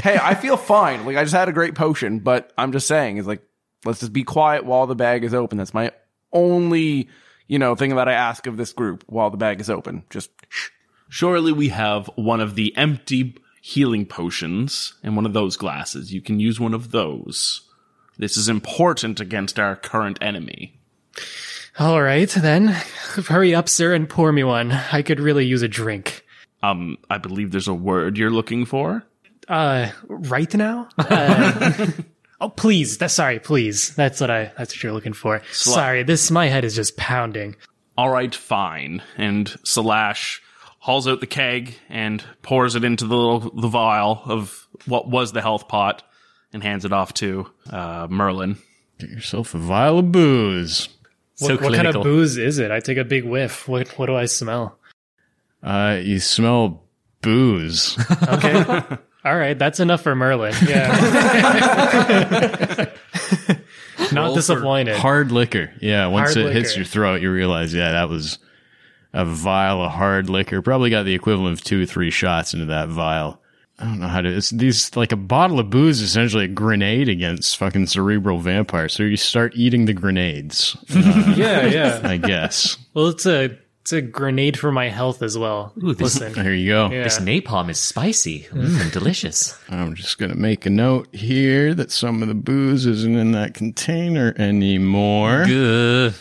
hey, 0.03 0.17
I 0.21 0.35
feel 0.39 0.57
fine. 0.57 1.05
Like 1.05 1.17
I 1.17 1.23
just 1.23 1.35
had 1.35 1.49
a 1.49 1.53
great 1.53 1.75
potion, 1.75 2.19
but 2.19 2.51
I'm 2.57 2.71
just 2.71 2.87
saying, 2.87 3.17
is 3.17 3.27
like, 3.27 3.43
let's 3.85 3.99
just 3.99 4.13
be 4.13 4.23
quiet 4.23 4.65
while 4.65 4.87
the 4.87 4.95
bag 4.95 5.23
is 5.23 5.33
open. 5.33 5.57
That's 5.57 5.73
my 5.73 5.91
only, 6.31 7.09
you 7.47 7.59
know, 7.59 7.75
thing 7.75 7.95
that 7.95 8.07
I 8.07 8.13
ask 8.13 8.47
of 8.47 8.55
this 8.57 8.71
group 8.73 9.03
while 9.07 9.29
the 9.29 9.37
bag 9.37 9.59
is 9.59 9.69
open. 9.69 10.03
Just 10.09 10.29
shh. 10.49 10.69
Surely 11.09 11.51
we 11.51 11.67
have 11.69 12.09
one 12.15 12.39
of 12.39 12.55
the 12.55 12.75
empty 12.77 13.35
healing 13.61 14.05
potions 14.05 14.95
and 15.03 15.15
one 15.15 15.25
of 15.25 15.33
those 15.33 15.55
glasses. 15.55 16.11
You 16.11 16.21
can 16.21 16.39
use 16.39 16.59
one 16.59 16.73
of 16.73 16.91
those. 16.91 17.61
This 18.17 18.35
is 18.35 18.49
important 18.49 19.19
against 19.19 19.59
our 19.59 19.75
current 19.75 20.17
enemy. 20.21 20.79
All 21.79 22.01
right, 22.01 22.29
then. 22.29 22.67
Hurry 23.27 23.55
up, 23.55 23.69
sir, 23.69 23.93
and 23.93 24.09
pour 24.09 24.31
me 24.31 24.43
one. 24.43 24.71
I 24.71 25.01
could 25.01 25.19
really 25.19 25.45
use 25.45 25.61
a 25.61 25.67
drink. 25.67 26.25
Um, 26.61 26.97
I 27.09 27.17
believe 27.17 27.51
there's 27.51 27.67
a 27.67 27.73
word 27.73 28.17
you're 28.17 28.29
looking 28.29 28.65
for. 28.65 29.03
Uh, 29.47 29.89
right 30.07 30.53
now? 30.53 30.89
Uh, 30.97 31.87
oh, 32.41 32.49
please. 32.49 32.97
That's 32.97 33.13
sorry, 33.13 33.39
please. 33.39 33.95
That's 33.95 34.19
what 34.19 34.29
I. 34.29 34.51
That's 34.57 34.75
what 34.75 34.83
you're 34.83 34.91
looking 34.91 35.13
for. 35.13 35.41
Sorry, 35.51 36.03
this 36.03 36.29
my 36.29 36.47
head 36.47 36.65
is 36.65 36.75
just 36.75 36.97
pounding. 36.97 37.55
All 37.97 38.09
right, 38.09 38.33
fine. 38.33 39.01
And 39.17 39.47
Salash 39.63 40.39
hauls 40.81 41.07
out 41.07 41.19
the 41.19 41.27
keg 41.27 41.75
and 41.89 42.23
pours 42.41 42.75
it 42.75 42.83
into 42.83 43.05
the 43.05 43.15
little 43.15 43.39
the 43.39 43.67
vial 43.67 44.21
of 44.25 44.67
what 44.87 45.07
was 45.07 45.31
the 45.31 45.41
health 45.41 45.67
pot 45.67 46.01
and 46.51 46.63
hands 46.63 46.85
it 46.85 46.91
off 46.91 47.13
to 47.13 47.47
uh, 47.69 48.07
Merlin. 48.09 48.57
Get 48.99 49.11
yourself 49.11 49.53
a 49.53 49.59
vial 49.59 49.99
of 49.99 50.11
booze. 50.11 50.89
So 51.35 51.53
what, 51.53 51.61
what 51.61 51.73
kind 51.75 51.87
of 51.87 52.03
booze 52.03 52.37
is 52.37 52.57
it? 52.59 52.71
I 52.71 52.79
take 52.79 52.97
a 52.97 53.03
big 53.03 53.23
whiff. 53.23 53.67
What 53.67 53.87
What 53.97 54.07
do 54.07 54.15
I 54.15 54.25
smell? 54.25 54.77
Uh, 55.63 55.99
you 56.01 56.19
smell 56.19 56.83
booze. 57.21 57.97
Okay. 58.27 58.81
All 59.23 59.35
right, 59.35 59.57
that's 59.57 59.79
enough 59.79 60.01
for 60.01 60.15
Merlin. 60.15 60.55
Yeah. 60.65 60.87
Not 64.11 64.33
disappointed. 64.33 64.95
hard 64.95 65.31
liquor. 65.31 65.71
Yeah, 65.79 66.07
once 66.07 66.33
Hard 66.33 66.47
it 66.47 66.53
hits 66.53 66.75
your 66.75 66.85
throat, 66.85 67.21
you 67.21 67.31
realize, 67.31 67.71
yeah, 67.71 67.91
that 67.91 68.09
was 68.09 68.39
a 69.13 69.25
vial 69.25 69.83
of 69.83 69.91
hard 69.91 70.29
liquor. 70.29 70.61
Probably 70.61 70.89
got 70.89 71.03
the 71.03 71.13
equivalent 71.15 71.59
of 71.59 71.63
two, 71.65 71.85
three 71.85 72.11
shots 72.11 72.53
into 72.53 72.65
that 72.67 72.89
vial. 72.89 73.39
I 73.79 73.85
don't 73.85 73.99
know 73.99 74.07
how 74.07 74.21
to. 74.21 74.29
It's 74.29 74.51
these 74.51 74.95
like 74.95 75.11
a 75.11 75.15
bottle 75.17 75.59
of 75.59 75.69
booze, 75.71 76.01
is 76.01 76.09
essentially 76.11 76.45
a 76.45 76.49
grenade 76.49 77.09
against 77.09 77.57
fucking 77.57 77.87
cerebral 77.87 78.37
vampires. 78.37 78.93
So 78.93 79.01
you 79.03 79.17
start 79.17 79.53
eating 79.55 79.85
the 79.85 79.93
grenades, 79.93 80.77
yeah, 80.89 81.65
yeah. 81.65 81.99
I 82.03 82.17
guess. 82.17 82.77
Well, 82.93 83.07
it's 83.07 83.25
a 83.25 83.57
it's 83.81 83.91
a 83.93 84.01
grenade 84.03 84.59
for 84.59 84.71
my 84.71 84.89
health 84.89 85.23
as 85.23 85.35
well. 85.35 85.73
Ooh, 85.83 85.95
this- 85.95 86.19
Listen, 86.21 86.35
Here 86.43 86.53
you 86.53 86.69
go. 86.69 86.91
yeah. 86.91 87.03
This 87.05 87.17
napalm 87.19 87.71
is 87.71 87.79
spicy 87.79 88.41
mm, 88.51 88.79
and 88.81 88.91
delicious. 88.91 89.57
I'm 89.69 89.95
just 89.95 90.19
gonna 90.19 90.35
make 90.35 90.67
a 90.67 90.69
note 90.69 91.07
here 91.15 91.73
that 91.73 91.89
some 91.89 92.21
of 92.21 92.27
the 92.27 92.35
booze 92.35 92.85
isn't 92.85 93.15
in 93.17 93.31
that 93.31 93.55
container 93.55 94.35
anymore. 94.37 95.45
Good. 95.47 96.13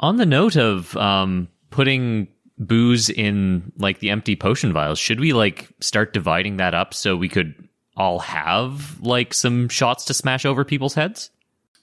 On 0.00 0.16
the 0.16 0.26
note 0.26 0.56
of 0.56 0.96
um, 0.96 1.46
putting 1.76 2.26
booze 2.56 3.10
in 3.10 3.70
like 3.76 3.98
the 3.98 4.08
empty 4.08 4.34
potion 4.34 4.72
vials, 4.72 4.98
should 4.98 5.20
we 5.20 5.34
like 5.34 5.68
start 5.78 6.14
dividing 6.14 6.56
that 6.56 6.72
up 6.72 6.94
so 6.94 7.14
we 7.14 7.28
could 7.28 7.54
all 7.98 8.18
have 8.18 8.98
like 9.02 9.34
some 9.34 9.68
shots 9.68 10.06
to 10.06 10.14
smash 10.14 10.46
over 10.46 10.64
people's 10.64 10.94
heads? 10.94 11.30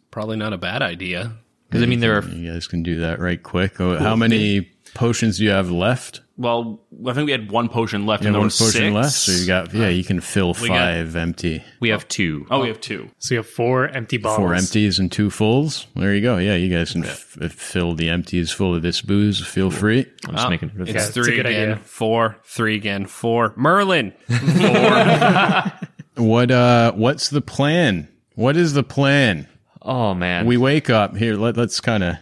Probably 0.09 0.35
not 0.35 0.51
a 0.51 0.57
bad 0.57 0.81
idea. 0.81 1.33
Because 1.73 1.83
I 1.83 1.87
mean, 1.87 1.99
there 1.99 2.17
are 2.17 2.23
You 2.23 2.51
guys 2.53 2.67
can 2.67 2.83
do 2.83 2.99
that 2.99 3.19
right 3.19 3.41
quick. 3.41 3.81
Oh, 3.81 3.97
How 3.97 4.15
many 4.15 4.69
potions 4.93 5.37
do 5.39 5.43
you 5.45 5.49
have 5.49 5.71
left? 5.71 6.21
Well, 6.35 6.81
I 7.07 7.13
think 7.13 7.27
we 7.27 7.31
had 7.31 7.51
one 7.51 7.69
potion 7.69 8.07
left, 8.07 8.23
You 8.23 8.27
and 8.29 8.33
there 8.35 8.39
one 8.41 8.49
potion 8.49 8.71
six. 8.71 8.93
left, 8.93 9.11
so 9.11 9.31
you 9.33 9.45
got 9.45 9.71
yeah. 9.73 9.87
You 9.89 10.03
can 10.03 10.19
fill 10.19 10.53
got- 10.53 10.67
five 10.67 11.15
empty, 11.15 11.63
we 11.79 11.89
have 11.89 12.07
two. 12.07 12.47
Oh, 12.49 12.61
we 12.61 12.69
have 12.69 12.81
two. 12.81 13.09
So 13.19 13.33
we 13.33 13.37
have 13.37 13.47
four 13.47 13.87
empty 13.87 14.17
bottles. 14.17 14.37
four 14.37 14.55
empties 14.55 14.97
and 14.97 15.11
two 15.11 15.29
fulls. 15.29 15.85
There 15.95 16.13
you 16.15 16.21
go. 16.21 16.37
Yeah, 16.39 16.55
you 16.55 16.75
guys 16.75 16.91
can 16.93 17.03
f- 17.05 17.37
f- 17.39 17.51
fill 17.51 17.93
the 17.93 18.09
empties 18.09 18.51
full 18.51 18.73
of 18.73 18.81
this 18.81 19.01
booze. 19.03 19.45
Feel 19.45 19.69
free. 19.69 20.07
I'm 20.27 20.33
just 20.35 20.49
making. 20.49 20.71
It's 20.79 20.89
Yeah, 20.89 20.95
it's 20.97 21.09
a 21.09 21.11
three 21.13 21.35
good 21.35 21.45
again, 21.45 21.71
idea. 21.73 21.83
four, 21.83 22.37
three 22.45 22.75
again, 22.77 23.05
four. 23.05 23.53
Merlin. 23.55 24.13
Four. 24.27 25.71
What 26.15 26.51
uh? 26.51 26.91
What's 26.93 27.29
the 27.31 27.41
plan? 27.41 28.07
What 28.35 28.55
is 28.55 28.73
the 28.73 28.83
plan? 28.83 29.47
Oh 29.83 30.13
man, 30.13 30.45
We 30.45 30.57
wake 30.57 30.89
up 30.89 31.15
here. 31.15 31.35
Let, 31.35 31.57
let's 31.57 31.79
kind 31.79 32.03
of 32.03 32.17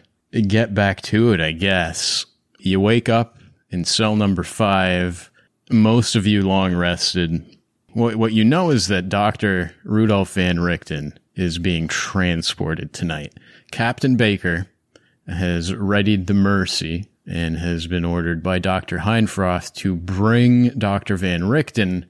get 0.47 0.73
back 0.73 1.01
to 1.03 1.33
it, 1.33 1.41
I 1.41 1.51
guess. 1.51 2.25
You 2.59 2.79
wake 2.79 3.09
up 3.09 3.37
in 3.69 3.85
cell 3.85 4.15
number 4.15 4.43
five. 4.43 5.31
Most 5.69 6.15
of 6.15 6.27
you 6.27 6.41
long 6.43 6.75
rested. 6.75 7.57
What, 7.93 8.15
what 8.15 8.33
you 8.33 8.43
know 8.43 8.69
is 8.69 8.87
that 8.87 9.09
Dr. 9.09 9.73
Rudolph 9.83 10.33
Van 10.33 10.59
Richten 10.59 11.13
is 11.35 11.57
being 11.57 11.87
transported 11.87 12.93
tonight. 12.93 13.33
Captain 13.71 14.15
Baker 14.15 14.67
has 15.27 15.73
readied 15.73 16.27
the 16.27 16.33
Mercy 16.33 17.05
and 17.25 17.57
has 17.57 17.87
been 17.87 18.03
ordered 18.03 18.43
by 18.43 18.59
Dr. 18.59 18.99
Heinfroth 18.99 19.73
to 19.75 19.95
bring 19.95 20.69
Dr. 20.69 21.15
Van 21.17 21.45
Richten 21.45 22.05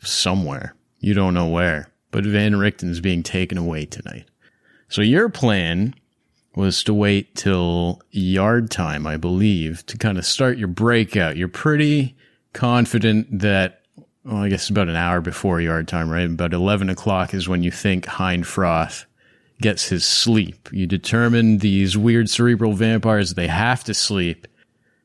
somewhere. 0.00 0.74
You 0.98 1.14
don't 1.14 1.34
know 1.34 1.48
where, 1.48 1.90
but 2.10 2.24
Van 2.24 2.56
Richten 2.56 2.90
is 2.90 3.00
being 3.00 3.22
taken 3.22 3.56
away 3.56 3.86
tonight. 3.86 4.26
So 4.92 5.00
your 5.00 5.30
plan 5.30 5.94
was 6.54 6.84
to 6.84 6.92
wait 6.92 7.34
till 7.34 8.02
yard 8.10 8.70
time, 8.70 9.06
I 9.06 9.16
believe, 9.16 9.86
to 9.86 9.96
kind 9.96 10.18
of 10.18 10.26
start 10.26 10.58
your 10.58 10.68
breakout. 10.68 11.38
You're 11.38 11.48
pretty 11.48 12.14
confident 12.52 13.38
that, 13.38 13.80
well, 14.22 14.42
I 14.42 14.50
guess 14.50 14.68
about 14.68 14.90
an 14.90 14.96
hour 14.96 15.22
before 15.22 15.62
yard 15.62 15.88
time, 15.88 16.10
right? 16.10 16.26
About 16.26 16.52
11 16.52 16.90
o'clock 16.90 17.32
is 17.32 17.48
when 17.48 17.62
you 17.62 17.70
think 17.70 18.04
Heinfroth 18.04 19.06
gets 19.62 19.88
his 19.88 20.04
sleep. 20.04 20.68
You 20.70 20.86
determine 20.86 21.58
these 21.58 21.96
weird 21.96 22.28
cerebral 22.28 22.74
vampires, 22.74 23.32
they 23.32 23.48
have 23.48 23.84
to 23.84 23.94
sleep 23.94 24.46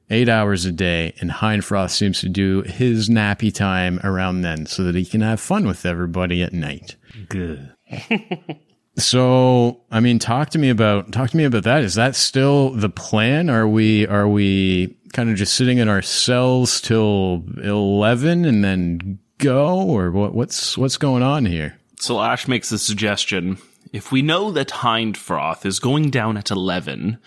eight 0.10 0.28
hours 0.28 0.66
a 0.66 0.74
day, 0.74 1.14
and 1.22 1.32
Heinfroth 1.32 1.92
seems 1.92 2.20
to 2.20 2.28
do 2.28 2.62
his 2.64 3.08
nappy 3.08 3.54
time 3.54 4.02
around 4.04 4.42
then 4.42 4.66
so 4.66 4.84
that 4.84 4.96
he 4.96 5.06
can 5.06 5.22
have 5.22 5.40
fun 5.40 5.66
with 5.66 5.86
everybody 5.86 6.44
at 6.44 6.52
night. 6.52 6.98
Good. 7.30 7.74
So, 8.98 9.82
I 9.92 10.00
mean, 10.00 10.18
talk 10.18 10.50
to 10.52 10.58
me 10.58 10.70
about 10.70 11.12
talk 11.12 11.30
to 11.30 11.38
me 11.38 11.44
about 11.44 11.64
that. 11.64 11.84
Is 11.84 11.96
that 11.96 12.16
still 12.16 12.72
the 12.72 12.90
plan? 12.90 13.50
Are 13.50 13.68
we 13.68 14.08
are 14.08 14.28
we 14.28 14.98
kind 15.14 15.30
of 15.30 15.36
just 15.36 15.54
sitting 15.54 15.78
in 15.78 15.88
our 15.88 16.02
cells 16.02 16.82
till 16.82 17.44
eleven 17.64 18.44
and 18.44 18.64
then 18.64 19.20
go, 19.38 19.82
or 19.82 20.10
what? 20.12 20.34
What's 20.34 20.78
what's 20.78 20.98
going 20.98 21.22
on 21.22 21.46
here? 21.46 21.78
So 22.00 22.20
Ash 22.20 22.48
makes 22.48 22.70
the 22.70 22.80
suggestion: 22.80 23.60
if 23.94 24.12
we 24.12 24.24
know 24.24 24.52
that 24.52 24.70
Heinfroth 24.70 25.64
is 25.64 25.80
going 25.80 26.10
down 26.10 26.36
at 26.36 26.50
eleven, 26.50 27.20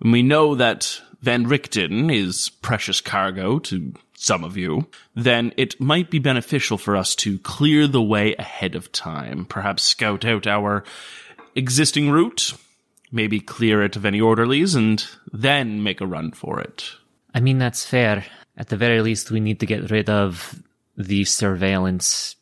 and 0.00 0.12
we 0.12 0.22
know 0.22 0.54
that 0.54 1.00
Van 1.20 1.46
Richten 1.46 2.10
is 2.10 2.48
precious 2.48 3.02
cargo 3.02 3.58
to 3.58 3.92
some 4.20 4.42
of 4.42 4.56
you, 4.56 4.86
then 5.14 5.52
it 5.56 5.80
might 5.80 6.10
be 6.10 6.18
beneficial 6.18 6.76
for 6.76 6.96
us 6.96 7.14
to 7.14 7.38
clear 7.38 7.86
the 7.86 8.02
way 8.02 8.34
ahead 8.34 8.74
of 8.74 8.90
time. 8.90 9.44
Perhaps 9.44 9.84
scout 9.84 10.24
out 10.24 10.46
our 10.46 10.84
existing 11.54 12.10
route, 12.10 12.54
maybe 13.12 13.38
clear 13.38 13.82
it 13.82 13.96
of 13.96 14.04
any 14.04 14.20
orderlies, 14.20 14.74
and 14.74 15.06
then 15.32 15.82
make 15.82 16.00
a 16.00 16.06
run 16.06 16.32
for 16.32 16.60
it. 16.60 16.90
I 17.32 17.40
mean, 17.40 17.58
that's 17.58 17.86
fair. 17.86 18.24
At 18.56 18.68
the 18.68 18.76
very 18.76 19.00
least, 19.02 19.30
we 19.30 19.40
need 19.40 19.60
to 19.60 19.66
get 19.66 19.90
rid 19.90 20.10
of 20.10 20.60
the 20.96 21.24
surveillance 21.24 22.34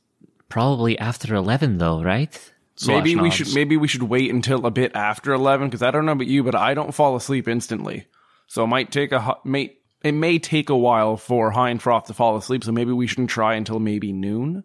probably 0.49 0.99
after 0.99 1.35
11, 1.35 1.77
though, 1.79 2.03
right? 2.03 2.53
maybe 2.87 3.15
Slash 3.15 3.23
we 3.23 3.31
should 3.31 3.55
maybe 3.55 3.77
we 3.77 3.89
should 3.89 4.03
wait 4.03 4.31
until 4.31 4.67
a 4.67 4.71
bit 4.71 4.95
after 4.95 5.33
11 5.33 5.69
because 5.69 5.83
I 5.83 5.91
don't 5.91 6.05
know 6.05 6.13
about 6.13 6.27
you, 6.27 6.43
but 6.43 6.55
I 6.55 6.75
don't 6.75 6.95
fall 6.95 7.17
asleep 7.17 7.49
instantly. 7.49 8.07
So 8.47 8.65
it 8.65 8.69
might 8.69 8.93
take 8.93 9.13
a 9.13 9.21
hu- 9.21 9.51
may 9.51 9.76
it 10.03 10.13
may 10.13 10.39
take 10.39 10.69
a 10.69 10.77
while 10.77 11.17
for 11.17 11.53
Heinfroth 11.53 12.07
to 12.07 12.15
fall 12.15 12.37
asleep. 12.37 12.65
So 12.65 12.73
maybe 12.73 12.93
we 12.93 13.07
shouldn't 13.07 13.31
try 13.31 13.55
until 13.55 13.81
maybe 13.81 14.13
noon. 14.13 14.65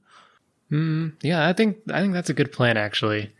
Hmm, 0.69 1.09
yeah, 1.21 1.47
I 1.47 1.53
think 1.53 1.77
I 1.91 2.01
think 2.01 2.13
that's 2.13 2.29
a 2.29 2.33
good 2.33 2.51
plan. 2.51 2.77
Actually, 2.77 3.31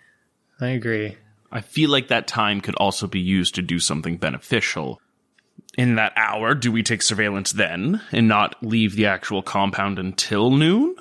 I 0.59 0.69
agree. 0.69 1.17
I 1.51 1.61
feel 1.61 1.89
like 1.89 2.07
that 2.07 2.27
time 2.27 2.61
could 2.61 2.75
also 2.75 3.07
be 3.07 3.19
used 3.19 3.55
to 3.55 3.61
do 3.61 3.79
something 3.79 4.17
beneficial. 4.17 5.01
In 5.77 5.95
that 5.95 6.13
hour, 6.15 6.55
do 6.55 6.71
we 6.71 6.83
take 6.83 7.01
surveillance 7.01 7.51
then 7.51 8.01
and 8.11 8.27
not 8.27 8.55
leave 8.61 8.95
the 8.95 9.05
actual 9.05 9.41
compound 9.41 9.99
until 9.99 10.51
noon? 10.51 10.95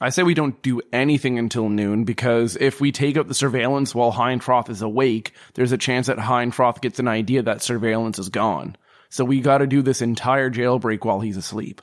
I 0.00 0.08
say 0.08 0.24
we 0.24 0.34
don't 0.34 0.60
do 0.62 0.80
anything 0.92 1.38
until 1.38 1.68
noon 1.68 2.04
because 2.04 2.56
if 2.56 2.80
we 2.80 2.90
take 2.90 3.16
up 3.16 3.28
the 3.28 3.34
surveillance 3.34 3.94
while 3.94 4.12
Heinfroth 4.12 4.68
is 4.68 4.82
awake, 4.82 5.32
there's 5.54 5.72
a 5.72 5.78
chance 5.78 6.08
that 6.08 6.16
Heinfroth 6.18 6.80
gets 6.80 6.98
an 6.98 7.06
idea 7.06 7.42
that 7.42 7.62
surveillance 7.62 8.18
is 8.18 8.28
gone. 8.28 8.76
So 9.12 9.26
we 9.26 9.42
got 9.42 9.58
to 9.58 9.66
do 9.66 9.82
this 9.82 10.00
entire 10.00 10.50
jailbreak 10.50 11.04
while 11.04 11.20
he's 11.20 11.36
asleep. 11.36 11.82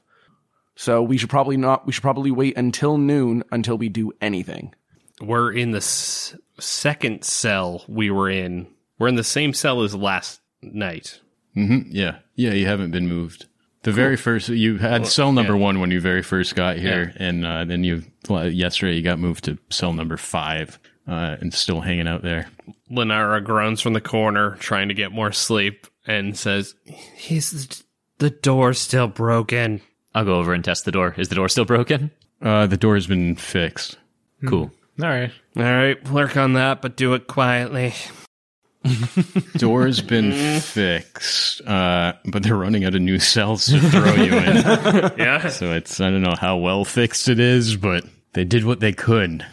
So 0.76 1.04
we 1.04 1.16
should 1.18 1.30
probably 1.30 1.58
not. 1.58 1.86
We 1.86 1.94
should 1.94 2.02
probably 2.02 2.32
wait 2.32 2.58
until 2.58 2.98
noon 2.98 3.44
until 3.52 3.78
we 3.78 3.88
do 3.88 4.12
anything. 4.20 4.74
We're 5.22 5.52
in 5.52 5.70
the 5.70 5.78
s- 5.78 6.36
second 6.60 7.24
cell 7.24 7.84
we 7.88 8.10
were 8.10 8.32
in. 8.32 8.66
We're 8.98 9.10
in 9.10 9.16
the 9.16 9.24
same 9.24 9.54
cell 9.54 9.84
as 9.84 9.94
last 9.94 10.42
night. 10.64 11.20
Yeah, 11.56 12.18
yeah, 12.36 12.54
you 12.54 12.66
haven't 12.66 12.92
been 12.92 13.08
moved. 13.08 13.46
The 13.84 13.92
very 13.92 14.16
first 14.18 14.50
you 14.50 14.78
had 14.78 15.06
cell 15.06 15.32
number 15.32 15.56
one 15.56 15.80
when 15.80 15.92
you 15.92 16.02
very 16.02 16.24
first 16.24 16.56
got 16.56 16.78
here, 16.78 17.14
and 17.18 17.46
uh, 17.46 17.66
then 17.66 17.84
you 17.84 18.04
yesterday 18.28 18.96
you 18.96 19.04
got 19.04 19.20
moved 19.20 19.44
to 19.44 19.58
cell 19.70 19.94
number 19.94 20.18
five, 20.18 20.80
uh, 21.08 21.36
and 21.40 21.54
still 21.54 21.82
hanging 21.82 22.08
out 22.08 22.24
there. 22.24 22.48
Lenara 22.90 23.44
groans 23.44 23.82
from 23.82 23.94
the 23.94 24.02
corner, 24.02 24.56
trying 24.60 24.88
to 24.88 24.94
get 24.96 25.12
more 25.12 25.32
sleep, 25.32 25.86
and 26.10 26.38
says, 26.38 26.76
"Is 27.30 27.84
the 28.18 28.30
door 28.30 28.74
still 28.74 29.08
broken?" 29.08 29.82
I'll 30.14 30.26
go 30.26 30.36
over 30.36 30.54
and 30.54 30.64
test 30.64 30.86
the 30.86 30.92
door. 30.92 31.14
Is 31.18 31.30
the 31.30 31.36
door 31.36 31.48
still 31.48 31.66
broken? 31.66 32.12
Uh, 32.42 32.66
the 32.68 32.78
door's 32.78 33.08
been 33.08 33.36
fixed. 33.36 33.98
Cool. 34.46 34.72
All 35.02 35.08
right. 35.08 35.32
All 35.56 35.64
right, 35.64 36.10
work 36.10 36.36
on 36.36 36.54
that, 36.54 36.82
but 36.82 36.98
do 36.98 37.14
it 37.14 37.28
quietly. 37.28 37.94
Door's 39.58 40.02
been 40.02 40.60
fixed, 40.62 41.62
uh, 41.68 42.14
but 42.26 42.44
they're 42.44 42.56
running 42.56 42.86
out 42.86 42.96
of 42.96 43.02
new 43.02 43.20
cells 43.20 43.66
to 43.66 43.80
throw 43.80 44.14
you 44.14 44.34
in. 44.38 44.56
Yeah. 45.18 45.50
So 45.50 45.74
it's 45.74 46.00
I 46.00 46.10
don't 46.10 46.22
know 46.22 46.36
how 46.40 46.58
well 46.58 46.86
fixed 46.86 47.28
it 47.28 47.40
is, 47.40 47.76
but 47.76 48.06
they 48.34 48.46
did 48.46 48.64
what 48.64 48.80
they 48.80 48.94
could. 48.94 49.46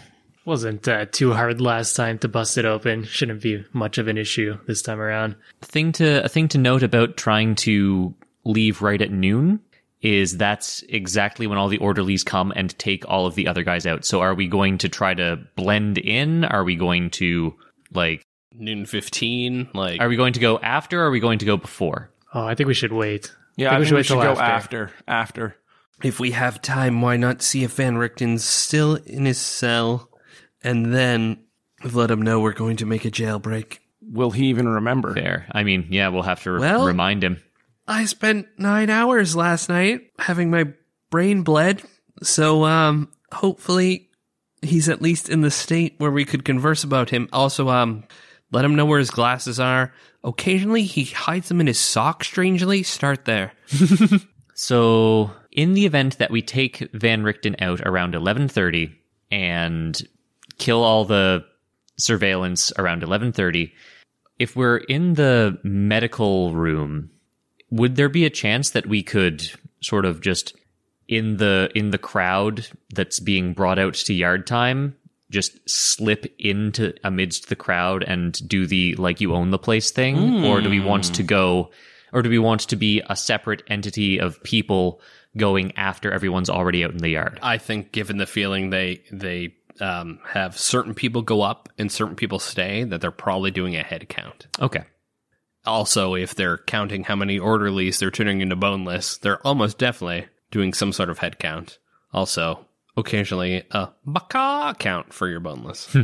Wasn't 0.46 0.86
uh, 0.86 1.06
too 1.06 1.32
hard 1.32 1.60
last 1.60 1.94
time 1.94 2.18
to 2.20 2.28
bust 2.28 2.56
it 2.56 2.64
open. 2.64 3.02
Shouldn't 3.04 3.42
be 3.42 3.64
much 3.72 3.98
of 3.98 4.06
an 4.06 4.16
issue 4.16 4.58
this 4.66 4.80
time 4.80 5.00
around. 5.00 5.34
thing 5.60 5.92
to 5.92 6.24
a 6.24 6.28
thing 6.28 6.46
to 6.48 6.58
note 6.58 6.84
about 6.84 7.16
trying 7.16 7.56
to 7.56 8.14
leave 8.44 8.80
right 8.80 9.02
at 9.02 9.10
noon 9.10 9.60
is 10.02 10.36
that's 10.36 10.84
exactly 10.88 11.48
when 11.48 11.58
all 11.58 11.66
the 11.68 11.78
orderlies 11.78 12.22
come 12.22 12.52
and 12.54 12.78
take 12.78 13.04
all 13.08 13.26
of 13.26 13.34
the 13.34 13.48
other 13.48 13.64
guys 13.64 13.86
out. 13.86 14.04
So 14.04 14.20
are 14.20 14.34
we 14.34 14.46
going 14.46 14.78
to 14.78 14.88
try 14.88 15.14
to 15.14 15.40
blend 15.56 15.98
in? 15.98 16.44
Are 16.44 16.62
we 16.62 16.76
going 16.76 17.10
to 17.10 17.54
like 17.92 18.22
Noon 18.58 18.86
fifteen, 18.86 19.68
like 19.74 20.00
are 20.00 20.08
we 20.08 20.16
going 20.16 20.32
to 20.34 20.40
go 20.40 20.58
after 20.60 21.00
or 21.02 21.06
are 21.06 21.10
we 21.10 21.20
going 21.20 21.40
to 21.40 21.44
go 21.44 21.56
before? 21.56 22.10
Oh, 22.32 22.46
I 22.46 22.54
think 22.54 22.68
we 22.68 22.74
should 22.74 22.92
wait. 22.92 23.34
Yeah, 23.56 23.70
I 23.70 23.78
we 23.78 23.84
think 23.84 23.88
should 23.88 23.94
we 23.94 23.98
wait 23.98 24.06
should 24.06 24.14
go 24.14 24.40
after. 24.40 24.84
after. 24.84 24.92
After. 25.08 25.56
if 26.04 26.20
we 26.20 26.30
have 26.30 26.62
time, 26.62 27.02
why 27.02 27.16
not 27.16 27.42
see 27.42 27.64
if 27.64 27.72
Van 27.74 27.96
Richten's 27.96 28.44
still 28.44 28.94
in 28.94 29.24
his 29.24 29.38
cell, 29.38 30.08
and 30.62 30.92
then 30.94 31.38
let 31.84 32.10
him 32.10 32.22
know 32.22 32.40
we're 32.40 32.52
going 32.52 32.76
to 32.78 32.86
make 32.86 33.04
a 33.04 33.10
jailbreak. 33.10 33.78
Will 34.00 34.30
he 34.30 34.46
even 34.46 34.68
remember? 34.68 35.14
Fair. 35.14 35.46
I 35.52 35.62
mean, 35.64 35.86
yeah, 35.90 36.08
we'll 36.08 36.22
have 36.22 36.42
to 36.44 36.52
re- 36.52 36.60
Well- 36.60 36.86
remind 36.86 37.22
him. 37.24 37.42
I 37.88 38.04
spent 38.06 38.46
nine 38.58 38.90
hours 38.90 39.36
last 39.36 39.68
night 39.68 40.10
having 40.18 40.50
my 40.50 40.72
brain 41.10 41.42
bled, 41.42 41.82
so 42.22 42.64
um, 42.64 43.12
hopefully 43.32 44.08
he's 44.60 44.88
at 44.88 45.00
least 45.00 45.28
in 45.28 45.42
the 45.42 45.52
state 45.52 45.94
where 45.98 46.10
we 46.10 46.24
could 46.24 46.44
converse 46.44 46.82
about 46.82 47.10
him. 47.10 47.28
Also, 47.32 47.68
um, 47.68 48.02
let 48.50 48.64
him 48.64 48.74
know 48.74 48.86
where 48.86 48.98
his 48.98 49.10
glasses 49.12 49.60
are. 49.60 49.92
Occasionally, 50.24 50.82
he 50.82 51.04
hides 51.04 51.46
them 51.48 51.60
in 51.60 51.68
his 51.68 51.78
sock. 51.78 52.24
Strangely, 52.24 52.82
start 52.82 53.24
there. 53.24 53.52
So, 54.58 55.30
in 55.52 55.74
the 55.74 55.84
event 55.84 56.16
that 56.16 56.30
we 56.30 56.40
take 56.40 56.78
Van 56.94 57.22
Richten 57.22 57.56
out 57.60 57.82
around 57.82 58.14
11:30 58.14 58.90
and 59.30 60.00
kill 60.58 60.82
all 60.82 61.04
the 61.04 61.44
surveillance 61.98 62.72
around 62.78 63.02
11:30, 63.02 63.72
if 64.38 64.54
we're 64.56 64.78
in 64.78 65.14
the 65.14 65.58
medical 65.62 66.54
room, 66.54 67.10
would 67.70 67.96
there 67.96 68.08
be 68.08 68.24
a 68.24 68.30
chance 68.30 68.70
that 68.70 68.86
we 68.86 69.02
could 69.02 69.50
sort 69.80 70.04
of 70.04 70.20
just 70.20 70.54
in 71.08 71.36
the 71.36 71.70
in 71.74 71.90
the 71.90 71.98
crowd 71.98 72.66
that's 72.90 73.20
being 73.20 73.52
brought 73.52 73.78
out 73.78 73.94
to 73.94 74.12
yard 74.12 74.46
time 74.46 74.96
just 75.30 75.58
slip 75.68 76.32
into 76.38 76.92
amidst 77.02 77.48
the 77.48 77.56
crowd 77.56 78.04
and 78.04 78.46
do 78.48 78.66
the 78.66 78.94
like 78.94 79.20
you 79.20 79.34
own 79.34 79.50
the 79.50 79.58
place 79.58 79.90
thing, 79.90 80.44
or 80.44 80.60
do 80.60 80.70
we 80.70 80.80
want 80.80 81.04
to 81.04 81.22
hmm. 81.22 81.26
go, 81.26 81.70
or 82.12 82.22
do 82.22 82.30
we 82.30 82.38
want 82.38 82.60
to 82.62 82.76
be 82.76 83.02
a 83.08 83.16
separate 83.16 83.62
entity 83.68 84.18
of 84.18 84.42
people 84.42 85.00
going 85.36 85.76
after 85.76 86.12
everyone's 86.12 86.48
already 86.48 86.84
out 86.84 86.92
in 86.92 86.98
the 86.98 87.10
yard? 87.10 87.38
I 87.42 87.58
think, 87.58 87.92
given 87.92 88.18
the 88.18 88.26
feeling 88.26 88.70
they 88.70 89.02
they 89.10 89.54
um, 89.80 90.18
have 90.28 90.58
certain 90.58 90.94
people 90.94 91.22
go 91.22 91.42
up 91.42 91.68
and 91.78 91.90
certain 91.90 92.16
people 92.16 92.38
stay, 92.38 92.84
that 92.84 93.00
they're 93.00 93.10
probably 93.10 93.50
doing 93.50 93.76
a 93.76 93.82
head 93.82 94.08
count. 94.08 94.46
Okay. 94.60 94.84
Also, 95.64 96.14
if 96.14 96.34
they're 96.34 96.58
counting 96.58 97.04
how 97.04 97.16
many 97.16 97.38
orderlies 97.38 97.98
they're 97.98 98.10
turning 98.10 98.40
into 98.40 98.56
boneless, 98.56 99.18
they're 99.18 99.44
almost 99.46 99.78
definitely 99.78 100.26
doing 100.50 100.72
some 100.72 100.92
sort 100.92 101.10
of 101.10 101.18
head 101.18 101.38
count. 101.38 101.78
Also, 102.12 102.66
occasionally 102.96 103.64
a 103.70 103.88
macaw 104.04 104.72
count 104.74 105.12
for 105.12 105.28
your 105.28 105.40
boneless. 105.40 105.94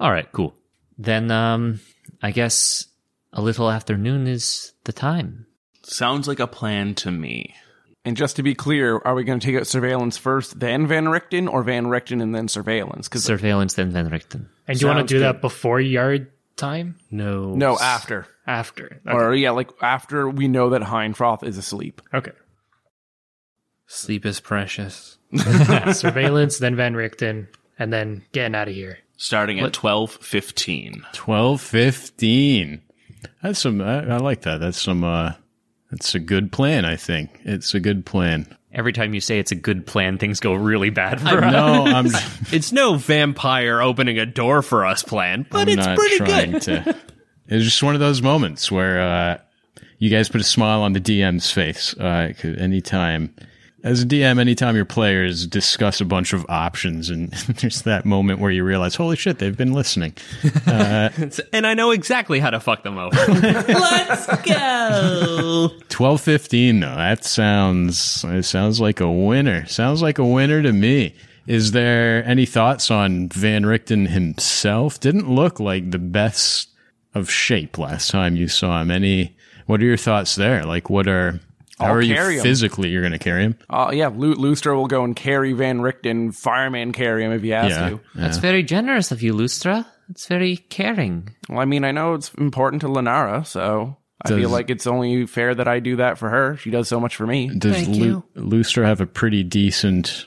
All 0.00 0.10
right, 0.10 0.30
cool. 0.32 0.54
Then 0.96 1.30
um 1.30 1.80
I 2.22 2.30
guess 2.30 2.86
a 3.32 3.42
little 3.42 3.70
afternoon 3.70 4.26
is 4.26 4.72
the 4.84 4.92
time. 4.92 5.46
Sounds 5.82 6.26
like 6.26 6.40
a 6.40 6.46
plan 6.46 6.94
to 6.96 7.10
me. 7.10 7.54
And 8.04 8.16
just 8.16 8.36
to 8.36 8.42
be 8.42 8.54
clear, 8.54 8.98
are 9.04 9.14
we 9.14 9.24
going 9.24 9.38
to 9.40 9.46
take 9.46 9.56
out 9.56 9.66
surveillance 9.66 10.16
first, 10.16 10.58
then 10.60 10.86
Van 10.86 11.08
Richten, 11.08 11.48
or 11.48 11.62
Van 11.62 11.88
Richten 11.88 12.22
and 12.22 12.34
then 12.34 12.48
surveillance? 12.48 13.08
Because 13.08 13.24
Surveillance 13.24 13.74
then 13.74 13.90
Van 13.90 14.08
Richten. 14.08 14.48
And 14.66 14.78
do 14.78 14.86
you 14.86 14.92
want 14.92 15.06
to 15.06 15.12
do 15.14 15.18
good. 15.18 15.24
that 15.24 15.40
before 15.40 15.80
yard 15.80 16.30
time? 16.56 16.96
No. 17.10 17.54
no, 17.54 17.78
after, 17.78 18.26
After. 18.46 19.00
Okay. 19.06 19.14
or 19.16 19.34
yeah, 19.34 19.50
like 19.50 19.70
after 19.82 20.28
we 20.28 20.48
know 20.48 20.70
that 20.70 20.82
Heinfroth 20.82 21.42
is 21.44 21.58
asleep. 21.58 22.00
okay. 22.14 22.32
Sleep 23.86 24.26
is 24.26 24.38
precious. 24.40 25.18
Surveillance, 25.92 26.58
then 26.58 26.76
Van 26.76 26.94
Richten, 26.94 27.48
and 27.78 27.92
then 27.92 28.22
getting 28.32 28.54
out 28.54 28.68
of 28.68 28.74
here. 28.74 28.98
Starting 29.16 29.58
at 29.60 29.72
twelve 29.72 30.12
fifteen. 30.12 31.04
Twelve 31.12 31.60
fifteen. 31.60 32.82
That's 33.42 33.58
some. 33.60 33.80
I, 33.80 34.14
I 34.14 34.16
like 34.18 34.42
that. 34.42 34.58
That's 34.60 34.80
some. 34.80 35.04
uh 35.04 35.32
That's 35.90 36.14
a 36.14 36.18
good 36.18 36.52
plan. 36.52 36.84
I 36.84 36.96
think 36.96 37.40
it's 37.44 37.74
a 37.74 37.80
good 37.80 38.04
plan. 38.04 38.46
Every 38.72 38.92
time 38.92 39.14
you 39.14 39.20
say 39.20 39.38
it's 39.38 39.50
a 39.52 39.56
good 39.56 39.86
plan, 39.86 40.18
things 40.18 40.40
go 40.40 40.52
really 40.52 40.90
bad 40.90 41.20
for 41.20 41.42
us. 41.42 41.52
No, 41.52 41.84
I'm. 41.86 42.06
It's 42.52 42.72
no 42.72 42.96
vampire 42.96 43.80
opening 43.80 44.18
a 44.18 44.26
door 44.26 44.60
for 44.62 44.84
us 44.84 45.02
plan, 45.02 45.46
but 45.50 45.62
I'm 45.62 45.68
it's 45.68 45.86
not 45.86 45.98
pretty 45.98 46.16
trying 46.18 46.52
good. 46.52 46.62
to. 46.62 46.96
It's 47.50 47.64
just 47.64 47.82
one 47.82 47.94
of 47.94 48.00
those 48.00 48.20
moments 48.20 48.70
where 48.70 49.00
uh, 49.00 49.38
you 49.98 50.10
guys 50.10 50.28
put 50.28 50.42
a 50.42 50.44
smile 50.44 50.82
on 50.82 50.92
the 50.92 51.00
DM's 51.00 51.50
face. 51.50 51.94
Uh, 51.96 52.34
anytime, 52.44 53.34
as 53.84 54.02
a 54.02 54.06
DM, 54.06 54.40
anytime 54.40 54.74
your 54.74 54.84
players 54.84 55.46
discuss 55.46 56.00
a 56.00 56.04
bunch 56.04 56.32
of 56.32 56.44
options, 56.48 57.10
and 57.10 57.30
there's 57.60 57.82
that 57.82 58.04
moment 58.04 58.40
where 58.40 58.50
you 58.50 58.64
realize, 58.64 58.94
holy 58.96 59.16
shit, 59.16 59.38
they've 59.38 59.56
been 59.56 59.72
listening. 59.72 60.14
Uh, 60.66 61.10
and 61.52 61.66
I 61.66 61.74
know 61.74 61.92
exactly 61.92 62.40
how 62.40 62.50
to 62.50 62.60
fuck 62.60 62.82
them 62.82 62.98
over. 62.98 63.16
Let's 63.28 64.26
go. 64.42 65.70
Twelve 65.88 66.20
fifteen 66.20 66.80
though. 66.80 66.96
That 66.96 67.24
sounds. 67.24 68.24
It 68.24 68.44
sounds 68.44 68.80
like 68.80 69.00
a 69.00 69.10
winner. 69.10 69.66
Sounds 69.66 70.02
like 70.02 70.18
a 70.18 70.26
winner 70.26 70.62
to 70.62 70.72
me. 70.72 71.14
Is 71.46 71.70
there 71.72 72.24
any 72.26 72.44
thoughts 72.44 72.90
on 72.90 73.28
Van 73.30 73.64
Richten 73.64 74.06
himself? 74.06 75.00
Didn't 75.00 75.30
look 75.30 75.60
like 75.60 75.90
the 75.90 75.98
best 75.98 76.68
of 77.14 77.30
shape 77.30 77.78
last 77.78 78.10
time 78.10 78.36
you 78.36 78.48
saw 78.48 78.82
him. 78.82 78.90
Any? 78.90 79.36
What 79.66 79.80
are 79.80 79.86
your 79.86 79.96
thoughts 79.96 80.34
there? 80.34 80.64
Like, 80.64 80.90
what 80.90 81.06
are? 81.06 81.40
How 81.80 81.86
I'll 81.86 81.94
are 81.94 82.02
you 82.02 82.14
carry 82.14 82.36
him. 82.36 82.42
physically? 82.42 82.88
You're 82.88 83.02
going 83.02 83.12
to 83.12 83.18
carry 83.18 83.42
him? 83.44 83.56
Uh, 83.70 83.90
yeah, 83.92 84.08
Lu- 84.08 84.34
Lustra 84.34 84.74
will 84.74 84.86
go 84.88 85.04
and 85.04 85.14
carry 85.14 85.52
Van 85.52 85.80
Richten. 85.80 86.32
Fireman 86.34 86.92
carry 86.92 87.24
him 87.24 87.32
if 87.32 87.42
he 87.42 87.50
has 87.50 87.70
Yeah. 87.70 87.88
to. 87.90 88.00
That's 88.14 88.38
very 88.38 88.62
generous 88.62 89.12
of 89.12 89.22
you, 89.22 89.32
Lustra. 89.32 89.86
It's 90.10 90.26
very 90.26 90.56
caring. 90.56 91.30
Well, 91.48 91.60
I 91.60 91.64
mean, 91.66 91.84
I 91.84 91.92
know 91.92 92.14
it's 92.14 92.32
important 92.34 92.80
to 92.82 92.88
Lenara, 92.88 93.46
so 93.46 93.96
I 94.24 94.30
Does- 94.30 94.38
feel 94.38 94.50
like 94.50 94.70
it's 94.70 94.86
only 94.86 95.26
fair 95.26 95.54
that 95.54 95.68
I 95.68 95.78
do 95.80 95.96
that 95.96 96.18
for 96.18 96.30
her. 96.30 96.56
She 96.56 96.70
does 96.70 96.88
so 96.88 96.98
much 96.98 97.14
for 97.14 97.26
me. 97.26 97.48
Does 97.56 97.86
Lu- 97.88 98.24
Lustra 98.36 98.84
have 98.86 99.00
a 99.00 99.06
pretty 99.06 99.44
decent 99.44 100.26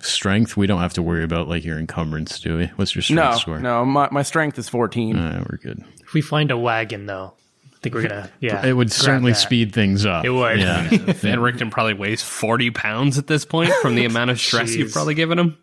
strength? 0.00 0.56
We 0.56 0.66
don't 0.66 0.80
have 0.80 0.94
to 0.94 1.02
worry 1.02 1.22
about 1.24 1.48
like 1.48 1.64
your 1.64 1.78
encumbrance, 1.78 2.40
do 2.40 2.56
we? 2.58 2.66
What's 2.76 2.94
your 2.94 3.02
strength 3.02 3.22
No, 3.32 3.36
score? 3.36 3.60
no, 3.60 3.84
my, 3.84 4.08
my 4.10 4.22
strength 4.22 4.58
is 4.58 4.68
14. 4.68 5.16
Uh, 5.16 5.44
we're 5.50 5.58
good. 5.58 5.84
If 6.02 6.14
we 6.14 6.20
find 6.22 6.50
a 6.50 6.56
wagon, 6.58 7.06
though, 7.06 7.34
I 7.36 7.39
think 7.82 7.94
we're 7.94 8.02
gonna. 8.08 8.30
Yeah, 8.40 8.64
It 8.66 8.72
would 8.72 8.92
certainly 8.92 9.32
that. 9.32 9.38
speed 9.38 9.72
things 9.72 10.04
up. 10.06 10.24
It 10.24 10.30
would. 10.30 10.60
Yeah. 10.60 10.88
Van 10.90 11.40
Richten 11.40 11.70
probably 11.70 11.94
weighs 11.94 12.22
40 12.22 12.70
pounds 12.70 13.18
at 13.18 13.26
this 13.26 13.44
point 13.44 13.72
from 13.82 13.94
the 13.94 14.04
amount 14.04 14.30
of 14.30 14.40
stress 14.40 14.74
you've 14.74 14.92
probably 14.92 15.14
given 15.14 15.38
him. 15.38 15.56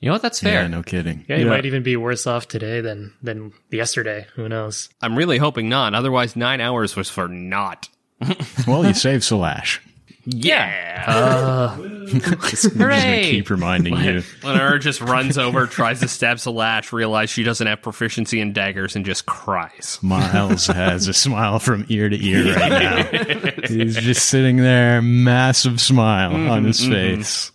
You 0.00 0.08
know 0.08 0.12
what? 0.14 0.22
That's 0.22 0.40
fair. 0.40 0.62
yeah, 0.62 0.66
no 0.68 0.82
kidding. 0.82 1.24
Yeah, 1.26 1.36
you 1.38 1.46
might 1.46 1.64
even 1.64 1.82
be 1.82 1.96
worse 1.96 2.26
off 2.26 2.46
today 2.48 2.82
than 2.82 3.14
than 3.22 3.52
yesterday. 3.70 4.26
Who 4.34 4.46
knows? 4.48 4.90
I'm 5.00 5.16
really 5.16 5.38
hoping 5.38 5.68
not. 5.70 5.94
Otherwise, 5.94 6.36
nine 6.36 6.60
hours 6.60 6.96
was 6.96 7.08
for 7.10 7.28
naught. 7.28 7.88
Well, 8.66 8.84
you 8.86 8.94
saved 8.94 9.22
Salash. 9.22 9.78
Yeah. 10.26 11.04
Uh. 11.06 11.68
Hooray! 12.06 13.30
Keep 13.30 13.50
reminding 13.50 13.94
you. 13.94 14.22
Lenara 14.42 14.80
just 14.80 15.00
runs 15.00 15.38
over, 15.38 15.66
tries 15.66 16.00
to 16.00 16.08
stab 16.08 16.36
Salash, 16.38 16.92
realizes 16.92 17.30
she 17.30 17.42
doesn't 17.42 17.66
have 17.66 17.82
proficiency 17.82 18.40
in 18.40 18.52
daggers, 18.52 18.96
and 18.96 19.04
just 19.04 19.26
cries. 19.26 19.98
Miles 20.02 20.66
has 20.68 21.08
a 21.08 21.14
smile 21.14 21.58
from 21.58 21.84
ear 21.88 22.08
to 22.08 22.24
ear 22.24 22.54
right 22.54 22.68
now. 22.68 23.66
He's 23.68 23.96
just 23.96 24.26
sitting 24.28 24.56
there, 24.58 25.00
massive 25.00 25.80
smile 25.80 26.34
on 26.34 26.40
mm-hmm, 26.40 26.66
his 26.66 26.80
mm-hmm. 26.80 26.92
face. 26.92 27.52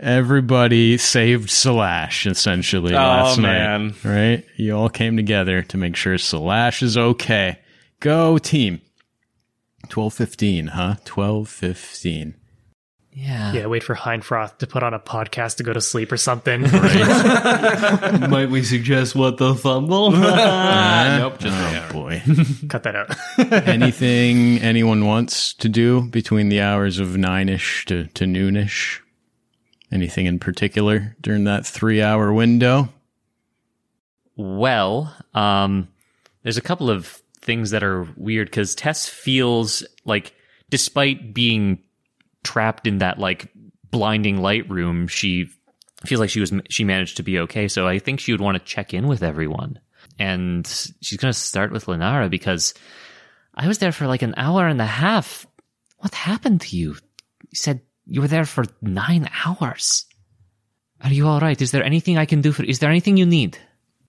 Everybody 0.00 0.98
saved 0.98 1.48
Salash 1.48 2.28
essentially 2.28 2.92
oh, 2.92 2.96
last 2.96 3.38
man. 3.38 3.88
night, 3.88 4.04
right? 4.04 4.44
You 4.56 4.76
all 4.76 4.88
came 4.88 5.16
together 5.16 5.62
to 5.62 5.76
make 5.76 5.94
sure 5.94 6.14
Salash 6.16 6.82
is 6.82 6.96
okay. 6.96 7.58
Go 8.00 8.38
team. 8.38 8.80
Twelve 9.88 10.14
fifteen, 10.14 10.68
huh? 10.68 10.96
Twelve 11.04 11.48
fifteen. 11.48 12.34
Yeah. 13.14 13.52
Yeah, 13.52 13.66
wait 13.66 13.82
for 13.82 13.94
Heinfroth 13.94 14.56
to 14.58 14.66
put 14.66 14.82
on 14.82 14.94
a 14.94 14.98
podcast 14.98 15.56
to 15.56 15.62
go 15.62 15.74
to 15.74 15.82
sleep 15.82 16.10
or 16.10 16.16
something. 16.16 16.62
Might 18.30 18.48
we 18.50 18.62
suggest 18.62 19.14
what 19.14 19.36
the 19.36 19.54
fumble? 19.54 20.10
nope, 20.12 21.38
just 21.38 21.54
Oh 21.54 21.92
boy. 21.92 22.22
Cut 22.68 22.84
that 22.84 22.96
out. 22.96 23.68
Anything 23.68 24.58
anyone 24.60 25.04
wants 25.04 25.52
to 25.54 25.68
do 25.68 26.02
between 26.08 26.48
the 26.48 26.62
hours 26.62 26.98
of 26.98 27.18
nine 27.18 27.50
ish 27.50 27.84
to, 27.86 28.06
to 28.06 28.24
noonish? 28.24 29.00
Anything 29.90 30.24
in 30.24 30.38
particular 30.38 31.14
during 31.20 31.44
that 31.44 31.66
three 31.66 32.00
hour 32.00 32.32
window? 32.32 32.88
Well, 34.36 35.14
um, 35.34 35.88
there's 36.42 36.56
a 36.56 36.62
couple 36.62 36.88
of 36.88 37.21
things 37.42 37.70
that 37.70 37.82
are 37.82 38.08
weird 38.16 38.48
because 38.48 38.74
Tess 38.74 39.08
feels 39.08 39.84
like, 40.04 40.34
despite 40.70 41.34
being 41.34 41.82
trapped 42.44 42.86
in 42.86 42.98
that 42.98 43.18
like 43.18 43.52
blinding 43.90 44.40
light 44.40 44.68
room, 44.70 45.08
she 45.08 45.48
feels 46.06 46.20
like 46.20 46.30
she 46.30 46.40
was 46.40 46.52
she 46.68 46.84
managed 46.84 47.18
to 47.18 47.22
be 47.22 47.38
okay. 47.40 47.68
So 47.68 47.86
I 47.86 47.98
think 47.98 48.20
she 48.20 48.32
would 48.32 48.40
want 48.40 48.58
to 48.58 48.64
check 48.64 48.94
in 48.94 49.06
with 49.08 49.22
everyone, 49.22 49.78
and 50.18 50.66
she's 51.00 51.18
going 51.18 51.32
to 51.32 51.38
start 51.38 51.72
with 51.72 51.86
Lenara 51.86 52.30
because 52.30 52.74
I 53.54 53.68
was 53.68 53.78
there 53.78 53.92
for 53.92 54.06
like 54.06 54.22
an 54.22 54.34
hour 54.36 54.66
and 54.66 54.80
a 54.80 54.86
half. 54.86 55.46
What 55.98 56.14
happened 56.14 56.62
to 56.62 56.76
you? 56.76 56.96
You 57.42 57.54
said 57.54 57.82
you 58.06 58.20
were 58.20 58.28
there 58.28 58.44
for 58.44 58.64
nine 58.80 59.28
hours. 59.44 60.06
Are 61.00 61.12
you 61.12 61.26
all 61.26 61.40
right? 61.40 61.60
Is 61.60 61.72
there 61.72 61.84
anything 61.84 62.16
I 62.16 62.26
can 62.26 62.40
do 62.40 62.52
for? 62.52 62.62
Is 62.64 62.78
there 62.78 62.90
anything 62.90 63.16
you 63.16 63.26
need? 63.26 63.58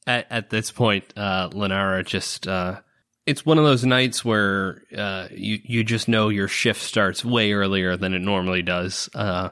at, 0.07 0.27
at 0.29 0.49
this 0.49 0.71
point, 0.71 1.05
uh, 1.15 1.49
Lenara 1.49 2.05
just, 2.05 2.47
uh, 2.47 2.79
it's 3.25 3.45
one 3.45 3.57
of 3.57 3.63
those 3.63 3.85
nights 3.85 4.25
where, 4.25 4.83
uh, 4.97 5.27
you, 5.31 5.59
you 5.63 5.83
just 5.83 6.07
know 6.07 6.29
your 6.29 6.47
shift 6.47 6.81
starts 6.81 7.23
way 7.23 7.53
earlier 7.53 7.95
than 7.95 8.13
it 8.13 8.19
normally 8.19 8.61
does. 8.61 9.09
Uh, 9.15 9.49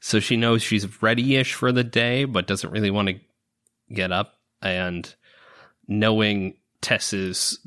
so 0.00 0.18
she 0.18 0.36
knows 0.36 0.62
she's 0.62 1.02
ready-ish 1.02 1.54
for 1.54 1.70
the 1.70 1.84
day, 1.84 2.24
but 2.24 2.46
doesn't 2.46 2.70
really 2.70 2.90
want 2.90 3.08
to 3.08 3.20
get 3.92 4.10
up. 4.10 4.38
And 4.60 5.12
knowing 5.86 6.54
Tess's 6.80 7.60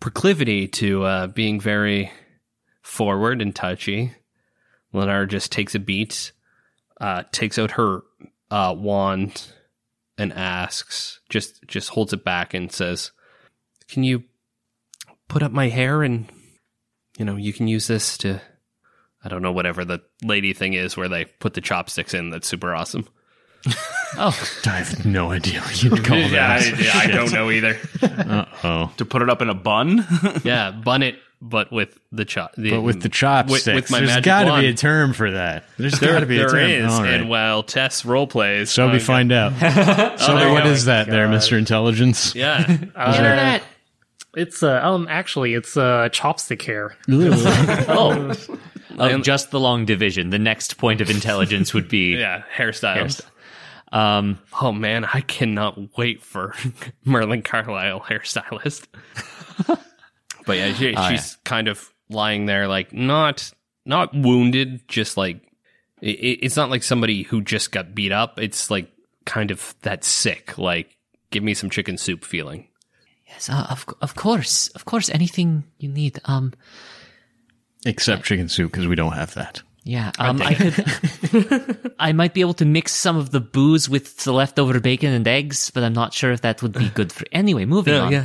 proclivity 0.00 0.68
to, 0.68 1.04
uh, 1.04 1.26
being 1.28 1.58
very 1.58 2.12
forward 2.82 3.40
and 3.40 3.54
touchy, 3.54 4.12
Lenara 4.92 5.26
just 5.28 5.50
takes 5.50 5.74
a 5.74 5.78
beat, 5.78 6.32
uh, 7.00 7.22
takes 7.32 7.58
out 7.58 7.72
her, 7.72 8.02
uh, 8.50 8.74
wand, 8.76 9.46
and 10.18 10.32
asks, 10.34 11.20
just 11.30 11.66
just 11.66 11.88
holds 11.88 12.12
it 12.12 12.22
back 12.22 12.52
and 12.52 12.70
says, 12.70 13.12
"Can 13.88 14.04
you 14.04 14.24
put 15.32 15.42
up 15.42 15.50
my 15.52 15.68
hair 15.68 16.02
and 16.02 16.26
you 17.18 17.24
know, 17.24 17.36
you 17.36 17.52
can 17.52 17.68
use 17.68 17.86
this 17.86 18.18
to 18.18 18.40
I 19.24 19.28
don't 19.28 19.42
know 19.42 19.52
whatever 19.52 19.84
the 19.84 20.00
lady 20.22 20.52
thing 20.52 20.74
is 20.74 20.96
where 20.96 21.08
they 21.08 21.24
put 21.24 21.54
the 21.54 21.60
chopsticks 21.60 22.14
in 22.14 22.30
that's 22.30 22.46
super 22.46 22.74
awesome." 22.74 23.08
Oh, 24.14 24.38
I 24.66 24.70
have 24.72 25.06
no 25.06 25.30
idea 25.30 25.62
what 25.62 25.82
you'd 25.82 26.04
call 26.04 26.18
that. 26.18 26.60
I 26.94 27.06
don't 27.06 27.32
know 27.32 27.50
either. 27.50 27.78
Uh 28.02 28.44
oh. 28.62 28.92
To 28.98 29.06
put 29.06 29.22
it 29.22 29.30
up 29.30 29.40
in 29.40 29.48
a 29.48 29.54
bun? 29.54 30.04
yeah, 30.44 30.70
bun 30.70 31.02
it 31.02 31.16
but 31.40 31.72
with 31.72 31.98
the 32.12 32.26
chop. 32.26 32.52
But 32.58 32.82
with 32.82 33.00
the 33.00 33.08
chopsticks, 33.08 33.66
with, 33.66 33.74
with 33.74 33.90
my 33.90 34.00
there's 34.00 34.10
magic 34.10 34.24
got 34.24 34.44
to 34.44 34.60
be 34.60 34.66
a 34.68 34.74
term 34.74 35.14
for 35.14 35.30
that. 35.30 35.64
There's 35.78 35.98
got 35.98 36.20
to 36.20 36.26
be 36.26 36.38
a 36.38 36.46
term. 36.46 36.58
is, 36.70 36.92
All 36.92 37.02
right. 37.02 37.14
and 37.14 37.30
while 37.30 37.62
Tess 37.62 38.04
role 38.04 38.26
plays, 38.26 38.70
so 38.70 38.90
we 38.90 38.98
uh, 38.98 39.00
find 39.00 39.32
out. 39.32 39.52
so 40.20 40.36
there 40.36 40.48
you 40.48 40.52
what 40.52 40.64
go. 40.64 40.70
is 40.70 40.84
that 40.84 41.08
there, 41.08 41.26
Mister 41.28 41.56
Intelligence? 41.56 42.34
Yeah, 42.34 42.70
Internet. 42.70 43.62
It's 44.34 44.62
uh, 44.62 44.80
um 44.82 45.06
actually 45.10 45.54
it's 45.54 45.76
uh 45.76 46.08
chopstick 46.10 46.62
hair. 46.62 46.96
Oh, 48.98 49.14
of 49.14 49.22
just 49.22 49.50
the 49.50 49.60
long 49.60 49.86
division. 49.86 50.30
The 50.30 50.38
next 50.38 50.76
point 50.76 51.00
of 51.00 51.08
intelligence 51.10 51.72
would 51.72 51.88
be 51.88 52.16
yeah, 52.18 52.42
hairstyles. 52.54 53.22
Um, 53.90 54.38
Oh 54.60 54.72
man, 54.72 55.04
I 55.04 55.20
cannot 55.22 55.96
wait 55.96 56.22
for 56.22 56.54
Merlin 57.04 57.42
Carlisle 57.42 58.00
hairstylist. 58.00 58.86
but 60.46 60.56
yeah, 60.56 60.72
she, 60.74 60.94
Oh, 60.96 61.08
she's 61.10 61.36
kind 61.44 61.68
of 61.68 61.92
lying 62.08 62.46
there, 62.46 62.68
like 62.68 62.92
not 62.92 63.50
not 63.84 64.14
wounded, 64.14 64.86
just 64.88 65.16
like 65.16 65.40
it, 66.00 66.10
it's 66.42 66.56
not 66.56 66.70
like 66.70 66.82
somebody 66.82 67.22
who 67.22 67.40
just 67.42 67.72
got 67.72 67.94
beat 67.94 68.12
up. 68.12 68.38
It's 68.38 68.70
like 68.70 68.90
kind 69.24 69.50
of 69.50 69.74
that 69.82 70.04
sick, 70.04 70.58
like 70.58 70.96
give 71.30 71.42
me 71.42 71.54
some 71.54 71.70
chicken 71.70 71.96
soup 71.96 72.24
feeling. 72.24 72.68
Yes, 73.32 73.48
uh, 73.48 73.66
of 73.70 73.84
of 74.00 74.14
course, 74.14 74.68
of 74.76 74.84
course, 74.84 75.08
anything 75.10 75.64
you 75.78 75.88
need. 75.88 76.20
Um, 76.24 76.52
Except 77.84 78.24
chicken 78.24 78.48
soup 78.48 78.70
because 78.70 78.86
we 78.86 78.94
don't 78.94 79.12
have 79.18 79.34
that. 79.34 79.62
yeah, 79.84 80.12
um, 80.20 80.40
I 80.40 80.54
could, 80.54 81.92
I 81.98 82.12
might 82.12 82.32
be 82.34 82.40
able 82.40 82.54
to 82.54 82.64
mix 82.64 82.92
some 82.94 83.16
of 83.16 83.30
the 83.30 83.40
booze 83.40 83.88
with 83.88 84.18
the 84.22 84.32
leftover 84.32 84.78
bacon 84.78 85.12
and 85.12 85.26
eggs, 85.26 85.70
but 85.70 85.82
I'm 85.82 85.92
not 85.92 86.14
sure 86.14 86.30
if 86.30 86.42
that 86.42 86.62
would 86.62 86.72
be 86.72 86.88
good 86.90 87.10
for. 87.10 87.24
Anyway, 87.32 87.64
moving 87.64 87.94
on. 87.94 88.24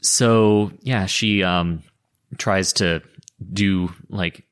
so 0.00 0.70
yeah 0.82 1.06
she 1.06 1.42
um 1.42 1.82
tries 2.38 2.72
to 2.74 3.00
do 3.52 3.92
like 4.08 4.44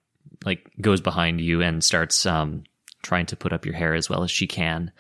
like 0.45 0.67
goes 0.81 1.01
behind 1.01 1.41
you 1.41 1.61
and 1.63 1.85
starts 1.85 2.25
um 2.27 2.65
trying 3.03 3.27
to 3.27 3.37
put 3.37 3.53
up 3.53 3.65
your 3.67 3.75
hair 3.75 3.95
as 3.95 4.09
well 4.09 4.23
as 4.23 4.31
she 4.31 4.47
can 4.47 4.91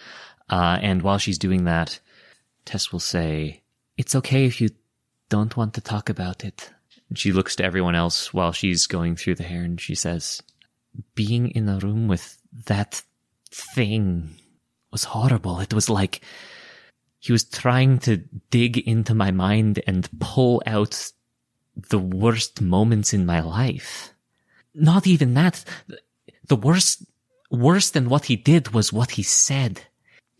uh 0.50 0.78
and 0.82 1.02
while 1.02 1.18
she's 1.18 1.38
doing 1.38 1.64
that 1.64 1.98
tess 2.64 2.92
will 2.92 3.00
say 3.00 3.61
it's 3.96 4.14
okay 4.14 4.44
if 4.44 4.60
you 4.60 4.70
don't 5.28 5.56
want 5.56 5.74
to 5.74 5.80
talk 5.80 6.08
about 6.08 6.44
it 6.44 6.70
she 7.14 7.32
looks 7.32 7.56
to 7.56 7.64
everyone 7.64 7.94
else 7.94 8.32
while 8.32 8.52
she's 8.52 8.86
going 8.86 9.16
through 9.16 9.34
the 9.34 9.42
hair 9.42 9.62
and 9.62 9.80
she 9.80 9.94
says 9.94 10.42
being 11.14 11.50
in 11.50 11.68
a 11.68 11.78
room 11.78 12.08
with 12.08 12.38
that 12.66 13.02
thing 13.50 14.30
was 14.90 15.04
horrible 15.04 15.60
it 15.60 15.74
was 15.74 15.88
like 15.88 16.22
he 17.22 17.30
was 17.30 17.44
trying 17.44 17.98
to 18.00 18.16
dig 18.50 18.78
into 18.78 19.14
my 19.14 19.30
mind 19.30 19.80
and 19.86 20.08
pull 20.18 20.60
out 20.66 21.12
the 21.76 21.98
worst 21.98 22.60
moments 22.60 23.14
in 23.14 23.24
my 23.24 23.38
life. 23.38 24.12
Not 24.74 25.06
even 25.06 25.34
that. 25.34 25.64
The 26.48 26.56
worst, 26.56 27.04
worse 27.48 27.90
than 27.90 28.08
what 28.08 28.24
he 28.24 28.34
did 28.34 28.74
was 28.74 28.92
what 28.92 29.12
he 29.12 29.22
said. 29.22 29.82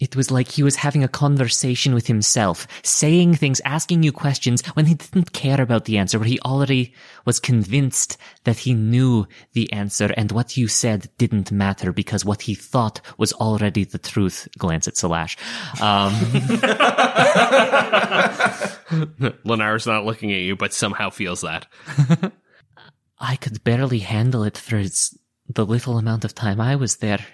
It 0.02 0.16
was 0.16 0.32
like 0.32 0.48
he 0.48 0.64
was 0.64 0.74
having 0.74 1.04
a 1.04 1.08
conversation 1.08 1.94
with 1.94 2.08
himself, 2.08 2.66
saying 2.82 3.36
things, 3.36 3.60
asking 3.64 4.02
you 4.02 4.10
questions 4.10 4.66
when 4.74 4.86
he 4.86 4.94
didn't 4.94 5.32
care 5.32 5.60
about 5.60 5.84
the 5.84 5.96
answer, 5.96 6.18
where 6.18 6.26
he 6.26 6.40
already 6.40 6.92
was 7.24 7.38
convinced 7.38 8.16
that 8.42 8.58
he 8.58 8.74
knew 8.74 9.28
the 9.52 9.72
answer 9.72 10.12
and 10.16 10.32
what 10.32 10.56
you 10.56 10.66
said 10.66 11.08
didn't 11.18 11.52
matter 11.52 11.92
because 11.92 12.24
what 12.24 12.42
he 12.42 12.56
thought 12.56 13.00
was 13.16 13.32
already 13.34 13.84
the 13.84 13.96
truth. 13.96 14.48
Glance 14.58 14.88
at 14.88 14.94
Salash. 14.94 15.36
Um, 15.80 16.12
Lenara's 19.44 19.86
not 19.86 20.04
looking 20.04 20.32
at 20.32 20.40
you, 20.40 20.56
but 20.56 20.74
somehow 20.74 21.10
feels 21.10 21.42
that. 21.42 21.68
I 23.20 23.36
could 23.36 23.62
barely 23.62 24.00
handle 24.00 24.42
it 24.42 24.58
for 24.58 24.82
the 25.48 25.64
little 25.64 25.96
amount 25.96 26.24
of 26.24 26.34
time 26.34 26.60
I 26.60 26.74
was 26.74 26.96
there. 26.96 27.24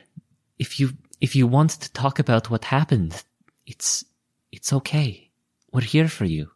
If 0.59 0.79
you 0.79 0.91
if 1.21 1.35
you 1.35 1.47
want 1.47 1.71
to 1.71 1.93
talk 1.93 2.19
about 2.19 2.51
what 2.51 2.65
happened, 2.65 3.23
it's 3.67 4.05
it's 4.53 4.73
okay. 4.73 5.31
We're 5.73 5.83
here 5.83 6.09
for 6.09 6.25
you. 6.25 6.51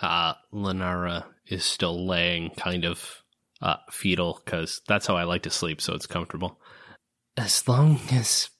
uh, 0.00 0.34
Lenara 0.52 1.24
is 1.46 1.64
still 1.64 2.06
laying 2.06 2.50
kind 2.50 2.84
of 2.84 3.22
uh, 3.60 3.76
fetal 3.90 4.40
because 4.44 4.80
that's 4.86 5.06
how 5.06 5.16
I 5.16 5.24
like 5.24 5.42
to 5.42 5.50
sleep, 5.50 5.80
so 5.80 5.94
it's 5.94 6.06
comfortable. 6.06 6.60
As 7.36 7.66
long 7.66 8.00
as 8.12 8.50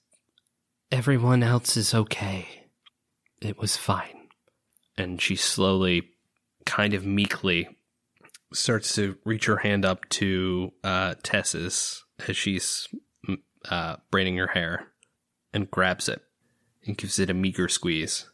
everyone 0.91 1.43
else 1.43 1.77
is 1.77 1.93
okay, 1.93 2.47
it 3.41 3.57
was 3.57 3.77
fine. 3.77 4.27
And 4.97 5.21
she 5.21 5.35
slowly, 5.35 6.09
kind 6.65 6.93
of 6.93 7.05
meekly, 7.05 7.67
starts 8.53 8.95
to 8.95 9.17
reach 9.25 9.45
her 9.45 9.57
hand 9.57 9.85
up 9.85 10.07
to 10.09 10.71
uh, 10.83 11.15
Tess's 11.23 12.03
as 12.27 12.37
she's 12.37 12.87
uh, 13.69 13.97
braiding 14.11 14.37
her 14.37 14.47
hair 14.47 14.87
and 15.55 15.71
grabs 15.71 16.07
it 16.09 16.21
and 16.85 16.97
gives 16.97 17.17
it 17.17 17.31
a 17.31 17.33
meager 17.33 17.67
squeeze. 17.67 18.29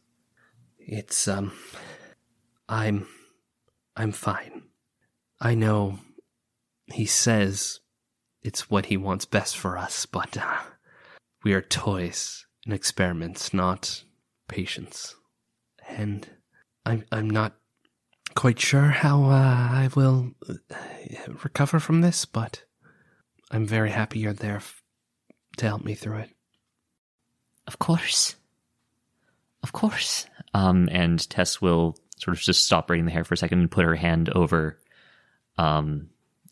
It's, 0.80 1.28
um, 1.28 1.54
I'm 2.68 3.08
I'm 3.96 4.14
fine. 4.14 4.64
I 5.40 5.56
know 5.56 6.00
he 6.88 7.06
says 7.06 7.82
it's 8.42 8.70
what 8.70 8.88
he 8.88 8.98
wants 8.98 9.26
best 9.26 9.58
for 9.58 9.78
us, 9.78 10.06
but 10.06 10.38
uh, 10.38 10.58
we 11.44 11.54
are 11.54 11.62
toys 11.62 12.46
and 12.66 12.74
experiments, 12.74 13.54
not 13.54 14.04
patients. 14.48 15.16
And 15.88 16.30
I'm 16.86 17.04
I'm 17.12 17.30
not 17.30 17.58
quite 18.36 18.60
sure 18.60 18.88
how 18.88 19.26
uh, 19.26 19.70
I 19.72 19.90
will 19.96 20.32
uh, 20.50 20.54
recover 21.44 21.80
from 21.80 22.00
this, 22.02 22.24
but 22.24 22.64
I'm 23.52 23.68
very 23.68 23.92
happy 23.92 24.20
you're 24.20 24.34
there 24.34 24.62
to 25.58 25.66
help 25.66 25.84
me 25.84 25.94
through 25.94 26.20
it. 26.20 26.30
Of 27.68 27.80
course. 27.80 28.36
Of 29.64 29.74
course. 29.74 30.26
Um, 30.54 30.90
and 30.92 31.30
Tess 31.30 31.62
will 31.62 31.98
sort 32.18 32.36
of 32.36 32.42
just 32.44 32.66
stop 32.66 32.88
braiding 32.88 33.06
the 33.06 33.12
hair 33.12 33.24
for 33.24 33.34
a 33.34 33.38
second 33.38 33.60
and 33.60 33.72
put 33.72 33.86
her 33.86 33.96
hand 33.96 34.30
over 34.30 34.80
um, 35.58 36.10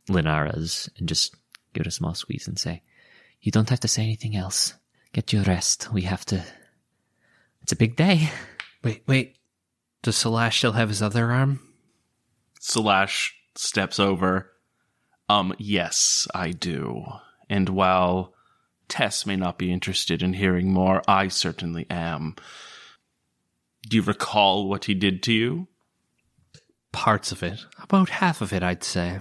Lenara's 0.08 0.89
and 0.98 1.08
just 1.08 1.36
give 1.74 1.82
it 1.82 1.88
a 1.88 1.91
small 1.91 2.13
squeeze 2.13 2.48
and 2.48 2.60
say, 2.60 2.82
You 3.41 3.52
don't 3.52 3.69
have 3.69 3.80
to 3.82 3.88
say 3.88 4.04
anything 4.04 4.36
else. 4.36 4.74
Get 5.13 5.34
your 5.34 5.43
rest. 5.43 5.91
We 5.91 6.04
have 6.04 6.26
to. 6.26 6.43
It's 7.62 7.72
a 7.72 7.78
big 7.78 7.95
day. 7.95 8.30
Wait, 8.84 9.04
wait. 9.08 9.38
Does 10.02 10.15
Salash 10.15 10.58
still 10.58 10.72
have 10.74 10.89
his 10.89 11.02
other 11.02 11.32
arm? 11.32 11.60
Slash 12.60 13.36
steps 13.56 14.00
over. 14.00 14.52
Um, 15.28 15.54
yes, 15.58 16.28
I 16.34 16.52
do. 16.52 17.04
And 17.50 17.69
while 17.69 18.34
Tess 18.89 19.25
may 19.25 19.36
not 19.36 19.58
be 19.58 19.71
interested 19.71 20.21
in 20.21 20.34
hearing 20.34 20.73
more, 20.73 21.02
I 21.08 21.30
certainly 21.30 21.86
am. 21.89 22.36
Do 23.88 23.97
you 23.97 24.04
recall 24.04 24.67
what 24.67 24.86
he 24.86 24.93
did 24.93 25.23
to 25.23 25.34
you? 25.34 25.67
Parts 26.91 27.32
of 27.32 27.43
it. 27.43 27.60
About 27.82 28.10
half 28.10 28.41
of 28.41 28.52
it, 28.52 28.63
I'd 28.63 28.84
say. 28.84 29.19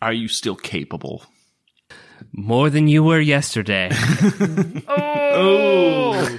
Are 0.00 0.12
you 0.12 0.28
still 0.28 0.56
capable? 0.56 1.24
More 2.32 2.70
than 2.70 2.86
you 2.88 3.02
were 3.02 3.20
yesterday. 3.20 3.90
Oh! 5.36 6.38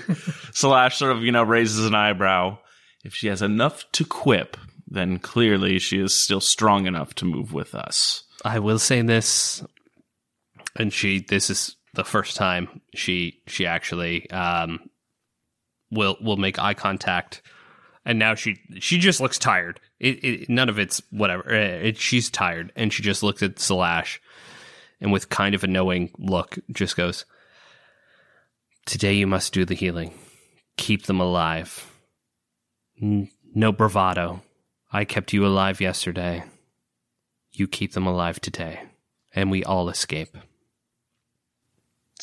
Slash 0.53 0.97
sort 0.97 1.11
of, 1.11 1.23
you 1.23 1.33
know, 1.33 1.43
raises 1.43 1.85
an 1.85 1.93
eyebrow. 1.93 2.59
If 3.03 3.13
she 3.13 3.27
has 3.27 3.41
enough 3.41 3.83
to 3.91 4.05
quip, 4.05 4.55
then 4.87 5.19
clearly 5.19 5.79
she 5.79 5.99
is 5.99 6.17
still 6.17 6.39
strong 6.39 6.87
enough 6.87 7.13
to 7.15 7.25
move 7.25 7.51
with 7.51 7.75
us. 7.75 8.23
I 8.45 8.59
will 8.59 8.79
say 8.79 9.01
this, 9.01 9.63
and 10.77 10.93
she. 10.93 11.19
This 11.19 11.49
is 11.49 11.75
the 11.95 12.03
first 12.03 12.35
time 12.35 12.81
she 12.93 13.41
she 13.47 13.65
actually 13.65 14.29
um 14.31 14.89
will 15.91 16.17
will 16.21 16.37
make 16.37 16.59
eye 16.59 16.73
contact, 16.73 17.41
and 18.05 18.19
now 18.19 18.35
she 18.35 18.59
she 18.79 18.97
just 18.97 19.19
looks 19.19 19.39
tired. 19.39 19.79
It, 19.99 20.23
it 20.23 20.49
none 20.49 20.69
of 20.69 20.79
it's 20.79 21.01
whatever. 21.11 21.43
Uh, 21.47 21.87
It, 21.87 21.97
she's 21.97 22.29
tired, 22.29 22.71
and 22.75 22.91
she 22.91 23.01
just 23.03 23.23
looks 23.23 23.41
at 23.41 23.59
Slash, 23.59 24.21
and 24.99 25.11
with 25.11 25.29
kind 25.29 25.55
of 25.55 25.63
a 25.63 25.67
knowing 25.67 26.11
look, 26.17 26.57
just 26.71 26.97
goes. 26.97 27.25
Today 28.85 29.13
you 29.13 29.25
must 29.25 29.53
do 29.53 29.65
the 29.65 29.73
healing. 29.73 30.13
Keep 30.77 31.05
them 31.05 31.19
alive. 31.19 31.91
No 32.99 33.71
bravado. 33.71 34.41
I 34.91 35.05
kept 35.05 35.33
you 35.33 35.45
alive 35.45 35.81
yesterday. 35.81 36.43
You 37.51 37.67
keep 37.67 37.93
them 37.93 38.05
alive 38.05 38.39
today, 38.39 38.81
and 39.33 39.49
we 39.49 39.63
all 39.63 39.89
escape. 39.89 40.37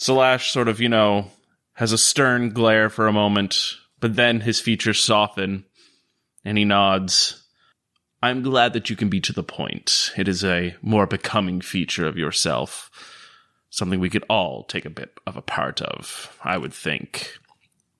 Slash 0.02 0.50
sort 0.50 0.66
of, 0.66 0.80
you 0.80 0.88
know, 0.88 1.30
has 1.74 1.92
a 1.92 1.96
stern 1.96 2.50
glare 2.50 2.90
for 2.90 3.06
a 3.06 3.12
moment, 3.12 3.76
but 4.00 4.16
then 4.16 4.40
his 4.40 4.60
features 4.60 5.00
soften 5.00 5.64
and 6.44 6.58
he 6.58 6.64
nods. 6.64 7.44
I'm 8.20 8.42
glad 8.42 8.72
that 8.72 8.90
you 8.90 8.96
can 8.96 9.08
be 9.08 9.20
to 9.20 9.32
the 9.32 9.44
point. 9.44 10.10
It 10.16 10.26
is 10.26 10.42
a 10.42 10.74
more 10.82 11.06
becoming 11.06 11.60
feature 11.60 12.04
of 12.04 12.18
yourself. 12.18 12.90
Something 13.70 14.00
we 14.00 14.10
could 14.10 14.24
all 14.28 14.64
take 14.64 14.84
a 14.84 14.90
bit 14.90 15.16
of 15.24 15.36
a 15.36 15.40
part 15.40 15.80
of, 15.80 16.36
I 16.42 16.58
would 16.58 16.74
think. 16.74 17.38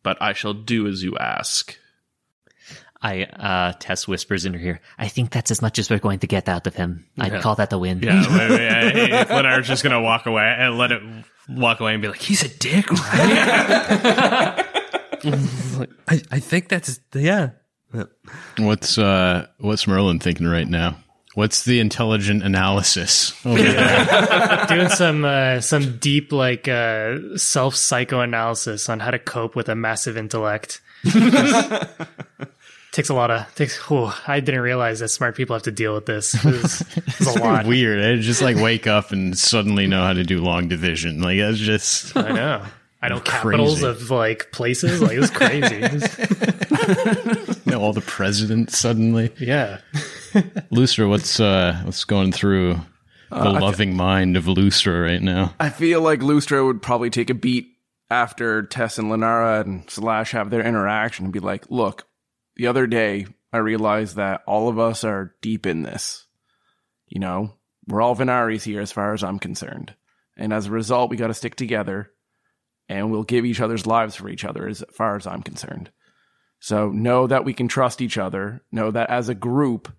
But 0.03 0.21
I 0.21 0.33
shall 0.33 0.55
do 0.55 0.89
as 0.89 1.05
you 1.05 1.17
ask. 1.19 1.79
I 3.03 3.25
uh 3.25 3.73
Tess 3.79 4.07
whispers 4.07 4.45
in 4.45 4.55
her 4.55 4.61
ear, 4.61 4.81
I 4.99 5.09
think 5.09 5.31
that's 5.31 5.51
as 5.51 5.61
much 5.61 5.79
as 5.79 5.91
we're 5.91 5.99
going 5.99 6.21
to 6.21 6.27
get 6.27 6.49
out 6.49 6.67
of 6.67 6.75
him. 6.75 7.05
I'd 7.19 7.43
call 7.43 7.57
that 7.57 7.73
a 7.73 7.79
win. 7.79 8.01
Yeah, 8.01 8.23
wait, 8.31 8.51
wait, 8.51 8.61
yeah, 8.61 9.27
hey, 9.27 9.61
just 9.63 9.83
gonna 9.83 10.01
walk 10.01 10.27
away 10.27 10.55
and 10.59 10.79
let 10.79 10.93
it 10.93 11.03
walk 11.49 11.81
away 11.81 11.95
and 11.95 12.03
be 12.03 12.09
like, 12.09 12.21
"He's 12.21 12.43
a 12.43 12.49
dick, 12.49 12.91
right?" 12.91 13.01
I, 16.09 16.21
I 16.31 16.41
think 16.41 16.69
that's 16.69 17.01
yeah. 17.15 17.51
What's 18.59 18.99
uh 18.99 19.47
what's 19.59 19.87
Merlin 19.87 20.19
thinking 20.19 20.47
right 20.47 20.69
now? 20.69 20.97
What's 21.35 21.65
the 21.65 21.81
intelligent 21.81 22.43
analysis 22.43 23.33
over 23.47 23.63
there? 23.63 24.67
Doing 24.69 24.91
some 24.91 25.25
uh, 25.25 25.61
some 25.63 25.97
deep 25.97 26.31
like 26.31 26.69
uh, 26.69 27.37
self 27.37 27.75
psychoanalysis 27.75 28.91
on 28.91 29.01
how 29.01 29.11
to 29.11 29.19
cope 29.19 29.57
with 29.57 29.71
a 29.71 29.75
massive 29.75 30.19
intellect. 30.19 30.83
Takes 32.93 33.09
a 33.09 33.15
lot 33.15 33.31
of 33.31 33.53
takes. 33.55 33.81
Oh, 33.91 34.17
I 34.27 34.41
didn't 34.41 34.61
realize 34.61 35.01
that 35.01 35.09
smart 35.09 35.35
people 35.35 35.55
have 35.57 35.65
to 35.65 35.73
deal 35.73 35.95
with 35.95 36.07
this. 36.07 36.35
It's, 36.45 36.81
it's 36.97 37.35
a 37.37 37.41
lot. 37.41 37.67
Weird. 37.67 38.05
I 38.05 38.21
just 38.23 38.43
like 38.43 38.57
wake 38.57 38.87
up 38.87 39.11
and 39.11 39.37
suddenly 39.37 39.87
know 39.87 40.03
how 40.03 40.13
to 40.13 40.23
do 40.23 40.41
long 40.41 40.69
division. 40.69 41.21
Like 41.21 41.39
that's 41.39 41.59
just 41.59 42.17
I 42.17 42.31
know. 42.33 42.65
I 43.05 43.09
know 43.09 43.19
capitals 43.19 43.81
Crazy. 43.81 43.87
of 43.87 44.11
like 44.11 44.53
places. 44.53 45.03
Like 45.03 45.19
it's 45.19 45.31
crazy. 45.31 45.83
Know 47.67 47.81
all 47.81 47.93
the 47.93 48.01
presidents 48.01 48.77
suddenly. 48.77 49.33
yeah. 49.39 49.79
Lustra, 50.73 51.09
what's 51.09 51.39
uh 51.41 51.81
what's 51.85 52.05
going 52.05 52.33
through 52.33 52.81
the 53.31 53.51
loving 53.51 53.97
mind 53.97 54.37
of 54.37 54.45
Lustra 54.45 55.05
right 55.05 55.23
now? 55.23 55.55
I 55.61 55.71
feel 55.71 56.01
like 56.03 56.21
Lustra 56.21 56.65
would 56.67 56.83
probably 56.83 57.09
take 57.11 57.31
a 57.31 57.35
beat 57.35 57.69
after 58.11 58.63
Tess 58.63 58.99
and 58.99 59.11
Lenara 59.11 59.63
and 59.63 59.89
Slash 59.89 60.33
have 60.33 60.51
their 60.51 60.65
interaction 60.65 61.27
and 61.27 61.33
be 61.33 61.41
like, 61.41 61.71
look, 61.71 62.07
the 62.63 62.69
other 62.69 62.87
day 62.87 63.27
I 63.53 63.57
realized 63.57 64.15
that 64.15 64.43
all 64.47 64.69
of 64.69 64.79
us 64.79 65.03
are 65.03 65.35
deep 65.43 65.67
in 65.67 65.83
this. 65.83 66.29
You 67.09 67.19
know, 67.19 67.55
we're 67.89 68.01
all 68.01 68.15
Venaris 68.15 68.63
here 68.63 68.81
as 68.81 68.93
far 68.93 69.15
as 69.15 69.25
I'm 69.25 69.41
concerned. 69.41 69.97
And 70.37 70.53
as 70.53 70.67
a 70.67 70.71
result, 70.71 71.11
we 71.11 71.17
got 71.17 71.27
to 71.27 71.35
stick 71.35 71.57
together 71.57 72.13
and 72.89 73.11
we'll 73.11 73.25
give 73.25 73.45
each 73.45 73.61
other's 73.61 73.85
lives 73.85 74.15
for 74.15 74.29
each 74.29 74.45
other 74.45 74.69
as 74.69 74.85
far 74.93 75.17
as 75.17 75.27
I'm 75.27 75.43
concerned. 75.43 75.91
So 76.61 76.91
know 76.91 77.27
that 77.27 77.45
we 77.45 77.53
can 77.53 77.67
trust 77.67 78.01
each 78.01 78.17
other. 78.17 78.63
Know 78.71 78.93
that 78.93 79.11
as 79.11 79.29
a 79.29 79.35
group, 79.35 79.93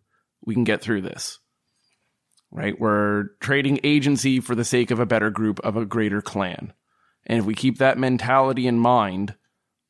we 0.45 0.53
can 0.53 0.64
get 0.64 0.82
through 0.82 1.01
this 1.01 1.39
right? 2.53 2.80
We're 2.80 3.30
trading 3.39 3.80
agency 3.84 4.39
for 4.39 4.53
the 4.53 4.64
sake 4.64 4.91
of 4.91 4.99
a 4.99 5.07
better 5.07 5.32
group 5.32 5.59
of 5.61 5.76
a 5.76 5.88
greater 5.88 6.22
clan. 6.22 6.72
And 7.26 7.39
if 7.39 7.45
we 7.45 7.55
keep 7.55 7.80
that 7.80 7.97
mentality 7.97 8.68
in 8.68 8.78
mind, 8.78 9.34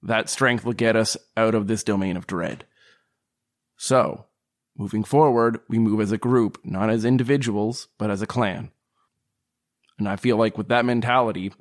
that 0.03 0.29
strength 0.29 0.65
will 0.65 0.73
get 0.73 0.95
us 0.95 1.17
out 1.35 1.55
of 1.55 1.67
this 1.67 1.83
domain 1.83 2.17
of 2.17 2.27
dread. 2.27 2.65
So, 3.77 4.25
moving 4.77 5.03
forward, 5.03 5.59
we 5.69 5.79
move 5.79 6.01
as 6.01 6.11
a 6.11 6.17
group, 6.17 6.59
not 6.63 6.89
as 6.89 7.05
individuals, 7.05 7.87
but 7.97 8.11
as 8.11 8.21
a 8.21 8.27
clan. 8.27 8.71
And 9.97 10.07
I 10.07 10.15
feel 10.15 10.37
like 10.37 10.57
with 10.57 10.67
that 10.69 10.85
mentality, 10.85 11.53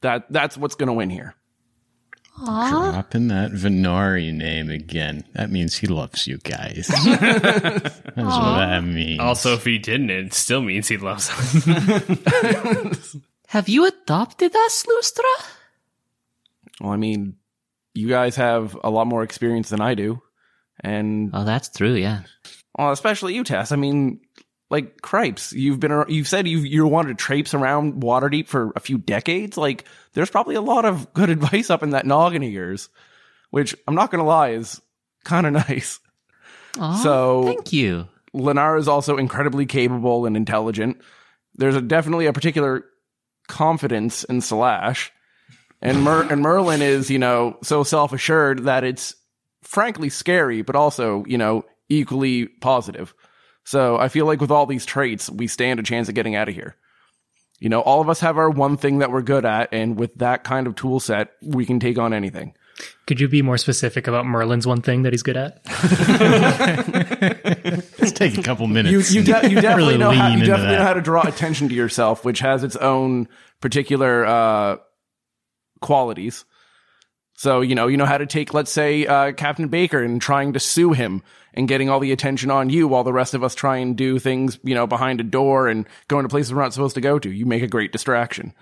that 0.00 0.30
that's 0.30 0.56
what's 0.56 0.74
going 0.74 0.88
to 0.88 0.92
win 0.92 1.10
here. 1.10 1.34
Dropping 2.44 3.28
that 3.28 3.50
Venari 3.52 4.32
name 4.32 4.70
again. 4.70 5.24
That 5.34 5.50
means 5.50 5.76
he 5.76 5.86
loves 5.86 6.26
you 6.26 6.38
guys. 6.38 6.86
That's 7.04 8.00
what 8.14 8.56
that 8.56 8.82
means. 8.82 9.20
Also, 9.20 9.54
if 9.54 9.64
he 9.64 9.78
didn't, 9.78 10.08
it 10.08 10.32
still 10.32 10.62
means 10.62 10.88
he 10.88 10.96
loves 10.96 11.28
us. 11.28 13.16
Have 13.48 13.68
you 13.68 13.86
adopted 13.86 14.56
us, 14.56 14.86
Lustra? 14.86 15.46
Well, 16.80 16.92
I 16.92 16.96
mean, 16.96 17.36
you 17.94 18.08
guys 18.08 18.36
have 18.36 18.76
a 18.82 18.90
lot 18.90 19.06
more 19.06 19.22
experience 19.22 19.68
than 19.68 19.80
I 19.80 19.94
do. 19.94 20.22
And 20.82 21.30
Oh, 21.34 21.44
that's 21.44 21.68
true, 21.68 21.94
yeah. 21.94 22.22
Well, 22.78 22.92
especially 22.92 23.34
you, 23.34 23.44
Tess. 23.44 23.72
I 23.72 23.76
mean, 23.76 24.20
like 24.70 25.02
cripes. 25.02 25.52
You've 25.52 25.80
been, 25.80 26.04
you've 26.08 26.28
said 26.28 26.46
you 26.48 26.58
you 26.60 26.86
wanted 26.86 27.18
to 27.18 27.22
traipse 27.24 27.52
around 27.52 28.02
Waterdeep 28.02 28.46
for 28.48 28.72
a 28.76 28.80
few 28.80 28.96
decades. 28.98 29.56
Like, 29.56 29.84
there's 30.14 30.30
probably 30.30 30.54
a 30.54 30.60
lot 30.62 30.84
of 30.84 31.12
good 31.14 31.28
advice 31.30 31.68
up 31.70 31.82
in 31.82 31.90
that 31.90 32.06
noggin 32.06 32.42
of 32.42 32.50
yours, 32.50 32.88
which 33.50 33.74
I'm 33.86 33.94
not 33.94 34.10
gonna 34.10 34.24
lie 34.24 34.50
is 34.50 34.80
kind 35.24 35.46
of 35.46 35.52
nice. 35.68 36.00
Aw, 36.78 36.96
So- 37.02 37.44
thank 37.44 37.72
you. 37.72 38.08
Lenara 38.32 38.78
is 38.78 38.86
also 38.86 39.16
incredibly 39.16 39.66
capable 39.66 40.24
and 40.24 40.36
intelligent. 40.36 40.98
There's 41.56 41.74
a, 41.74 41.80
definitely 41.82 42.26
a 42.26 42.32
particular 42.32 42.84
confidence 43.48 44.22
in 44.22 44.40
Slash, 44.40 45.10
and 45.82 46.02
Mer- 46.02 46.30
and 46.30 46.42
Merlin 46.42 46.82
is 46.82 47.10
you 47.10 47.18
know 47.18 47.56
so 47.62 47.82
self 47.82 48.12
assured 48.12 48.64
that 48.64 48.84
it's 48.84 49.14
frankly 49.62 50.08
scary, 50.08 50.62
but 50.62 50.76
also 50.76 51.24
you 51.26 51.38
know 51.38 51.64
equally 51.88 52.46
positive. 52.46 53.14
So 53.64 53.98
I 53.98 54.08
feel 54.08 54.26
like 54.26 54.40
with 54.40 54.50
all 54.50 54.66
these 54.66 54.86
traits, 54.86 55.30
we 55.30 55.46
stand 55.46 55.80
a 55.80 55.82
chance 55.82 56.08
of 56.08 56.14
getting 56.14 56.34
out 56.34 56.48
of 56.48 56.54
here. 56.54 56.76
You 57.58 57.68
know, 57.68 57.80
all 57.80 58.00
of 58.00 58.08
us 58.08 58.20
have 58.20 58.38
our 58.38 58.48
one 58.48 58.78
thing 58.78 58.98
that 58.98 59.12
we're 59.12 59.22
good 59.22 59.44
at, 59.44 59.68
and 59.72 59.98
with 59.98 60.14
that 60.16 60.44
kind 60.44 60.66
of 60.66 60.76
tool 60.76 60.98
set, 60.98 61.30
we 61.42 61.66
can 61.66 61.78
take 61.78 61.98
on 61.98 62.14
anything. 62.14 62.54
Could 63.06 63.20
you 63.20 63.28
be 63.28 63.42
more 63.42 63.58
specific 63.58 64.06
about 64.06 64.24
Merlin's 64.24 64.66
one 64.66 64.80
thing 64.80 65.02
that 65.02 65.12
he's 65.12 65.22
good 65.22 65.36
at? 65.36 65.60
Let's 67.98 68.12
take 68.12 68.38
a 68.38 68.42
couple 68.42 68.66
minutes. 68.66 69.12
you, 69.12 69.20
you, 69.20 69.26
de- 69.26 69.50
you 69.50 69.54
definitely 69.60 69.94
really 69.94 69.98
know 69.98 70.10
how, 70.10 70.28
you 70.28 70.44
definitely 70.44 70.76
know 70.76 70.84
how 70.84 70.94
to 70.94 71.02
draw 71.02 71.26
attention 71.26 71.68
to 71.68 71.74
yourself, 71.74 72.24
which 72.24 72.38
has 72.38 72.64
its 72.64 72.76
own 72.76 73.28
particular 73.60 74.24
uh, 74.24 74.76
qualities. 75.80 76.44
So 77.34 77.62
you 77.62 77.74
know 77.74 77.86
you 77.86 77.96
know 77.96 78.06
how 78.06 78.18
to 78.18 78.26
take, 78.26 78.52
let's 78.52 78.70
say, 78.70 79.06
uh, 79.06 79.32
Captain 79.32 79.68
Baker 79.68 80.02
and 80.02 80.20
trying 80.20 80.52
to 80.52 80.60
sue 80.60 80.92
him 80.92 81.22
and 81.54 81.66
getting 81.66 81.88
all 81.88 81.98
the 81.98 82.12
attention 82.12 82.50
on 82.50 82.70
you, 82.70 82.86
while 82.86 83.02
the 83.02 83.12
rest 83.12 83.34
of 83.34 83.42
us 83.42 83.54
try 83.54 83.78
and 83.78 83.96
do 83.96 84.18
things, 84.18 84.58
you 84.62 84.74
know, 84.74 84.86
behind 84.86 85.20
a 85.20 85.24
door 85.24 85.68
and 85.68 85.86
going 86.08 86.22
to 86.24 86.28
places 86.28 86.52
we're 86.54 86.62
not 86.62 86.72
supposed 86.74 86.94
to 86.94 87.00
go 87.00 87.18
to. 87.18 87.30
You 87.30 87.46
make 87.46 87.62
a 87.62 87.66
great 87.66 87.92
distraction, 87.92 88.52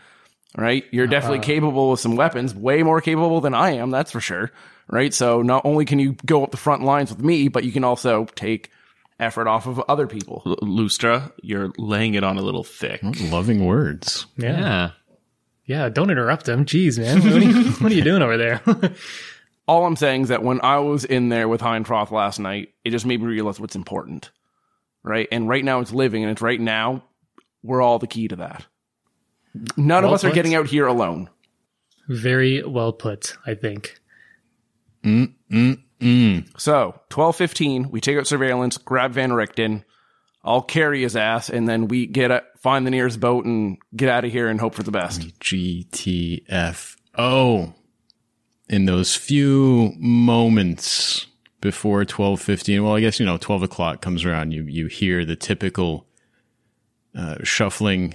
right? 0.56 0.84
You're 0.90 1.06
definitely 1.06 1.40
capable 1.40 1.90
with 1.90 2.00
some 2.00 2.16
weapons, 2.16 2.54
way 2.54 2.82
more 2.82 3.00
capable 3.00 3.40
than 3.40 3.52
I 3.52 3.72
am, 3.72 3.90
that's 3.90 4.12
for 4.12 4.20
sure, 4.20 4.52
right? 4.88 5.12
So 5.12 5.42
not 5.42 5.66
only 5.66 5.84
can 5.84 5.98
you 5.98 6.16
go 6.24 6.42
up 6.44 6.50
the 6.50 6.56
front 6.56 6.82
lines 6.82 7.10
with 7.10 7.22
me, 7.22 7.48
but 7.48 7.64
you 7.64 7.72
can 7.72 7.84
also 7.84 8.24
take 8.36 8.70
effort 9.20 9.48
off 9.48 9.66
of 9.66 9.80
other 9.88 10.06
people. 10.06 10.42
L- 10.46 10.56
Lustra, 10.62 11.32
you're 11.42 11.72
laying 11.76 12.14
it 12.14 12.22
on 12.24 12.38
a 12.38 12.42
little 12.42 12.64
thick. 12.64 13.00
Loving 13.20 13.66
words. 13.66 14.26
Yeah. 14.36 14.58
Yeah. 14.60 14.90
Yeah. 15.68 15.88
Don't 15.88 16.10
interrupt 16.10 16.46
them. 16.46 16.64
Jeez, 16.64 16.98
man. 16.98 17.22
What 17.22 17.32
are 17.34 17.44
you, 17.44 17.70
what 17.78 17.92
are 17.92 17.94
you 17.94 18.02
doing 18.02 18.22
over 18.22 18.36
there? 18.36 18.60
all 19.68 19.86
I'm 19.86 19.96
saying 19.96 20.22
is 20.22 20.28
that 20.28 20.42
when 20.42 20.60
I 20.62 20.78
was 20.78 21.04
in 21.04 21.28
there 21.28 21.46
with 21.46 21.60
Heinfroth 21.60 22.10
last 22.10 22.40
night, 22.40 22.74
it 22.84 22.90
just 22.90 23.06
made 23.06 23.20
me 23.20 23.28
realize 23.28 23.60
what's 23.60 23.76
important. 23.76 24.30
Right? 25.04 25.28
And 25.30 25.48
right 25.48 25.64
now 25.64 25.80
it's 25.80 25.92
living 25.92 26.24
and 26.24 26.32
it's 26.32 26.42
right 26.42 26.60
now 26.60 27.04
we're 27.62 27.82
all 27.82 27.98
the 27.98 28.06
key 28.06 28.28
to 28.28 28.36
that. 28.36 28.66
None 29.76 30.04
of 30.04 30.08
Well 30.08 30.14
us 30.14 30.24
are 30.24 30.32
getting 30.32 30.54
out 30.54 30.66
here 30.66 30.86
alone. 30.86 31.30
Very 32.08 32.62
well 32.62 32.92
put, 32.92 33.36
I 33.46 33.54
think. 33.54 34.00
Mm. 35.04 35.34
So, 36.56 36.84
1215, 37.12 37.90
we 37.90 38.00
take 38.00 38.16
out 38.16 38.26
surveillance, 38.26 38.78
grab 38.78 39.12
Van 39.12 39.30
Richten. 39.30 39.84
I'll 40.44 40.62
carry 40.62 41.02
his 41.02 41.16
ass 41.16 41.50
and 41.50 41.68
then 41.68 41.88
we 41.88 42.06
get 42.06 42.30
a, 42.30 42.44
find 42.58 42.86
the 42.86 42.90
nearest 42.90 43.20
boat 43.20 43.44
and 43.44 43.78
get 43.94 44.08
out 44.08 44.24
of 44.24 44.32
here 44.32 44.48
and 44.48 44.60
hope 44.60 44.74
for 44.74 44.82
the 44.82 44.90
best. 44.90 45.20
GTFO. 45.40 46.94
In 48.68 48.84
those 48.84 49.14
few 49.16 49.94
moments 49.98 51.26
before 51.60 52.04
twelve 52.04 52.40
fifteen, 52.42 52.84
well, 52.84 52.94
I 52.94 53.00
guess 53.00 53.18
you 53.18 53.24
know 53.24 53.38
twelve 53.38 53.62
o'clock 53.62 54.02
comes 54.02 54.26
around. 54.26 54.52
You 54.52 54.64
you 54.64 54.88
hear 54.88 55.24
the 55.24 55.36
typical 55.36 56.06
uh, 57.16 57.36
shuffling 57.42 58.14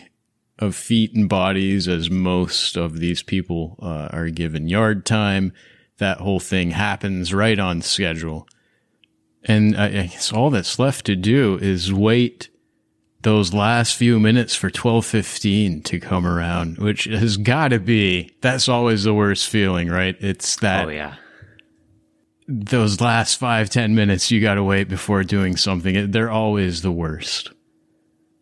of 0.60 0.76
feet 0.76 1.14
and 1.16 1.28
bodies 1.28 1.88
as 1.88 2.12
most 2.12 2.78
of 2.78 3.00
these 3.00 3.24
people 3.24 3.78
uh, 3.82 4.10
are 4.12 4.30
given 4.30 4.68
yard 4.68 5.06
time. 5.06 5.54
That 5.98 6.20
whole 6.20 6.40
thing 6.40 6.72
happens 6.72 7.34
right 7.34 7.58
on 7.58 7.82
schedule, 7.82 8.48
and 9.46 9.76
I, 9.78 9.86
I 9.88 10.08
guess 10.08 10.32
all 10.34 10.50
that's 10.50 10.80
left 10.80 11.06
to 11.08 11.16
do 11.16 11.58
is 11.62 11.91
wait 11.94 12.50
those 13.22 13.54
last 13.54 13.96
few 13.96 14.20
minutes 14.20 14.54
for 14.54 14.68
1215 14.68 15.82
to 15.84 16.00
come 16.00 16.26
around, 16.28 16.78
which 16.78 17.06
has 17.06 17.38
got 17.38 17.70
to 17.70 17.80
be, 17.80 18.36
that's 18.41 18.68
always 18.68 19.04
the 19.04 19.14
worst 19.14 19.48
feeling, 19.48 19.88
right? 19.88 20.16
It's 20.20 20.58
that 20.58 20.88
Oh, 20.88 20.89
yeah. 20.89 21.16
those 22.48 23.00
last 23.00 23.36
five, 23.36 23.70
ten 23.70 23.96
minutes 23.96 24.30
you 24.30 24.41
got 24.41 24.56
to 24.56 24.64
wait 24.64 24.89
before 24.89 25.24
doing 25.24 25.56
something. 25.56 26.12
They're 26.12 26.30
always 26.32 26.82
the 26.82 26.91
worst. 26.91 27.52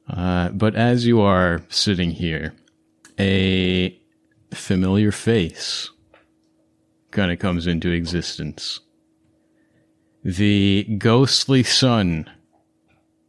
Uh, 0.10 0.50
but 0.50 0.76
as 0.76 1.06
you 1.06 1.22
are 1.22 1.62
sitting 1.70 2.10
here, 2.12 2.54
a 3.20 3.96
familiar 4.52 5.12
face 5.12 5.90
kind 7.12 7.32
of 7.32 7.38
comes 7.40 7.68
into 7.68 7.92
existence. 7.92 8.80
The 10.24 10.84
ghostly 10.98 11.64
son 11.64 12.30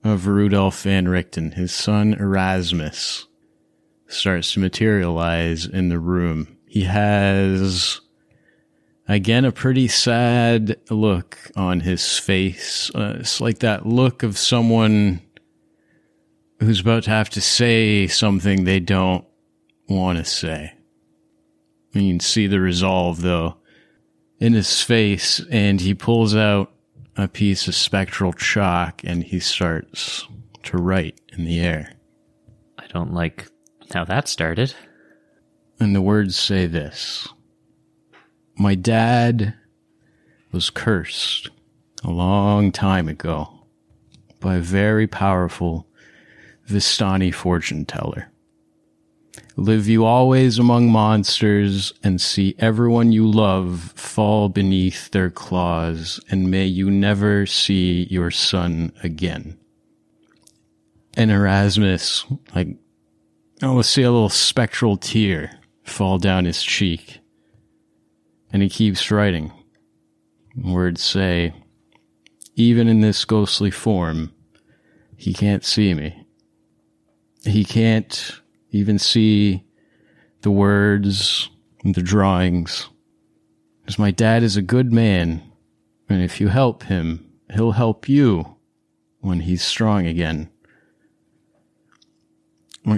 of 0.04 0.26
Rudolf 0.26 0.82
van 0.82 1.06
Richten, 1.06 1.52
his 1.52 1.72
son 1.72 2.14
Erasmus, 2.14 3.26
starts 4.06 4.52
to 4.52 4.60
materialize 4.60 5.64
in 5.64 5.88
the 5.88 5.98
room. 5.98 6.58
He 6.66 6.84
has 6.84 8.00
Again, 9.08 9.44
a 9.44 9.52
pretty 9.52 9.88
sad 9.88 10.78
look 10.88 11.36
on 11.56 11.80
his 11.80 12.18
face. 12.18 12.90
Uh, 12.94 13.16
it's 13.18 13.40
like 13.40 13.58
that 13.58 13.84
look 13.84 14.22
of 14.22 14.38
someone 14.38 15.20
who's 16.60 16.80
about 16.80 17.02
to 17.04 17.10
have 17.10 17.28
to 17.30 17.40
say 17.40 18.06
something 18.06 18.64
they 18.64 18.78
don't 18.78 19.24
want 19.88 20.18
to 20.18 20.24
say. 20.24 20.74
You 21.92 22.12
can 22.12 22.20
see 22.20 22.46
the 22.46 22.60
resolve, 22.60 23.22
though, 23.22 23.56
in 24.38 24.52
his 24.52 24.80
face, 24.80 25.40
and 25.50 25.80
he 25.80 25.94
pulls 25.94 26.34
out 26.34 26.72
a 27.16 27.28
piece 27.28 27.68
of 27.68 27.74
spectral 27.74 28.32
chalk 28.32 29.02
and 29.04 29.24
he 29.24 29.38
starts 29.38 30.26
to 30.64 30.76
write 30.78 31.20
in 31.32 31.44
the 31.44 31.60
air. 31.60 31.92
I 32.78 32.86
don't 32.86 33.12
like 33.12 33.48
how 33.92 34.04
that 34.04 34.28
started. 34.28 34.74
And 35.78 35.94
the 35.94 36.02
words 36.02 36.36
say 36.36 36.66
this 36.66 37.28
My 38.56 38.74
dad 38.74 39.54
was 40.52 40.70
cursed 40.70 41.50
a 42.04 42.10
long 42.10 42.72
time 42.72 43.08
ago 43.08 43.66
by 44.40 44.56
a 44.56 44.60
very 44.60 45.06
powerful 45.06 45.86
Vistani 46.68 47.32
fortune 47.32 47.84
teller. 47.84 48.31
Live 49.56 49.86
you 49.86 50.06
always 50.06 50.58
among 50.58 50.90
monsters 50.90 51.92
and 52.02 52.20
see 52.20 52.54
everyone 52.58 53.12
you 53.12 53.30
love 53.30 53.92
fall 53.94 54.48
beneath 54.48 55.10
their 55.10 55.28
claws, 55.28 56.18
and 56.30 56.50
may 56.50 56.64
you 56.64 56.90
never 56.90 57.44
see 57.44 58.06
your 58.10 58.30
son 58.30 58.92
again. 59.02 59.58
And 61.18 61.30
Erasmus, 61.30 62.24
like, 62.54 62.68
almost 63.62 63.90
see 63.90 64.02
a 64.02 64.10
little 64.10 64.30
spectral 64.30 64.96
tear 64.96 65.60
fall 65.84 66.16
down 66.16 66.46
his 66.46 66.62
cheek. 66.62 67.20
And 68.50 68.62
he 68.62 68.70
keeps 68.70 69.10
writing. 69.10 69.52
Words 70.56 71.02
say, 71.02 71.52
even 72.56 72.88
in 72.88 73.02
this 73.02 73.24
ghostly 73.26 73.70
form, 73.70 74.32
he 75.16 75.34
can't 75.34 75.64
see 75.64 75.92
me. 75.92 76.26
He 77.44 77.64
can't 77.64 78.40
even 78.72 78.98
see 78.98 79.64
the 80.40 80.50
words 80.50 81.48
and 81.84 81.94
the 81.94 82.02
drawings. 82.02 82.88
Because 83.80 83.98
my 83.98 84.10
dad 84.10 84.42
is 84.42 84.56
a 84.56 84.62
good 84.62 84.92
man, 84.92 85.42
and 86.08 86.22
if 86.22 86.40
you 86.40 86.48
help 86.48 86.84
him, 86.84 87.30
he'll 87.52 87.72
help 87.72 88.08
you 88.08 88.56
when 89.20 89.40
he's 89.40 89.62
strong 89.62 90.06
again. 90.06 90.50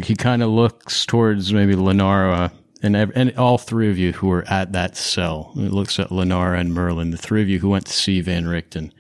He 0.02 0.14
kind 0.14 0.42
of 0.42 0.48
looks 0.48 1.04
towards 1.04 1.52
maybe 1.52 1.74
Lenara 1.74 2.50
and 2.82 2.96
and 2.96 3.36
all 3.36 3.58
three 3.58 3.90
of 3.90 3.98
you 3.98 4.12
who 4.12 4.28
were 4.28 4.44
at 4.48 4.72
that 4.72 4.96
cell. 4.96 5.52
He 5.54 5.68
looks 5.68 5.98
at 5.98 6.08
Lenara 6.08 6.58
and 6.58 6.72
Merlin, 6.72 7.10
the 7.10 7.18
three 7.18 7.42
of 7.42 7.48
you 7.48 7.58
who 7.58 7.70
went 7.70 7.86
to 7.86 7.92
see 7.92 8.20
Van 8.20 8.46
Richten, 8.46 8.92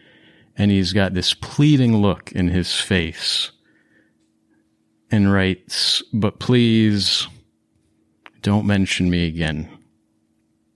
and 0.56 0.70
he's 0.70 0.92
got 0.92 1.14
this 1.14 1.32
pleading 1.32 1.96
look 1.98 2.32
in 2.32 2.48
his 2.48 2.78
face 2.78 3.50
and 5.10 5.32
writes, 5.32 6.02
But 6.12 6.38
please 6.38 7.28
don't 8.42 8.66
mention 8.66 9.10
me 9.10 9.26
again. 9.26 9.68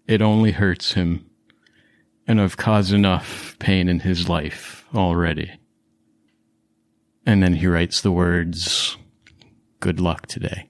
It 0.07 0.23
only 0.23 0.53
hurts 0.53 0.93
him, 0.93 1.29
and 2.27 2.41
I've 2.41 2.57
caused 2.57 2.93
enough 2.93 3.57
pain 3.59 3.89
in 3.89 4.01
his 4.01 4.29
life 4.29 4.87
already. 4.95 5.53
And 7.27 7.43
then 7.43 7.55
he 7.55 7.67
writes 7.67 8.01
the 8.01 8.13
words, 8.13 8.97
Good 9.81 10.01
luck 10.01 10.27
today, 10.27 10.69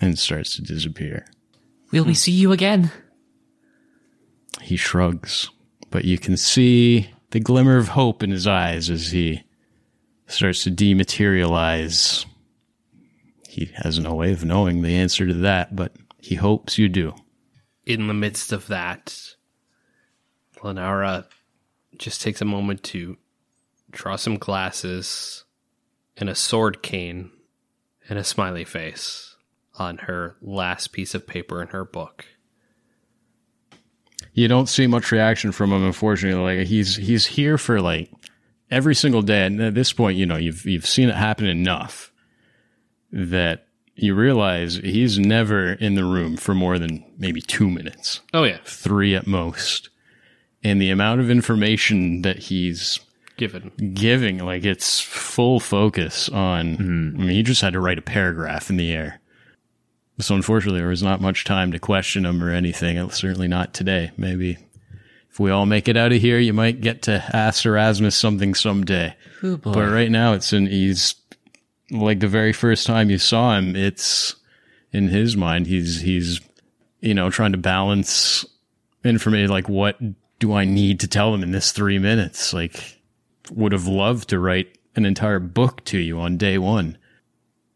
and 0.00 0.18
starts 0.18 0.56
to 0.56 0.62
disappear. 0.62 1.26
Will 1.92 2.04
we 2.04 2.14
see 2.14 2.32
you 2.32 2.52
again? 2.52 2.90
He 4.60 4.76
shrugs, 4.76 5.48
but 5.90 6.04
you 6.04 6.18
can 6.18 6.36
see 6.36 7.10
the 7.30 7.40
glimmer 7.40 7.76
of 7.76 7.88
hope 7.88 8.22
in 8.22 8.30
his 8.30 8.46
eyes 8.46 8.90
as 8.90 9.12
he 9.12 9.44
starts 10.28 10.64
to 10.64 10.70
dematerialize. 10.70 12.24
He 13.48 13.70
has 13.76 13.98
no 13.98 14.14
way 14.14 14.32
of 14.32 14.44
knowing 14.44 14.82
the 14.82 14.94
answer 14.96 15.26
to 15.26 15.34
that, 15.34 15.74
but 15.74 15.96
he 16.20 16.36
hopes 16.36 16.78
you 16.78 16.88
do. 16.88 17.14
In 17.84 18.06
the 18.06 18.14
midst 18.14 18.52
of 18.52 18.66
that, 18.68 19.34
Lenara 20.58 21.24
just 21.96 22.22
takes 22.22 22.40
a 22.40 22.44
moment 22.44 22.82
to 22.84 23.16
draw 23.90 24.16
some 24.16 24.36
glasses 24.36 25.44
and 26.16 26.28
a 26.28 26.34
sword 26.34 26.82
cane 26.82 27.30
and 28.08 28.18
a 28.18 28.24
smiley 28.24 28.64
face 28.64 29.36
on 29.78 29.98
her 29.98 30.36
last 30.40 30.88
piece 30.88 31.14
of 31.14 31.26
paper 31.26 31.62
in 31.62 31.68
her 31.68 31.84
book. 31.84 32.26
You 34.32 34.48
don't 34.48 34.68
see 34.68 34.86
much 34.86 35.10
reaction 35.10 35.52
from 35.52 35.72
him, 35.72 35.84
unfortunately. 35.84 36.58
Like 36.58 36.66
he's 36.66 36.96
he's 36.96 37.26
here 37.26 37.58
for 37.58 37.80
like 37.80 38.10
every 38.70 38.94
single 38.94 39.22
day, 39.22 39.46
and 39.46 39.60
at 39.60 39.74
this 39.74 39.92
point, 39.92 40.18
you 40.18 40.26
know 40.26 40.36
you've 40.36 40.64
you've 40.64 40.86
seen 40.86 41.08
it 41.08 41.14
happen 41.14 41.46
enough 41.46 42.12
that 43.12 43.66
you 43.94 44.14
realize 44.14 44.76
he's 44.76 45.18
never 45.18 45.72
in 45.72 45.94
the 45.94 46.04
room 46.04 46.36
for 46.36 46.54
more 46.54 46.78
than 46.78 47.04
maybe 47.18 47.40
two 47.40 47.68
minutes. 47.68 48.20
Oh 48.32 48.44
yeah, 48.44 48.58
three 48.64 49.14
at 49.14 49.26
most. 49.26 49.90
And 50.62 50.80
the 50.80 50.90
amount 50.90 51.20
of 51.20 51.30
information 51.30 52.22
that 52.22 52.38
he's 52.38 52.98
given. 53.36 53.70
giving, 53.94 54.38
like 54.38 54.64
it's 54.64 55.00
full 55.00 55.60
focus 55.60 56.28
on, 56.28 56.74
I 56.74 57.22
mean, 57.22 57.30
he 57.30 57.42
just 57.42 57.62
had 57.62 57.72
to 57.74 57.80
write 57.80 57.98
a 57.98 58.02
paragraph 58.02 58.68
in 58.68 58.76
the 58.76 58.92
air. 58.92 59.20
So 60.20 60.34
unfortunately, 60.34 60.80
there 60.80 60.88
was 60.88 61.02
not 61.02 61.20
much 61.20 61.44
time 61.44 61.70
to 61.72 61.78
question 61.78 62.26
him 62.26 62.42
or 62.42 62.50
anything. 62.50 63.08
Certainly 63.10 63.48
not 63.48 63.72
today. 63.72 64.10
Maybe 64.16 64.58
if 65.38 65.40
we 65.40 65.52
all 65.52 65.66
make 65.66 65.86
it 65.86 65.96
out 65.96 66.10
of 66.10 66.20
here, 66.20 66.40
you 66.40 66.52
might 66.52 66.80
get 66.80 67.02
to 67.02 67.24
ask 67.32 67.64
Erasmus 67.64 68.16
something 68.16 68.56
someday. 68.56 69.14
Oh. 69.44 69.56
But 69.56 69.88
right 69.88 70.10
now, 70.10 70.32
it's 70.32 70.52
in, 70.52 70.66
he's 70.66 71.14
like 71.92 72.18
the 72.18 72.26
very 72.26 72.52
first 72.52 72.88
time 72.88 73.08
you 73.08 73.18
saw 73.18 73.56
him, 73.56 73.76
it's 73.76 74.34
in 74.92 75.06
his 75.06 75.36
mind, 75.36 75.68
he's, 75.68 76.00
he's, 76.00 76.40
you 77.00 77.14
know, 77.14 77.30
trying 77.30 77.52
to 77.52 77.58
balance 77.58 78.44
information 79.04 79.48
like 79.48 79.68
what 79.68 79.96
do 80.40 80.52
I 80.54 80.64
need 80.64 80.98
to 81.00 81.06
tell 81.06 81.32
him 81.32 81.44
in 81.44 81.52
this 81.52 81.70
three 81.70 82.00
minutes? 82.00 82.52
Like, 82.52 82.98
would 83.52 83.70
have 83.70 83.86
loved 83.86 84.30
to 84.30 84.40
write 84.40 84.76
an 84.96 85.06
entire 85.06 85.38
book 85.38 85.84
to 85.84 85.98
you 85.98 86.18
on 86.18 86.36
day 86.36 86.58
one, 86.58 86.98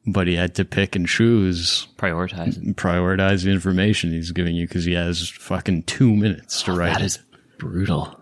but 0.05 0.27
he 0.27 0.35
had 0.35 0.57
to 0.57 0.65
pick 0.65 0.97
and 0.97 1.07
choose, 1.07 1.87
Prioritizing. 1.97 2.75
prioritize 2.75 3.45
the 3.45 3.53
information 3.53 4.11
he's 4.11 4.33
giving 4.33 4.57
you 4.57 4.67
because 4.67 4.85
he 4.85 4.95
has 4.95 5.29
fucking 5.29 5.85
two 5.85 6.13
minutes 6.17 6.63
to 6.65 6.73
oh, 6.73 6.77
write 6.77 6.95
That 6.95 7.03
it. 7.03 7.05
is 7.05 7.19
brutal. 7.63 8.21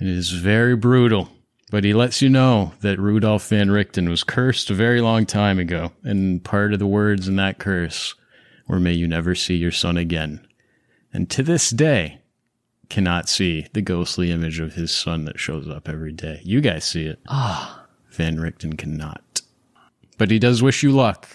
It 0.00 0.06
is 0.06 0.30
very 0.30 0.76
brutal, 0.76 1.28
but 1.70 1.84
he 1.84 1.92
lets 1.92 2.22
you 2.22 2.30
know 2.30 2.72
that 2.80 2.98
Rudolf 2.98 3.46
van 3.50 3.70
Richten 3.70 4.08
was 4.08 4.24
cursed 4.24 4.70
a 4.70 4.74
very 4.74 5.02
long 5.02 5.26
time 5.26 5.58
ago, 5.58 5.92
and 6.02 6.42
part 6.42 6.72
of 6.72 6.78
the 6.78 6.86
words 6.86 7.28
in 7.28 7.36
that 7.36 7.58
curse 7.58 8.14
were, 8.66 8.80
May 8.80 8.94
you 8.94 9.06
never 9.06 9.34
see 9.34 9.56
your 9.56 9.72
son 9.72 9.98
again. 9.98 10.46
And 11.12 11.28
to 11.30 11.42
this 11.42 11.68
day, 11.68 12.22
cannot 12.88 13.28
see 13.28 13.66
the 13.74 13.82
ghostly 13.82 14.30
image 14.30 14.58
of 14.58 14.72
his 14.74 14.90
son 14.90 15.26
that 15.26 15.38
shows 15.38 15.68
up 15.68 15.86
every 15.86 16.12
day. 16.12 16.40
You 16.42 16.62
guys 16.62 16.84
see 16.84 17.04
it. 17.04 17.18
Ah. 17.28 17.86
Van 18.12 18.40
Richten 18.40 18.78
cannot. 18.78 19.42
But 20.16 20.30
he 20.30 20.38
does 20.38 20.62
wish 20.62 20.82
you 20.82 20.92
luck. 20.92 21.28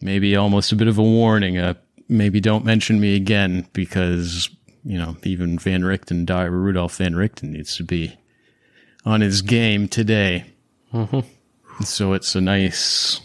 Maybe 0.00 0.36
almost 0.36 0.70
a 0.70 0.76
bit 0.76 0.88
of 0.88 0.98
a 0.98 1.02
warning. 1.02 1.58
Uh, 1.58 1.74
maybe 2.08 2.40
don't 2.40 2.64
mention 2.64 3.00
me 3.00 3.16
again 3.16 3.66
because, 3.72 4.50
you 4.84 4.98
know, 4.98 5.16
even 5.24 5.58
Van 5.58 5.84
Richten, 5.84 6.24
Di- 6.24 6.44
Rudolph 6.44 6.96
Van 6.96 7.14
Richten 7.14 7.52
needs 7.52 7.76
to 7.76 7.84
be 7.84 8.16
on 9.04 9.20
his 9.20 9.42
game 9.42 9.88
today. 9.88 10.44
So 11.84 12.12
it's 12.12 12.34
a 12.34 12.40
nice, 12.40 13.20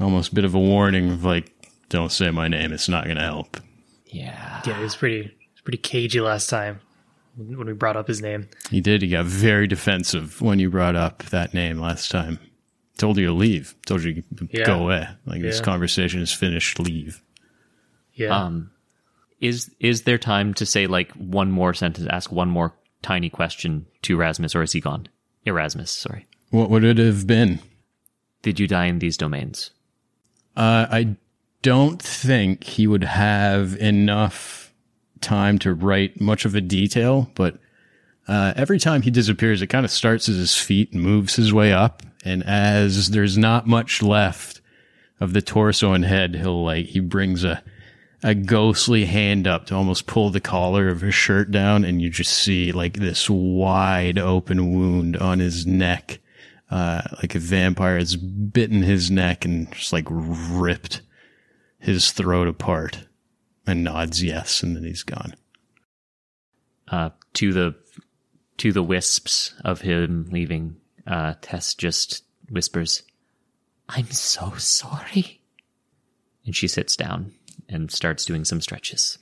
almost 0.00 0.32
bit 0.34 0.44
of 0.44 0.54
a 0.54 0.58
warning 0.60 1.10
of 1.10 1.24
like, 1.24 1.50
don't 1.88 2.12
say 2.12 2.30
my 2.30 2.48
name. 2.48 2.72
It's 2.72 2.88
not 2.88 3.04
going 3.04 3.16
to 3.16 3.22
help. 3.22 3.58
Yeah. 4.06 4.62
Yeah, 4.66 4.76
he 4.76 4.82
was 4.82 4.94
pretty, 4.96 5.22
he 5.22 5.48
was 5.54 5.60
pretty 5.64 5.78
cagey 5.78 6.20
last 6.20 6.48
time 6.48 6.80
when 7.36 7.66
we 7.66 7.72
brought 7.72 7.96
up 7.96 8.06
his 8.08 8.22
name. 8.22 8.48
He 8.70 8.80
did. 8.80 9.02
He 9.02 9.08
got 9.08 9.24
very 9.26 9.66
defensive 9.66 10.40
when 10.40 10.58
you 10.58 10.70
brought 10.70 10.96
up 10.96 11.24
that 11.24 11.52
name 11.52 11.78
last 11.78 12.10
time. 12.10 12.38
Told 12.98 13.16
you 13.18 13.26
to 13.26 13.32
leave. 13.32 13.74
Told 13.86 14.02
you 14.04 14.22
to 14.36 14.48
Yeah. 14.52 14.64
go 14.66 14.78
away. 14.84 15.08
Like 15.26 15.42
this 15.42 15.60
conversation 15.60 16.20
is 16.20 16.32
finished. 16.32 16.78
Leave. 16.78 17.22
Yeah. 18.14 18.28
Um, 18.38 18.70
is 19.42 19.70
is 19.80 20.02
there 20.02 20.16
time 20.16 20.54
to 20.54 20.64
say 20.64 20.86
like 20.86 21.12
one 21.12 21.50
more 21.50 21.74
sentence, 21.74 22.06
ask 22.08 22.32
one 22.32 22.48
more 22.48 22.72
tiny 23.02 23.28
question 23.28 23.84
to 24.02 24.14
Erasmus, 24.14 24.54
or 24.54 24.62
is 24.62 24.72
he 24.72 24.80
gone? 24.80 25.08
Erasmus, 25.44 25.90
sorry. 25.90 26.26
What 26.50 26.70
would 26.70 26.84
it 26.84 26.98
have 26.98 27.26
been? 27.26 27.58
Did 28.42 28.60
you 28.60 28.68
die 28.68 28.86
in 28.86 29.00
these 29.00 29.16
domains? 29.16 29.70
Uh, 30.56 30.86
I 30.90 31.16
don't 31.62 32.00
think 32.00 32.64
he 32.64 32.86
would 32.86 33.04
have 33.04 33.76
enough 33.76 34.72
time 35.20 35.58
to 35.60 35.74
write 35.74 36.20
much 36.20 36.44
of 36.44 36.54
a 36.54 36.60
detail, 36.60 37.30
but 37.34 37.58
uh, 38.28 38.52
every 38.54 38.78
time 38.78 39.02
he 39.02 39.10
disappears, 39.10 39.62
it 39.62 39.68
kind 39.68 39.84
of 39.84 39.90
starts 39.90 40.28
at 40.28 40.34
his 40.36 40.56
feet 40.56 40.92
and 40.92 41.02
moves 41.02 41.34
his 41.36 41.52
way 41.52 41.72
up. 41.72 42.02
And 42.24 42.44
as 42.44 43.10
there's 43.10 43.36
not 43.36 43.66
much 43.66 44.02
left 44.02 44.60
of 45.20 45.32
the 45.32 45.42
torso 45.42 45.92
and 45.92 46.04
head, 46.04 46.36
he'll 46.36 46.64
like, 46.64 46.86
he 46.86 47.00
brings 47.00 47.42
a, 47.42 47.62
a 48.22 48.34
ghostly 48.34 49.04
hand 49.04 49.46
up 49.46 49.66
to 49.66 49.74
almost 49.74 50.06
pull 50.06 50.30
the 50.30 50.40
collar 50.40 50.88
of 50.88 51.00
his 51.00 51.14
shirt 51.14 51.50
down, 51.50 51.84
and 51.84 52.00
you 52.00 52.08
just 52.08 52.32
see 52.32 52.70
like 52.72 52.94
this 52.94 53.28
wide 53.28 54.18
open 54.18 54.72
wound 54.72 55.16
on 55.16 55.40
his 55.40 55.66
neck, 55.66 56.20
uh, 56.70 57.02
like 57.20 57.34
a 57.34 57.40
vampire 57.40 57.98
has 57.98 58.16
bitten 58.16 58.82
his 58.82 59.10
neck 59.10 59.44
and 59.44 59.72
just 59.72 59.92
like 59.92 60.06
ripped 60.08 61.02
his 61.78 62.12
throat 62.12 62.46
apart, 62.46 63.06
and 63.66 63.82
nods 63.82 64.22
yes, 64.22 64.62
and 64.62 64.76
then 64.76 64.84
he's 64.84 65.02
gone. 65.02 65.34
Uh, 66.88 67.10
to 67.34 67.52
the 67.52 67.74
to 68.58 68.72
the 68.72 68.82
wisps 68.82 69.54
of 69.64 69.80
him 69.80 70.28
leaving, 70.30 70.76
uh, 71.06 71.34
Tess 71.40 71.74
just 71.74 72.22
whispers, 72.48 73.02
"I'm 73.88 74.10
so 74.10 74.52
sorry," 74.58 75.40
and 76.46 76.54
she 76.54 76.68
sits 76.68 76.94
down 76.94 77.32
and 77.68 77.90
starts 77.90 78.24
doing 78.24 78.44
some 78.44 78.60
stretches. 78.60 79.18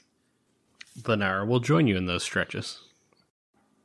Glenara 1.00 1.46
will 1.46 1.60
join 1.60 1.86
you 1.86 1.96
in 1.96 2.06
those 2.06 2.22
stretches. 2.22 2.80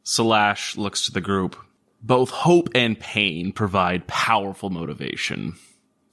Slash 0.04 0.78
looks 0.78 1.06
to 1.06 1.12
the 1.12 1.22
group. 1.22 1.56
Both 2.02 2.30
hope 2.30 2.70
and 2.76 3.00
pain 3.00 3.52
provide 3.52 4.08
powerful 4.08 4.70
motivation. 4.70 5.56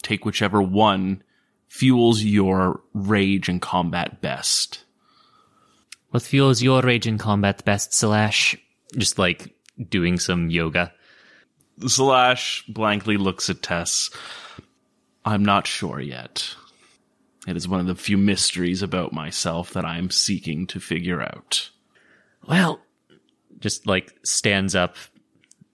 Take 0.03 0.25
whichever 0.25 0.63
one 0.63 1.23
fuels 1.69 2.23
your 2.23 2.81
rage 2.95 3.49
and 3.49 3.61
combat 3.61 4.21
best. 4.21 4.85
What 6.11 6.23
fuels 6.23 6.63
your 6.63 6.83
rage 6.83 7.07
and 7.07 7.19
combat 7.19 7.65
best, 7.65 7.95
Slash? 7.95 8.57
Just 8.97 9.19
like 9.19 9.55
doing 9.89 10.19
some 10.19 10.51
yoga. 10.51 10.93
Slash 11.87 12.65
blankly 12.69 13.17
looks 13.17 13.49
at 13.49 13.63
Tess. 13.63 14.11
I'm 15.25 15.45
not 15.45 15.67
sure 15.67 16.01
yet. 16.01 16.55
It 17.47 17.57
is 17.57 17.67
one 17.67 17.81
of 17.81 17.87
the 17.87 17.95
few 17.95 18.17
mysteries 18.17 18.83
about 18.83 19.13
myself 19.13 19.73
that 19.73 19.85
I 19.85 19.99
am 19.99 20.11
seeking 20.11 20.67
to 20.69 20.79
figure 20.79 21.21
out. 21.21 21.71
Well, 22.47 22.81
just 23.59 23.87
like 23.87 24.15
stands 24.25 24.75
up, 24.75 24.97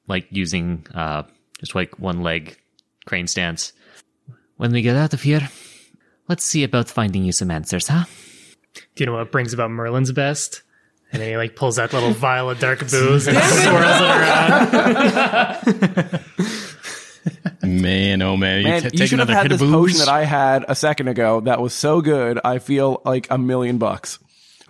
like 0.07 0.27
using 0.31 0.87
uh, 0.95 1.25
just 1.61 1.75
like 1.75 1.99
one 1.99 2.23
leg 2.23 2.59
crane 3.05 3.27
stance. 3.27 3.73
When 4.57 4.73
we 4.73 4.83
get 4.83 4.97
out 4.97 5.13
of 5.13 5.23
here, 5.23 5.49
let's 6.29 6.45
see 6.45 6.65
about 6.65 6.89
finding 6.89 7.25
you 7.25 7.33
some 7.33 7.51
answers, 7.51 7.89
huh? 7.89 8.05
Do 8.75 9.03
you 9.03 9.07
know 9.07 9.15
what 9.15 9.33
brings 9.33 9.53
about 9.53 9.71
Merlin's 9.71 10.13
best? 10.13 10.63
And 11.13 11.23
then 11.23 11.31
he 11.31 11.37
like 11.37 11.57
pulls 11.57 11.77
that 11.77 11.93
little 11.93 12.13
vial 12.13 12.51
of 12.51 12.59
dark 12.61 12.81
booze 12.91 13.27
and 13.27 13.37
swirls 13.37 14.01
it 14.01 14.09
around. 16.15 16.21
Man, 17.69 18.23
oh 18.23 18.37
man, 18.37 18.63
Man, 18.63 18.79
you 18.79 18.85
you 18.85 18.91
t- 18.91 18.97
take 18.99 19.09
should 19.09 19.19
have 19.19 19.29
another 19.29 19.43
had 19.43 19.51
hit 19.51 19.59
this 19.59 19.63
of 19.69 19.73
potion 19.73 19.99
that 19.99 20.09
I 20.09 20.25
had 20.25 20.65
a 20.69 20.75
second 20.75 21.09
ago 21.09 21.41
that 21.41 21.61
was 21.61 21.75
so 21.75 22.01
good, 22.01 22.39
I 22.45 22.59
feel 22.59 23.03
like 23.05 23.27
a 23.31 23.39
million 23.39 23.79
bucks. 23.79 24.19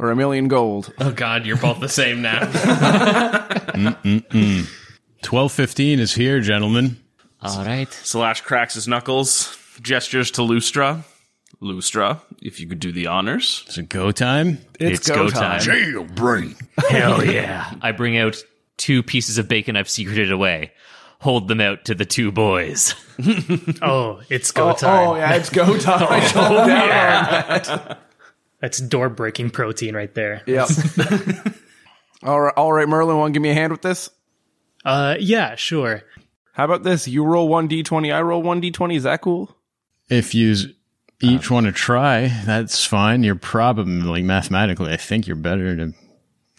Or 0.00 0.12
a 0.12 0.16
million 0.16 0.46
gold. 0.46 0.94
Oh 1.00 1.10
God, 1.10 1.44
you're 1.44 1.56
both 1.56 1.80
the 1.80 1.88
same 1.88 2.22
now. 2.22 2.38
Twelve 5.22 5.50
fifteen 5.50 5.98
is 5.98 6.14
here, 6.14 6.40
gentlemen. 6.40 6.98
All 7.42 7.64
right. 7.64 7.92
Slash 7.92 8.42
cracks 8.42 8.74
his 8.74 8.86
knuckles, 8.86 9.56
gestures 9.82 10.30
to 10.32 10.42
Lustra. 10.42 11.02
Lustra, 11.60 12.20
if 12.40 12.60
you 12.60 12.68
could 12.68 12.78
do 12.78 12.92
the 12.92 13.08
honors. 13.08 13.64
Is 13.68 13.78
it 13.78 13.88
go 13.88 14.12
time? 14.12 14.58
It's 14.78 15.08
go 15.08 15.28
time. 15.28 15.58
Jailbreak. 15.60 16.56
Hell 16.88 17.24
yeah. 17.24 17.72
I 17.82 17.90
bring 17.90 18.16
out 18.16 18.36
two 18.76 19.02
pieces 19.02 19.38
of 19.38 19.48
bacon 19.48 19.74
I've 19.76 19.90
secreted 19.90 20.30
away. 20.30 20.70
Hold 21.20 21.48
them 21.48 21.60
out 21.60 21.84
to 21.86 21.94
the 21.94 22.04
two 22.04 22.30
boys. 22.32 22.94
Oh, 23.82 24.20
it's 24.30 24.52
go 24.52 24.70
Oh, 24.70 24.72
time. 24.74 25.08
oh, 25.08 25.16
yeah, 25.16 25.34
it's 25.34 25.50
go 25.50 25.76
time. 25.80 26.06
I 26.08 26.20
shut 26.20 26.52
it 26.52 27.64
down. 27.66 27.96
That's 28.60 28.78
door 28.78 29.08
breaking 29.08 29.50
protein 29.50 29.96
right 29.96 30.14
there. 30.14 30.42
Yep. 30.46 30.68
all 32.22 32.40
right, 32.40 32.54
all 32.56 32.72
right, 32.72 32.88
Merlin, 32.88 33.16
want 33.16 33.32
to 33.32 33.36
give 33.36 33.42
me 33.42 33.50
a 33.50 33.54
hand 33.54 33.72
with 33.72 33.82
this? 33.82 34.08
Uh, 34.84 35.16
yeah, 35.18 35.56
sure. 35.56 36.02
How 36.52 36.64
about 36.64 36.84
this? 36.84 37.08
You 37.08 37.24
roll 37.24 37.48
one 37.48 37.68
d20, 37.68 38.14
I 38.14 38.20
roll 38.22 38.40
one 38.42 38.62
d20. 38.62 38.96
Is 38.96 39.02
that 39.02 39.20
cool? 39.20 39.56
If 40.08 40.32
you 40.34 40.52
s- 40.52 40.66
each 41.20 41.50
want 41.50 41.66
to 41.66 41.72
try, 41.72 42.28
that's 42.46 42.84
fine. 42.84 43.24
You're 43.24 43.34
probably 43.34 44.22
mathematically, 44.22 44.92
I 44.92 44.96
think 44.96 45.26
you're 45.26 45.34
better 45.36 45.76
to 45.76 45.92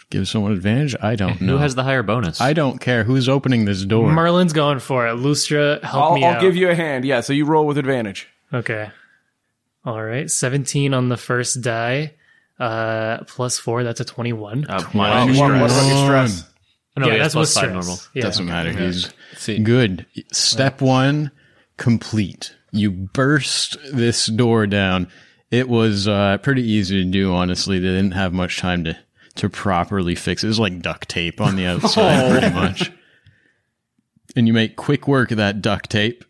give 0.10 0.28
someone 0.28 0.52
advantage. 0.52 0.96
I 1.02 1.16
don't 1.16 1.40
know. 1.42 1.54
Who 1.54 1.58
has 1.60 1.76
the 1.76 1.84
higher 1.84 2.04
bonus? 2.04 2.42
I 2.42 2.54
don't 2.54 2.80
care 2.80 3.04
who's 3.04 3.30
opening 3.30 3.66
this 3.66 3.84
door. 3.86 4.12
Merlin's 4.12 4.54
going 4.54 4.80
for 4.80 5.08
it. 5.08 5.16
Lustra, 5.16 5.82
help 5.84 6.04
I'll, 6.04 6.16
me 6.16 6.26
I'll 6.26 6.36
out. 6.36 6.42
give 6.42 6.56
you 6.56 6.70
a 6.70 6.76
hand. 6.76 7.06
Yeah, 7.06 7.22
so 7.22 7.34
you 7.34 7.46
roll 7.46 7.66
with 7.66 7.78
advantage. 7.78 8.28
Okay. 8.54 8.90
All 9.86 10.02
right. 10.04 10.30
17 10.30 10.94
on 10.94 11.10
the 11.10 11.18
first 11.18 11.62
die. 11.62 12.14
Uh, 12.60 13.24
plus 13.26 13.58
four. 13.58 13.84
That's 13.84 14.02
a 14.02 14.06
21. 14.06 14.66
Uh, 14.70 14.82
What, 14.82 14.94
minus 14.96 15.38
what 15.40 15.52
about 15.52 15.88
your 15.88 16.06
stress? 16.06 16.46
Oh, 16.98 17.02
no, 17.02 17.08
yeah, 17.08 17.18
that's 17.20 17.34
plus 17.34 17.56
with 17.56 17.64
five 17.64 17.74
normal. 17.74 17.98
Yeah. 18.14 18.24
Doesn't 18.24 18.46
matter. 18.46 18.72
He's 18.72 19.14
See. 19.38 19.60
good. 19.60 20.06
Step 20.34 20.82
one, 20.82 21.32
complete. 21.78 22.56
You 22.72 22.92
burst 22.92 23.78
this 23.94 24.26
door 24.26 24.68
down. 24.68 25.08
It 25.50 25.70
was 25.70 26.08
uh, 26.08 26.38
pretty 26.40 26.64
easy 26.64 27.04
to 27.04 27.10
do, 27.10 27.34
honestly. 27.34 27.80
They 27.80 27.88
didn't 27.88 28.12
have 28.12 28.34
much 28.34 28.60
time 28.60 28.84
to, 28.84 28.98
to 29.40 29.50
properly 29.50 30.16
fix 30.16 30.44
it. 30.44 30.48
It 30.48 30.50
was 30.50 30.60
like 30.60 30.82
duct 30.82 31.10
tape 31.10 31.42
on 31.42 31.56
the 31.56 31.66
outside, 31.68 32.32
pretty 32.32 32.48
oh. 32.48 32.60
much. 32.60 32.92
And 34.36 34.48
you 34.48 34.54
make 34.54 34.76
quick 34.76 35.08
work 35.08 35.32
of 35.32 35.38
that 35.38 35.62
duct 35.62 35.90
tape. 35.90 36.24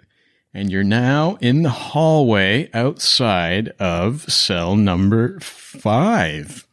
And 0.53 0.71
you're 0.71 0.83
now 0.83 1.37
in 1.41 1.61
the 1.61 1.69
hallway 1.69 2.69
outside 2.73 3.69
of 3.79 4.23
cell 4.31 4.75
number 4.75 5.39
five. 5.41 6.65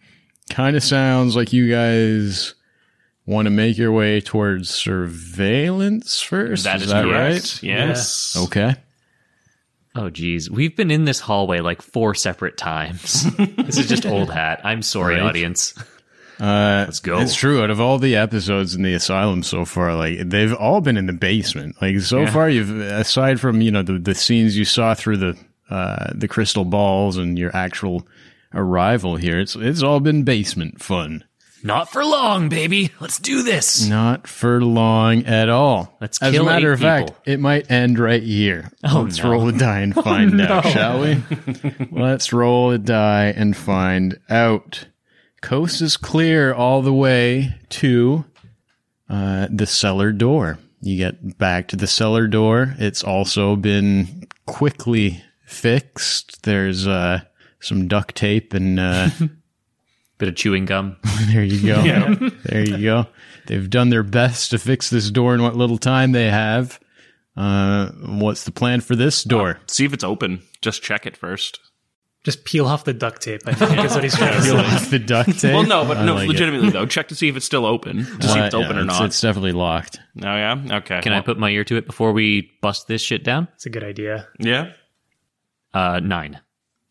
Kind 0.49 0.77
of 0.77 0.83
sounds 0.83 1.37
like 1.37 1.53
you 1.53 1.71
guys 1.71 2.55
want 3.27 3.47
to 3.47 3.51
make 3.51 3.77
your 3.77 3.93
way 3.93 4.21
towards 4.23 4.71
surveillance 4.71 6.21
first. 6.23 6.65
That 6.65 6.77
is 6.77 6.83
is 6.85 6.89
that 6.91 7.05
correct. 7.05 7.45
right? 7.45 7.63
Yes. 7.63 8.37
Okay. 8.45 8.77
Oh, 9.95 10.11
geez. 10.11 10.51
We've 10.51 10.77
been 10.77 10.91
in 10.91 11.05
this 11.05 11.21
hallway 11.21 11.61
like 11.61 11.83
four 11.83 12.15
separate 12.15 12.57
times. 12.57 13.25
this 13.37 13.77
is 13.79 13.89
just 13.89 14.07
old 14.07 14.31
hat. 14.31 14.61
I'm 14.65 14.83
sorry, 14.83 15.15
Right. 15.17 15.23
audience. 15.23 15.75
Uh, 16.39 16.85
Let's 16.87 17.01
go. 17.01 17.19
It's 17.21 17.35
true. 17.35 17.63
Out 17.63 17.71
of 17.71 17.81
all 17.81 17.99
the 17.99 18.17
episodes 18.17 18.75
in 18.75 18.83
the 18.83 18.95
asylum 18.95 19.43
so 19.43 19.65
far, 19.65 19.95
like 19.95 20.29
they've 20.29 20.53
all 20.55 20.81
been 20.81 20.97
in 20.97 21.07
the 21.07 21.13
basement. 21.13 21.77
Like 21.81 22.01
so 22.01 22.27
far, 22.27 22.49
you've 22.51 22.71
aside 22.79 23.41
from 23.41 23.61
you 23.61 23.71
know 23.71 23.83
the 23.83 23.99
the 23.99 24.15
scenes 24.15 24.57
you 24.57 24.65
saw 24.65 24.95
through 24.95 25.17
the 25.19 25.39
uh 25.71 26.13
the 26.15 26.29
crystal 26.29 26.65
balls 26.65 27.17
and 27.17 27.39
your 27.39 27.55
actual 27.57 28.07
arrival 28.55 29.17
here, 29.17 29.39
it's 29.41 29.57
it's 29.57 29.83
all 29.83 30.01
been 30.01 30.25
basement 30.25 30.83
fun. 30.83 31.25
Not 31.63 31.91
for 31.91 32.05
long, 32.05 32.49
baby. 32.49 32.93
Let's 33.01 33.19
do 33.19 33.43
this. 33.43 33.89
Not 33.89 34.29
for 34.29 34.63
long 34.63 35.25
at 35.25 35.49
all. 35.49 35.97
Let's 36.01 36.23
As 36.23 36.37
a 36.37 36.45
matter 36.45 36.71
of 36.71 36.81
fact, 36.81 37.09
people. 37.09 37.23
it 37.25 37.41
might 37.41 37.69
end 37.71 37.99
right 37.99 38.23
here. 38.23 38.71
Oh, 38.85 39.01
Let's 39.01 39.21
no. 39.21 39.31
roll 39.33 39.49
a 39.49 39.53
die 39.53 39.81
and 39.81 39.95
find 40.05 40.41
out, 40.41 40.65
shall 40.67 41.01
we? 41.01 41.21
Let's 41.91 42.33
roll 42.33 42.71
a 42.71 42.79
die 42.79 43.33
and 43.37 43.57
find 43.57 44.21
out. 44.29 44.87
Coast 45.43 45.81
is 45.83 45.97
clear 45.97 46.53
all 46.53 46.83
the 46.83 46.93
way 46.93 47.55
to 47.71 48.25
uh, 49.09 49.49
the 49.51 49.67
cellar 49.67 50.13
door. 50.13 50.59
You 50.81 50.97
get 50.97 51.39
back 51.39 51.69
to 51.69 51.77
the 51.77 51.87
cellar 51.87 52.27
door. 52.27 52.75
It's 52.79 53.03
also 53.05 53.57
been 53.57 54.29
quickly 54.47 55.23
fixed. 55.45 56.43
There's 56.43 56.87
uh, 56.87 57.21
some 57.61 57.89
duct 57.89 58.15
tape 58.15 58.55
and 58.55 58.79
uh, 58.81 59.11
Bit 60.19 60.31
of 60.31 60.37
chewing 60.37 60.65
gum. 60.65 60.97
there 61.27 61.45
you 61.45 61.67
go. 61.67 62.31
There 62.45 62.65
you 62.67 62.83
go. 62.83 63.07
They've 63.47 63.69
done 63.69 63.91
their 63.91 64.03
best 64.03 64.51
to 64.51 64.59
fix 64.59 64.89
this 64.89 65.11
door 65.11 65.35
in 65.35 65.43
what 65.43 65.57
little 65.57 65.79
time 65.79 66.13
they 66.13 66.31
have. 66.31 66.81
Uh, 67.37 67.89
what's 67.89 68.45
the 68.45 68.51
plan 68.51 68.81
for 68.81 68.97
this 68.97 69.25
door? 69.25 69.61
See 69.67 69.85
if 69.85 69.93
it's 69.93 70.05
open. 70.05 70.43
Just 70.63 70.83
check 70.83 71.05
it 71.05 71.17
first. 71.17 71.61
Just 72.27 72.45
peel 72.45 72.67
off 72.67 72.83
the 72.83 72.93
duct 72.93 73.23
tape. 73.23 73.43
I 73.47 73.55
think 73.55 73.79
is 73.85 73.95
what 73.95 74.03
he's 74.03 74.17
trying 74.17 74.33
to 74.35 74.43
Peel 74.43 74.57
say. 74.59 74.75
off 74.75 74.91
the 74.91 74.99
duct 74.99 75.39
tape. 75.39 75.55
Well, 75.55 75.63
no, 75.63 75.85
but 75.87 75.97
I 75.99 76.05
no, 76.05 76.15
like 76.17 76.25
it. 76.25 76.29
legitimately 76.31 76.71
though. 76.71 76.85
Check 76.85 77.07
to 77.09 77.15
see 77.15 77.29
if 77.29 77.37
it's 77.37 77.47
still 77.47 77.65
open. 77.65 77.99
To 77.99 78.05
see 78.05 78.11
if 78.39 78.43
Uh, 78.43 78.45
it's 78.47 78.55
open 78.57 78.71
yeah, 78.73 78.77
or 78.79 78.83
it's- 78.83 78.99
not. 78.99 79.05
It's 79.07 79.21
definitely 79.21 79.53
locked. 79.53 80.01
oh 80.23 80.27
yeah. 80.27 80.61
Okay. 80.79 81.01
Can 81.03 81.13
I 81.13 81.21
put 81.21 81.39
my 81.39 81.51
ear 81.51 81.63
to 81.63 81.77
it 81.77 81.87
before 81.87 82.11
we 82.13 82.51
bust 82.63 82.89
this 82.89 83.01
shit 83.01 83.23
down? 83.23 83.47
It's 83.55 83.67
a 83.67 83.71
good 83.71 83.85
idea. 83.85 84.27
Yeah. 84.41 84.73
Uh, 85.73 86.01
nine. 86.03 86.41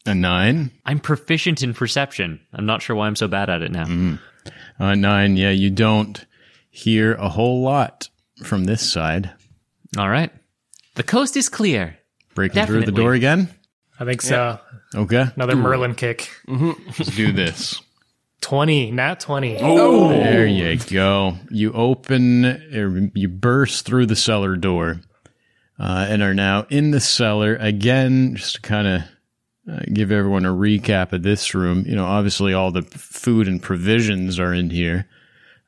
A 0.06 0.16
nine. 0.16 0.72
I'm 0.86 1.00
proficient 1.02 1.62
in 1.64 1.74
perception. 1.74 2.40
I'm 2.54 2.66
not 2.66 2.82
sure 2.82 2.96
why 2.96 3.08
I'm 3.08 3.18
so 3.18 3.28
bad 3.28 3.50
at 3.50 3.62
it 3.62 3.72
now. 3.74 4.18
A 4.80 4.96
nine. 4.96 5.36
Yeah, 5.36 5.50
you 5.52 5.70
don't 5.70 6.26
hear 6.70 7.14
a 7.16 7.28
whole 7.28 7.62
lot 7.62 8.08
from 8.44 8.64
this 8.64 8.90
side. 8.90 9.32
All 9.98 10.08
right. 10.10 10.32
The 10.96 11.04
coast 11.04 11.36
is 11.36 11.50
clear. 11.50 11.98
Breaking 12.36 12.66
through 12.66 12.86
the 12.86 12.92
door 12.94 13.14
again. 13.14 13.50
I 14.00 14.06
think 14.06 14.22
so. 14.22 14.60
Okay, 14.94 15.26
Another 15.36 15.56
Merlin 15.56 15.96
kick. 15.96 16.30
let's 16.48 17.16
do 17.16 17.32
this. 17.32 17.82
20, 18.42 18.92
not 18.92 19.20
20. 19.20 19.58
Oh, 19.62 20.10
There 20.10 20.46
you 20.46 20.78
go. 20.78 21.36
You 21.50 21.74
open, 21.74 22.46
er, 22.46 23.10
you 23.16 23.28
burst 23.28 23.86
through 23.86 24.06
the 24.06 24.16
cellar 24.16 24.56
door, 24.56 25.02
uh, 25.80 26.06
and 26.08 26.22
are 26.22 26.34
now 26.36 26.68
in 26.70 26.92
the 26.92 27.00
cellar 27.00 27.56
again. 27.56 28.36
Just 28.36 28.56
to 28.56 28.62
kind 28.62 28.88
of 28.88 29.02
uh, 29.72 29.80
give 29.92 30.12
everyone 30.12 30.46
a 30.46 30.54
recap 30.54 31.12
of 31.12 31.24
this 31.24 31.56
room. 31.56 31.86
You 31.88 31.96
know, 31.96 32.06
obviously 32.06 32.54
all 32.54 32.72
the 32.72 32.84
food 32.84 33.48
and 33.48 33.62
provisions 33.62 34.38
are 34.40 34.54
in 34.54 34.70
here, 34.70 35.08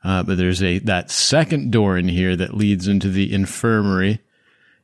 uh, 0.04 0.22
but 0.22 0.38
there's 0.38 0.62
a 0.62 0.78
that 0.80 1.10
second 1.10 1.72
door 1.72 1.98
in 1.98 2.08
here 2.08 2.36
that 2.36 2.54
leads 2.54 2.88
into 2.88 3.10
the 3.10 3.34
infirmary, 3.34 4.20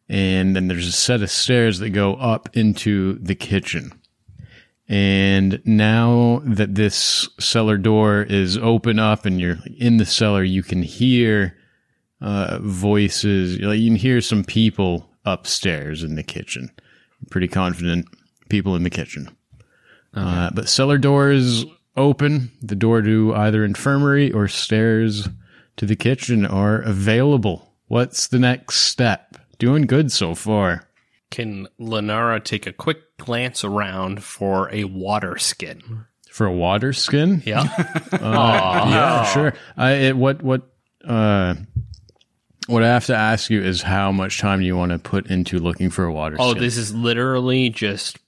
and 0.09 0.55
then 0.55 0.67
there's 0.67 0.87
a 0.87 0.91
set 0.91 1.21
of 1.21 1.31
stairs 1.31 1.79
that 1.79 1.89
go 1.89 2.15
up 2.15 2.49
into 2.55 3.17
the 3.19 3.35
kitchen. 3.35 3.91
And 4.87 5.61
now 5.65 6.41
that 6.45 6.75
this 6.75 7.27
cellar 7.39 7.77
door 7.77 8.21
is 8.23 8.57
open 8.57 8.99
up 8.99 9.25
and 9.25 9.39
you're 9.39 9.57
in 9.77 9.97
the 9.97 10.05
cellar, 10.05 10.43
you 10.43 10.61
can 10.61 10.83
hear 10.83 11.57
uh, 12.21 12.59
voices. 12.61 13.59
Like 13.59 13.79
you 13.79 13.89
can 13.89 13.97
hear 13.97 14.21
some 14.21 14.43
people 14.43 15.09
upstairs 15.25 16.03
in 16.03 16.15
the 16.15 16.23
kitchen. 16.23 16.69
pretty 17.29 17.47
confident 17.47 18.07
people 18.49 18.75
in 18.75 18.83
the 18.83 18.89
kitchen. 18.89 19.35
Uh, 20.13 20.51
but 20.53 20.69
cellar 20.69 20.97
doors 20.97 21.65
open. 21.95 22.51
The 22.61 22.75
door 22.75 23.01
to 23.01 23.33
either 23.33 23.63
infirmary 23.63 24.31
or 24.31 24.47
stairs 24.47 25.27
to 25.77 25.85
the 25.85 25.95
kitchen 25.95 26.45
are 26.45 26.81
available. 26.81 27.73
What's 27.87 28.27
the 28.27 28.39
next 28.39 28.81
step? 28.81 29.37
Doing 29.63 29.87
good 29.87 30.11
so 30.11 30.35
far. 30.35 30.89
Can 31.31 31.69
Lenara 31.79 32.43
take 32.43 32.67
a 32.67 32.73
quick 32.73 33.15
glance 33.15 33.63
around 33.63 34.21
for 34.21 34.69
a 34.73 34.83
water 34.83 35.37
skin? 35.37 36.03
For 36.29 36.45
a 36.45 36.51
water 36.51 36.91
skin? 36.91 37.41
Yeah. 37.45 37.63
Uh, 38.11 38.85
yeah, 38.89 39.23
sure. 39.25 39.53
I, 39.77 39.91
it, 39.93 40.17
what 40.17 40.43
what 40.43 40.63
uh, 41.05 41.55
what 42.67 42.83
I 42.83 42.87
have 42.87 43.05
to 43.05 43.15
ask 43.15 43.49
you 43.49 43.63
is 43.63 43.81
how 43.81 44.11
much 44.11 44.39
time 44.39 44.59
do 44.59 44.65
you 44.65 44.75
want 44.75 44.91
to 44.91 44.99
put 44.99 45.27
into 45.27 45.59
looking 45.59 45.89
for 45.89 46.03
a 46.03 46.11
water 46.11 46.35
oh, 46.39 46.51
skin? 46.51 46.61
this 46.61 46.75
is 46.75 46.93
literally 46.93 47.69
just. 47.69 48.19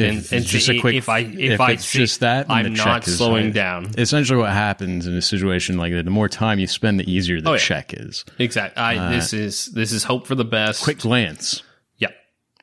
If 0.00 0.08
and- 0.08 0.18
it's 0.18 0.32
and 0.32 0.44
just 0.46 0.66
see, 0.66 0.78
a 0.78 0.80
quick. 0.80 0.94
if 0.96 1.08
I- 1.08 1.18
if 1.20 1.60
I 1.60 1.72
it's 1.72 1.84
see- 1.84 1.98
just 1.98 2.20
that, 2.20 2.46
I'm 2.50 2.64
the 2.64 2.70
not 2.70 3.06
is 3.06 3.16
slowing 3.18 3.46
high. 3.46 3.50
down. 3.50 3.90
Essentially, 3.98 4.38
what 4.38 4.50
happens 4.50 5.06
in 5.06 5.14
a 5.14 5.22
situation 5.22 5.76
like 5.76 5.92
that, 5.92 6.04
the 6.04 6.10
more 6.10 6.28
time 6.28 6.58
you 6.58 6.66
spend, 6.66 6.98
the 7.00 7.10
easier 7.10 7.40
the 7.40 7.50
Oh, 7.50 7.52
yeah. 7.52 7.58
check 7.58 7.92
is. 7.94 8.24
Exactly. 8.38 8.82
I, 8.82 8.96
uh, 8.96 9.10
this 9.10 9.32
is 9.32 9.66
this 9.66 9.92
is 9.92 10.04
hope 10.04 10.26
for 10.26 10.34
the 10.34 10.44
best. 10.44 10.82
Quick 10.82 10.98
glance. 11.00 11.62
Yep. 11.98 12.14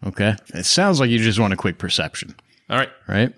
Okay. 0.07 0.35
It 0.53 0.65
sounds 0.65 0.99
like 0.99 1.09
you 1.09 1.19
just 1.19 1.39
want 1.39 1.53
a 1.53 1.57
quick 1.57 1.77
perception, 1.77 2.35
All 2.69 2.77
right. 2.77 2.89
right? 3.07 3.33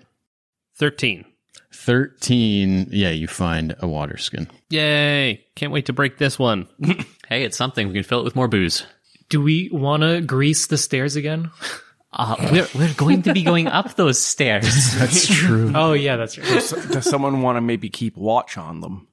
Thirteen. 0.78 1.24
13. 1.72 2.88
Yeah, 2.90 3.10
you 3.10 3.26
find 3.28 3.74
a 3.80 3.86
water 3.88 4.16
skin. 4.16 4.48
Yay! 4.70 5.44
Can't 5.56 5.72
wait 5.72 5.86
to 5.86 5.92
break 5.92 6.18
this 6.18 6.38
one. 6.38 6.66
Hey, 7.28 7.44
it's 7.44 7.56
something. 7.56 7.86
We 7.86 7.94
can 7.94 8.02
fill 8.02 8.18
it 8.18 8.24
with 8.24 8.34
more 8.34 8.48
booze. 8.48 8.84
Do 9.28 9.40
we 9.40 9.68
want 9.72 10.02
to 10.02 10.20
grease 10.20 10.66
the 10.66 10.76
stairs 10.76 11.14
again? 11.14 11.52
Uh, 12.12 12.34
we're, 12.50 12.66
we're 12.74 12.94
going 12.94 13.22
to 13.22 13.32
be 13.32 13.42
going 13.42 13.68
up 13.68 13.94
those 13.94 14.18
stairs. 14.18 14.94
That's 14.98 15.26
true. 15.26 15.72
Oh 15.74 15.92
yeah, 15.92 16.16
that's 16.16 16.36
right. 16.38 16.48
Does 16.90 17.08
someone 17.08 17.40
want 17.42 17.56
to 17.56 17.60
maybe 17.60 17.88
keep 17.88 18.16
watch 18.16 18.58
on 18.58 18.80
them? 18.80 19.06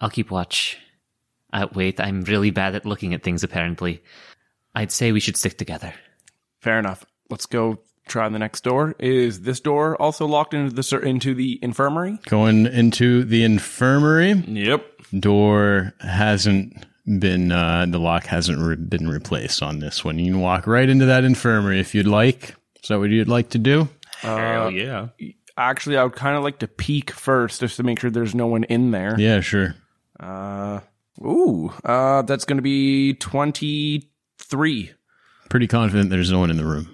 I'll 0.00 0.10
keep 0.10 0.30
watch. 0.30 0.76
Uh, 1.52 1.68
wait, 1.72 2.00
I'm 2.00 2.22
really 2.22 2.50
bad 2.50 2.74
at 2.74 2.84
looking 2.84 3.14
at 3.14 3.22
things, 3.22 3.44
apparently. 3.44 4.02
I'd 4.74 4.90
say 4.90 5.12
we 5.12 5.20
should 5.20 5.36
stick 5.36 5.56
together. 5.56 5.94
Fair 6.60 6.80
enough. 6.80 7.04
Let's 7.30 7.46
go 7.46 7.78
try 8.08 8.28
the 8.28 8.38
next 8.40 8.64
door. 8.64 8.96
Is 8.98 9.42
this 9.42 9.60
door 9.60 10.00
also 10.02 10.26
locked 10.26 10.52
into 10.52 10.74
the 10.74 10.98
into 11.00 11.32
the 11.32 11.60
infirmary? 11.62 12.18
Going 12.26 12.66
into 12.66 13.22
the 13.24 13.44
infirmary. 13.44 14.32
Yep. 14.32 14.84
door 15.20 15.94
hasn't 16.00 16.86
been 17.06 17.52
uh, 17.52 17.86
the 17.88 17.98
lock 17.98 18.26
hasn't 18.26 18.58
re- 18.58 18.76
been 18.76 19.08
replaced 19.08 19.62
on 19.62 19.78
this 19.78 20.04
one. 20.04 20.18
You 20.18 20.32
can 20.32 20.40
walk 20.40 20.66
right 20.66 20.88
into 20.88 21.06
that 21.06 21.24
infirmary 21.24 21.80
if 21.80 21.94
you'd 21.94 22.06
like. 22.06 22.54
Is 22.82 22.88
that 22.88 22.98
what 22.98 23.10
you'd 23.10 23.28
like 23.28 23.50
to 23.50 23.58
do? 23.58 23.88
Hell 24.18 24.70
yeah. 24.70 25.08
Actually, 25.56 25.96
I 25.96 26.04
would 26.04 26.16
kind 26.16 26.36
of 26.36 26.42
like 26.42 26.58
to 26.60 26.66
peek 26.68 27.10
first 27.10 27.60
just 27.60 27.76
to 27.76 27.82
make 27.82 28.00
sure 28.00 28.10
there's 28.10 28.34
no 28.34 28.46
one 28.46 28.64
in 28.64 28.90
there. 28.90 29.18
Yeah, 29.18 29.40
sure. 29.40 29.74
Uh, 30.18 30.80
ooh, 31.20 31.72
uh, 31.84 32.22
that's 32.22 32.44
going 32.44 32.56
to 32.58 32.62
be 32.62 33.14
23. 33.14 34.90
Pretty 35.50 35.66
confident 35.66 36.10
there's 36.10 36.32
no 36.32 36.40
one 36.40 36.50
in 36.50 36.56
the 36.56 36.64
room. 36.64 36.90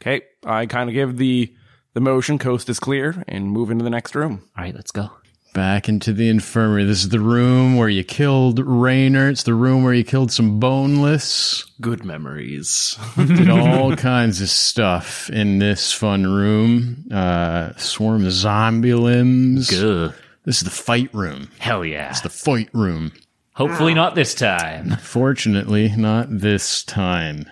Okay, 0.00 0.22
I 0.44 0.66
kind 0.66 0.88
of 0.88 0.94
give 0.94 1.16
the 1.16 1.54
the 1.94 2.00
motion 2.00 2.38
coast 2.38 2.68
is 2.68 2.80
clear 2.80 3.22
and 3.28 3.50
move 3.50 3.70
into 3.70 3.84
the 3.84 3.90
next 3.90 4.14
room. 4.14 4.42
All 4.56 4.64
right, 4.64 4.74
let's 4.74 4.90
go. 4.90 5.10
Back 5.54 5.88
into 5.88 6.12
the 6.12 6.28
infirmary. 6.28 6.84
This 6.84 7.04
is 7.04 7.10
the 7.10 7.20
room 7.20 7.76
where 7.76 7.88
you 7.88 8.02
killed 8.02 8.58
Rainer. 8.58 9.28
It's 9.28 9.44
the 9.44 9.54
room 9.54 9.84
where 9.84 9.94
you 9.94 10.02
killed 10.02 10.32
some 10.32 10.58
boneless. 10.58 11.64
Good 11.80 12.04
memories. 12.04 12.98
Did 13.16 13.48
all 13.48 13.94
kinds 13.94 14.40
of 14.40 14.48
stuff 14.50 15.30
in 15.30 15.60
this 15.60 15.92
fun 15.92 16.26
room. 16.26 17.04
Uh, 17.08 17.72
swarm 17.76 18.26
of 18.26 18.32
zombie 18.32 18.94
limbs. 18.94 19.70
Good. 19.70 20.12
This 20.44 20.56
is 20.56 20.64
the 20.64 20.70
fight 20.70 21.14
room. 21.14 21.52
Hell 21.60 21.84
yeah. 21.84 22.10
It's 22.10 22.22
the 22.22 22.30
fight 22.30 22.68
room. 22.72 23.12
Hopefully 23.52 23.94
not 23.94 24.16
this 24.16 24.34
time. 24.34 24.96
Fortunately, 24.96 25.94
not 25.96 26.26
this 26.30 26.82
time. 26.82 27.46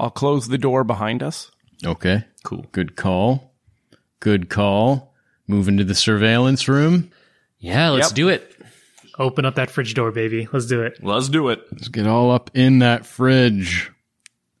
I'll 0.00 0.08
close 0.08 0.48
the 0.48 0.56
door 0.56 0.84
behind 0.84 1.22
us. 1.22 1.50
Okay. 1.84 2.24
Cool. 2.44 2.64
Good 2.72 2.96
call. 2.96 3.52
Good 4.20 4.48
call. 4.48 5.12
Move 5.46 5.68
into 5.68 5.84
the 5.84 5.94
surveillance 5.94 6.66
room. 6.66 7.10
Yeah, 7.66 7.90
let's 7.90 8.08
Yep. 8.10 8.14
do 8.14 8.28
it. 8.28 8.52
Open 9.18 9.44
up 9.44 9.54
that 9.56 9.70
fridge 9.70 9.94
door, 9.94 10.12
baby. 10.12 10.46
Let's 10.52 10.66
do 10.66 10.82
it. 10.82 11.02
Let's 11.02 11.28
do 11.28 11.48
it. 11.48 11.60
Let's 11.72 11.88
get 11.88 12.06
all 12.06 12.30
up 12.30 12.50
in 12.54 12.80
that 12.80 13.06
fridge. 13.06 13.90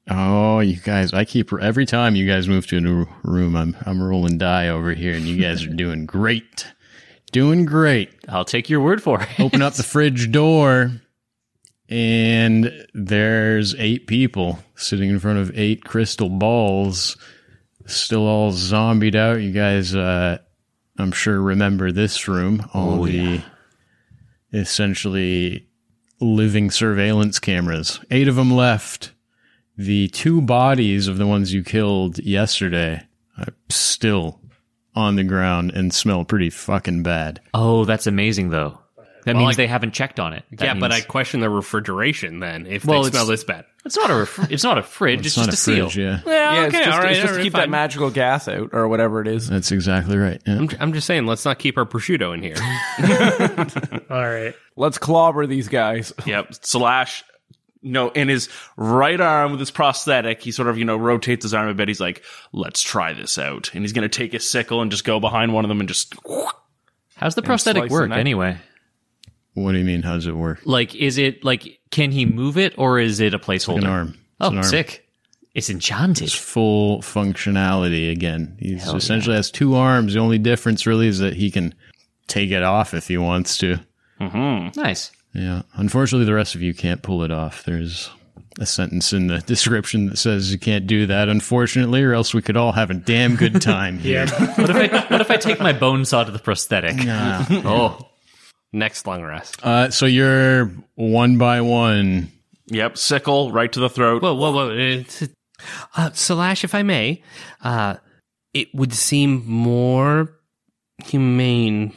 Oh, 0.08 0.60
you 0.60 0.76
guys! 0.76 1.12
I 1.12 1.24
keep 1.24 1.52
every 1.52 1.84
time 1.84 2.14
you 2.16 2.26
guys 2.26 2.48
move 2.48 2.66
to 2.68 2.76
a 2.76 2.80
new 2.80 3.06
room, 3.24 3.56
I'm 3.56 3.76
I'm 3.84 4.00
rolling 4.02 4.38
die 4.38 4.68
over 4.68 4.94
here, 4.94 5.14
and 5.14 5.24
you 5.24 5.36
guys 5.42 5.64
are 5.64 5.74
doing 5.74 6.06
great, 6.06 6.66
doing 7.32 7.64
great. 7.66 8.10
I'll 8.28 8.44
take 8.44 8.70
your 8.70 8.80
word 8.80 9.02
for 9.02 9.20
it. 9.22 9.28
Open 9.40 9.62
up 9.62 9.74
the 9.74 9.82
fridge 9.82 10.30
door, 10.30 10.92
and 11.88 12.86
there's 12.94 13.74
eight 13.76 14.06
people 14.06 14.60
sitting 14.76 15.10
in 15.10 15.18
front 15.18 15.38
of 15.40 15.56
eight 15.58 15.84
crystal 15.84 16.28
balls, 16.28 17.16
still 17.86 18.26
all 18.26 18.52
zombied 18.52 19.16
out. 19.16 19.40
You 19.40 19.50
guys, 19.52 19.94
uh, 19.94 20.38
I'm 20.98 21.12
sure 21.12 21.40
remember 21.40 21.92
this 21.92 22.28
room. 22.28 22.68
All 22.72 23.00
oh, 23.00 23.06
the 23.06 23.42
essentially 24.52 25.66
living 26.20 26.70
surveillance 26.70 27.38
cameras. 27.38 28.00
Eight 28.10 28.28
of 28.28 28.36
them 28.36 28.50
left. 28.50 29.12
The 29.76 30.08
two 30.08 30.40
bodies 30.40 31.06
of 31.06 31.18
the 31.18 31.26
ones 31.26 31.52
you 31.52 31.62
killed 31.62 32.18
yesterday 32.18 33.06
are 33.38 33.52
still 33.68 34.40
on 34.94 35.16
the 35.16 35.24
ground 35.24 35.72
and 35.72 35.92
smell 35.92 36.24
pretty 36.24 36.48
fucking 36.48 37.02
bad. 37.02 37.40
Oh, 37.52 37.84
that's 37.84 38.06
amazing, 38.06 38.48
though. 38.48 38.80
That 39.26 39.34
Well, 39.34 39.44
means 39.44 39.56
I- 39.58 39.62
they 39.62 39.66
haven't 39.66 39.92
checked 39.92 40.18
on 40.18 40.32
it. 40.32 40.44
That 40.52 40.64
yeah, 40.64 40.74
but 40.74 40.90
I 40.92 41.02
question 41.02 41.40
the 41.40 41.50
refrigeration 41.50 42.38
then 42.40 42.64
if 42.66 42.84
Well, 42.84 43.02
they 43.02 43.08
it's- 43.08 43.20
smell 43.22 43.26
this 43.30 43.44
bad. 43.44 43.64
it's 43.84 43.96
not 43.96 44.10
a 44.10 44.14
ref- 44.16 44.50
it's 44.50 44.62
not 44.64 44.78
a 44.78 44.82
fridge. 44.82 45.18
It's, 45.20 45.28
It's, 45.28 45.36
not 45.36 45.50
just 45.50 45.68
a 45.68 45.72
a, 45.72 45.74
fridge, 45.76 45.92
seal. 45.94 46.02
yeah. 46.04 46.20
Yeah, 46.24 46.32
Yeah, 46.54 46.64
it's 46.66 46.74
okay, 46.74 46.84
just, 46.84 46.96
all 46.96 47.02
right, 47.02 47.10
it's 47.10 47.18
just 47.20 47.26
all 47.28 47.32
to 47.34 47.36
right, 47.38 47.42
keep 47.44 47.52
that 47.54 47.68
magical 47.70 48.10
gas 48.10 48.48
out 48.48 48.70
or 48.72 48.88
whatever 48.88 49.20
it 49.20 49.28
is. 49.28 49.48
That's 49.48 49.72
exactly 49.72 50.16
right. 50.16 50.40
Yeah. 50.46 50.58
I'm, 50.58 50.68
I'm 50.80 50.92
just 50.92 51.06
saying, 51.06 51.26
let's 51.26 51.44
not 51.44 51.58
keep 51.58 51.76
our 51.76 51.84
prosciutto 51.84 52.32
in 52.34 52.42
here. 52.42 52.54
All 54.10 54.22
right. 54.22 54.54
Let's 54.76 54.98
clobber 54.98 55.46
these 55.46 55.68
guys. 55.68 56.12
Yep. 56.24 56.54
Slash, 56.62 57.24
you 57.82 57.92
know, 57.92 58.10
in 58.10 58.28
his 58.28 58.48
right 58.76 59.20
arm 59.20 59.50
with 59.52 59.60
his 59.60 59.70
prosthetic, 59.70 60.42
he 60.42 60.52
sort 60.52 60.68
of, 60.68 60.78
you 60.78 60.84
know, 60.84 60.96
rotates 60.96 61.44
his 61.44 61.54
arm 61.54 61.68
a 61.68 61.74
bit. 61.74 61.88
He's 61.88 62.00
like, 62.00 62.22
let's 62.52 62.82
try 62.82 63.12
this 63.12 63.38
out. 63.38 63.70
And 63.74 63.82
he's 63.82 63.92
going 63.92 64.08
to 64.08 64.16
take 64.18 64.32
his 64.32 64.48
sickle 64.48 64.82
and 64.82 64.90
just 64.90 65.04
go 65.04 65.18
behind 65.20 65.52
one 65.52 65.64
of 65.64 65.68
them 65.68 65.80
and 65.80 65.88
just. 65.88 66.14
How's 67.16 67.34
the 67.34 67.42
prosthetic 67.42 67.90
work 67.90 68.04
the 68.04 68.08
neck. 68.08 68.18
anyway? 68.18 68.58
What 69.56 69.72
do 69.72 69.78
you 69.78 69.84
mean? 69.84 70.02
How 70.02 70.14
does 70.14 70.26
it 70.26 70.36
work? 70.36 70.60
Like, 70.64 70.94
is 70.94 71.18
it 71.18 71.42
like 71.44 71.80
can 71.90 72.12
he 72.12 72.24
move 72.26 72.56
it 72.58 72.74
or 72.78 72.98
is 73.00 73.20
it 73.20 73.34
a 73.34 73.38
placeholder? 73.38 73.78
An 73.78 73.86
arm. 73.86 74.08
It's 74.08 74.18
Oh, 74.40 74.48
an 74.50 74.56
arm. 74.58 74.64
sick! 74.64 75.08
It's 75.54 75.70
enchanted. 75.70 76.24
It's 76.24 76.34
full 76.34 77.00
functionality 77.00 78.10
again. 78.12 78.56
He 78.60 78.74
essentially 78.74 79.34
has 79.36 79.50
two 79.50 79.74
arms. 79.74 80.12
The 80.14 80.20
only 80.20 80.38
difference 80.38 80.86
really 80.86 81.08
is 81.08 81.18
that 81.20 81.32
he 81.34 81.50
can 81.50 81.74
take 82.28 82.50
it 82.50 82.62
off 82.62 82.92
if 82.92 83.08
he 83.08 83.16
wants 83.18 83.56
to. 83.58 83.78
Mm-hmm. 84.20 84.78
Nice. 84.80 85.10
Yeah. 85.32 85.62
Unfortunately, 85.74 86.26
the 86.26 86.34
rest 86.34 86.54
of 86.54 86.60
you 86.62 86.74
can't 86.74 87.02
pull 87.02 87.22
it 87.22 87.30
off. 87.30 87.64
There's 87.64 88.10
a 88.58 88.66
sentence 88.66 89.12
in 89.14 89.26
the 89.28 89.38
description 89.46 90.06
that 90.08 90.16
says 90.18 90.52
you 90.52 90.58
can't 90.58 90.86
do 90.86 91.06
that, 91.06 91.28
unfortunately, 91.30 92.02
or 92.02 92.12
else 92.12 92.34
we 92.34 92.42
could 92.42 92.56
all 92.58 92.72
have 92.72 92.90
a 92.90 92.94
damn 92.94 93.36
good 93.36 93.62
time 93.62 93.98
here. 94.00 94.26
Yeah. 94.26 94.54
What 94.56 94.68
if 94.70 94.76
I 94.76 95.06
what 95.10 95.20
if 95.22 95.30
I 95.30 95.36
take 95.38 95.60
my 95.60 95.72
bone 95.72 96.04
saw 96.04 96.24
to 96.24 96.30
the 96.32 96.38
prosthetic? 96.38 96.96
oh, 97.64 97.98
next 98.76 99.06
long 99.06 99.22
rest. 99.22 99.64
Uh, 99.64 99.90
so 99.90 100.06
you're 100.06 100.70
one 100.94 101.38
by 101.38 101.60
one. 101.60 102.30
Yep. 102.68 102.98
Sickle 102.98 103.52
right 103.52 103.72
to 103.72 103.80
the 103.80 103.88
throat. 103.88 104.22
Whoa, 104.22 104.34
whoa, 104.34 104.52
whoa! 104.52 104.70
It's, 104.70 105.22
uh, 105.96 106.10
Salash, 106.10 106.64
if 106.64 106.74
I 106.74 106.82
may, 106.82 107.22
uh, 107.62 107.96
it 108.52 108.68
would 108.74 108.92
seem 108.92 109.44
more 109.46 110.38
humane 111.04 111.94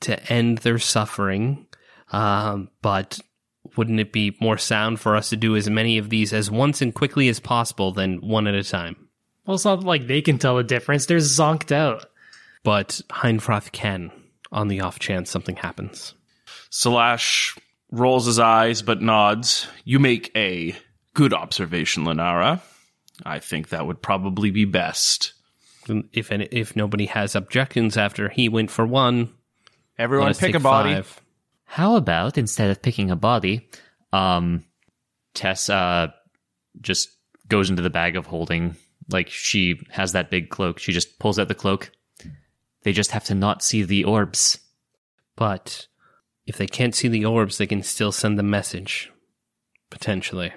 to 0.00 0.32
end 0.32 0.58
their 0.58 0.78
suffering, 0.78 1.66
um, 2.10 2.68
but 2.82 3.18
wouldn't 3.76 4.00
it 4.00 4.12
be 4.12 4.36
more 4.40 4.58
sound 4.58 5.00
for 5.00 5.16
us 5.16 5.30
to 5.30 5.36
do 5.36 5.56
as 5.56 5.70
many 5.70 5.96
of 5.98 6.10
these 6.10 6.32
as 6.32 6.50
once 6.50 6.82
and 6.82 6.94
quickly 6.94 7.28
as 7.28 7.40
possible 7.40 7.92
than 7.92 8.20
one 8.20 8.46
at 8.46 8.54
a 8.54 8.64
time? 8.64 9.08
Well, 9.46 9.54
it's 9.54 9.64
not 9.64 9.82
like 9.82 10.06
they 10.06 10.20
can 10.20 10.38
tell 10.38 10.56
the 10.56 10.64
difference. 10.64 11.06
They're 11.06 11.18
zonked 11.18 11.72
out. 11.72 12.06
But 12.64 13.00
Heinfroth 13.10 13.72
can, 13.72 14.12
on 14.52 14.68
the 14.68 14.80
off 14.82 14.98
chance 14.98 15.30
something 15.30 15.56
happens. 15.56 16.14
Salash 16.70 17.58
rolls 17.90 18.26
his 18.26 18.38
eyes 18.38 18.82
but 18.82 19.02
nods. 19.02 19.66
You 19.84 19.98
make 19.98 20.30
a 20.36 20.76
good 21.14 21.32
observation, 21.34 22.04
Lenara. 22.04 22.60
I 23.24 23.38
think 23.38 23.68
that 23.70 23.86
would 23.86 24.00
probably 24.02 24.50
be 24.50 24.64
best. 24.64 25.32
If 26.12 26.30
any, 26.30 26.44
if 26.52 26.76
nobody 26.76 27.06
has 27.06 27.34
objections 27.34 27.96
after 27.96 28.28
he 28.28 28.48
went 28.48 28.70
for 28.70 28.86
one, 28.86 29.30
Everyone 29.98 30.26
let 30.26 30.36
us 30.36 30.40
pick 30.40 30.54
a 30.54 30.60
body. 30.60 30.94
five. 30.94 31.20
How 31.64 31.96
about 31.96 32.38
instead 32.38 32.70
of 32.70 32.82
picking 32.82 33.10
a 33.10 33.16
body, 33.16 33.68
um, 34.12 34.64
Tess 35.34 35.68
uh, 35.68 36.08
just 36.80 37.08
goes 37.48 37.70
into 37.70 37.82
the 37.82 37.90
bag 37.90 38.16
of 38.16 38.26
holding. 38.26 38.76
Like 39.10 39.28
she 39.28 39.80
has 39.90 40.12
that 40.12 40.30
big 40.30 40.50
cloak. 40.50 40.78
She 40.78 40.92
just 40.92 41.18
pulls 41.18 41.38
out 41.38 41.48
the 41.48 41.54
cloak. 41.54 41.90
They 42.82 42.92
just 42.92 43.12
have 43.12 43.24
to 43.24 43.34
not 43.34 43.62
see 43.62 43.82
the 43.82 44.04
orbs. 44.04 44.58
But 45.36 45.86
if 46.46 46.56
they 46.56 46.66
can't 46.66 46.94
see 46.94 47.08
the 47.08 47.24
orbs, 47.24 47.58
they 47.58 47.66
can 47.66 47.82
still 47.82 48.12
send 48.12 48.38
the 48.38 48.42
message. 48.42 49.10
Potentially. 49.90 50.52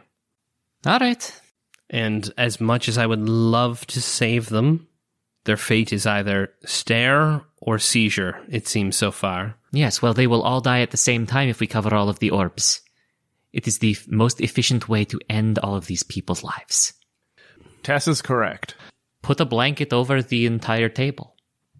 All 0.85 0.99
right. 0.99 1.41
And 1.89 2.31
as 2.37 2.59
much 2.59 2.87
as 2.87 2.97
I 2.97 3.05
would 3.05 3.27
love 3.29 3.85
to 3.87 4.01
save 4.01 4.49
them, 4.49 4.87
their 5.45 5.57
fate 5.57 5.93
is 5.93 6.07
either 6.07 6.51
stare 6.65 7.41
or 7.57 7.77
seizure, 7.79 8.39
it 8.49 8.67
seems 8.67 8.95
so 8.95 9.11
far. 9.11 9.55
Yes, 9.71 10.01
well, 10.01 10.13
they 10.13 10.27
will 10.27 10.41
all 10.41 10.61
die 10.61 10.81
at 10.81 10.91
the 10.91 10.97
same 10.97 11.25
time 11.27 11.49
if 11.49 11.59
we 11.59 11.67
cover 11.67 11.93
all 11.93 12.09
of 12.09 12.19
the 12.19 12.31
orbs. 12.31 12.81
It 13.53 13.67
is 13.67 13.79
the 13.79 13.91
f- 13.91 14.07
most 14.07 14.41
efficient 14.41 14.89
way 14.89 15.05
to 15.05 15.19
end 15.29 15.59
all 15.59 15.75
of 15.75 15.85
these 15.85 16.03
people's 16.03 16.43
lives. 16.43 16.93
Tess 17.83 18.07
is 18.07 18.21
correct. 18.21 18.75
Put 19.21 19.39
a 19.39 19.45
blanket 19.45 19.93
over 19.93 20.21
the 20.21 20.45
entire 20.45 20.89
table. 20.89 21.34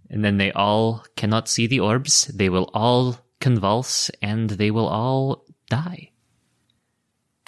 And 0.09 0.23
then 0.23 0.37
they 0.37 0.51
all 0.51 1.03
cannot 1.15 1.47
see 1.49 1.67
the 1.67 1.79
orbs. 1.79 2.25
They 2.27 2.49
will 2.49 2.69
all 2.73 3.17
convulse 3.39 4.09
and 4.21 4.49
they 4.51 4.71
will 4.71 4.87
all 4.87 5.43
die. 5.69 6.11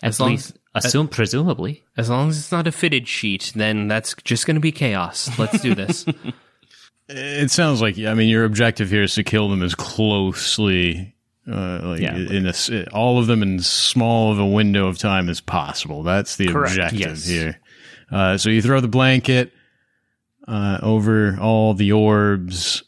At 0.01 0.09
As 0.09 0.19
long 0.19 0.31
least, 0.31 0.57
assume, 0.75 1.07
presumably. 1.07 1.83
As 1.95 2.09
long 2.09 2.29
as 2.29 2.37
it's 2.37 2.51
not 2.51 2.67
a 2.67 2.71
fitted 2.71 3.07
sheet, 3.07 3.51
then 3.55 3.87
that's 3.87 4.15
just 4.23 4.45
going 4.45 4.55
to 4.55 4.61
be 4.61 4.71
chaos. 4.71 5.37
Let's 5.39 5.61
do 5.61 5.73
this. 5.75 6.05
It 7.09 7.51
sounds 7.51 7.81
like 7.81 7.97
I 7.97 8.13
mean 8.15 8.27
your 8.27 8.43
objective 8.43 8.89
here 8.89 9.03
is 9.03 9.15
to 9.15 9.23
kill 9.23 9.47
them 9.47 9.63
as 9.63 9.73
closely, 9.75 11.15
uh, 11.49 11.79
like 11.81 12.01
Yeah. 12.01 12.17
in 12.17 12.45
a 12.45 12.49
s 12.49 12.69
all 12.91 13.17
of 13.17 13.27
them 13.27 13.41
in 13.41 13.59
small 13.61 14.33
of 14.33 14.39
a 14.39 14.45
window 14.45 14.87
of 14.87 14.97
time 14.97 15.29
as 15.29 15.39
possible. 15.39 16.03
That's 16.03 16.35
the 16.35 16.47
Correct. 16.47 16.73
objective 16.73 16.99
Yes. 16.99 17.25
here. 17.25 17.59
Uh, 18.11 18.37
so 18.37 18.49
you 18.49 18.61
throw 18.61 18.81
the 18.81 18.89
blanket 18.89 19.53
uh, 20.47 20.79
over 20.81 21.37
all 21.39 21.73
the 21.73 21.91
orbs, 21.91 22.83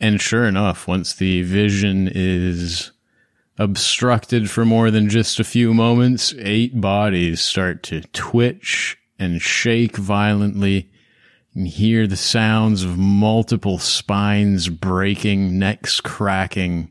and 0.00 0.20
sure 0.20 0.44
enough, 0.44 0.86
once 0.86 1.14
the 1.14 1.42
vision 1.42 2.10
is 2.12 2.92
obstructed 3.58 4.50
for 4.50 4.64
more 4.64 4.90
than 4.90 5.08
just 5.08 5.40
a 5.40 5.44
few 5.44 5.72
moments, 5.72 6.34
eight 6.38 6.80
bodies 6.80 7.40
start 7.40 7.82
to 7.84 8.02
twitch 8.12 8.98
and 9.18 9.40
shake 9.40 9.96
violently. 9.96 10.90
And 11.54 11.68
hear 11.68 12.08
the 12.08 12.16
sounds 12.16 12.82
of 12.82 12.98
multiple 12.98 13.78
spines 13.78 14.68
breaking, 14.68 15.56
necks 15.56 16.00
cracking. 16.00 16.90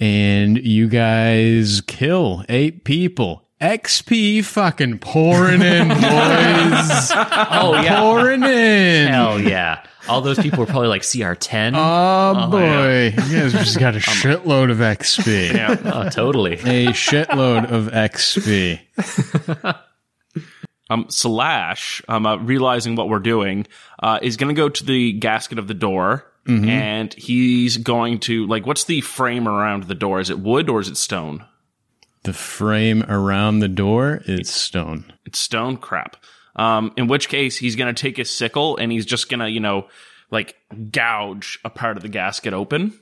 And 0.00 0.58
you 0.58 0.88
guys 0.88 1.80
kill 1.80 2.44
eight 2.48 2.82
people. 2.82 3.48
XP 3.60 4.42
fucking 4.44 4.98
pouring 4.98 5.60
in, 5.62 5.88
boys. 5.88 5.98
Oh, 7.52 7.78
yeah. 7.82 8.00
pouring 8.00 8.42
in. 8.42 9.08
Hell 9.08 9.38
yeah. 9.40 9.84
All 10.08 10.22
those 10.22 10.38
people 10.38 10.60
were 10.60 10.66
probably 10.66 10.88
like 10.88 11.02
CR10. 11.02 11.72
Oh, 11.76 12.50
boy. 12.50 13.12
You 13.28 13.40
guys 13.40 13.52
just 13.52 13.78
got 13.78 13.94
a 13.96 13.98
shitload 14.00 14.70
of 14.70 14.78
XP. 14.78 15.84
oh, 15.84 16.08
totally. 16.08 16.54
A 16.54 16.86
shitload 16.92 17.70
of 17.70 17.88
XP. 17.92 18.80
Um, 20.92 21.06
Slash, 21.08 22.02
um, 22.08 22.26
uh, 22.26 22.36
realizing 22.38 22.96
what 22.96 23.08
we're 23.08 23.20
doing, 23.20 23.64
uh, 24.02 24.18
is 24.22 24.36
going 24.36 24.52
to 24.52 24.60
go 24.60 24.68
to 24.68 24.84
the 24.84 25.12
gasket 25.12 25.60
of 25.60 25.68
the 25.68 25.74
door, 25.74 26.26
and 26.48 27.14
he's 27.14 27.76
going 27.76 28.18
to 28.20 28.44
like, 28.48 28.66
what's 28.66 28.82
the 28.82 29.00
frame 29.02 29.46
around 29.46 29.84
the 29.84 29.94
door? 29.94 30.18
Is 30.18 30.30
it 30.30 30.40
wood 30.40 30.68
or 30.68 30.80
is 30.80 30.88
it 30.88 30.96
stone? 30.96 31.44
The 32.22 32.32
frame 32.32 33.02
around 33.08 33.60
the 33.60 33.68
door 33.68 34.20
is 34.26 34.50
stone. 34.50 35.12
It's 35.24 35.38
stone. 35.38 35.76
Crap. 35.78 36.16
Um, 36.56 36.92
in 36.96 37.06
which 37.06 37.28
case, 37.28 37.56
he's 37.56 37.76
going 37.76 37.94
to 37.94 37.98
take 37.98 38.16
his 38.16 38.28
sickle 38.30 38.76
and 38.76 38.92
he's 38.92 39.06
just 39.06 39.30
going 39.30 39.40
to, 39.40 39.48
you 39.50 39.60
know, 39.60 39.88
like 40.30 40.56
gouge 40.90 41.58
a 41.64 41.70
part 41.70 41.96
of 41.96 42.02
the 42.02 42.08
gasket 42.08 42.52
open, 42.52 42.92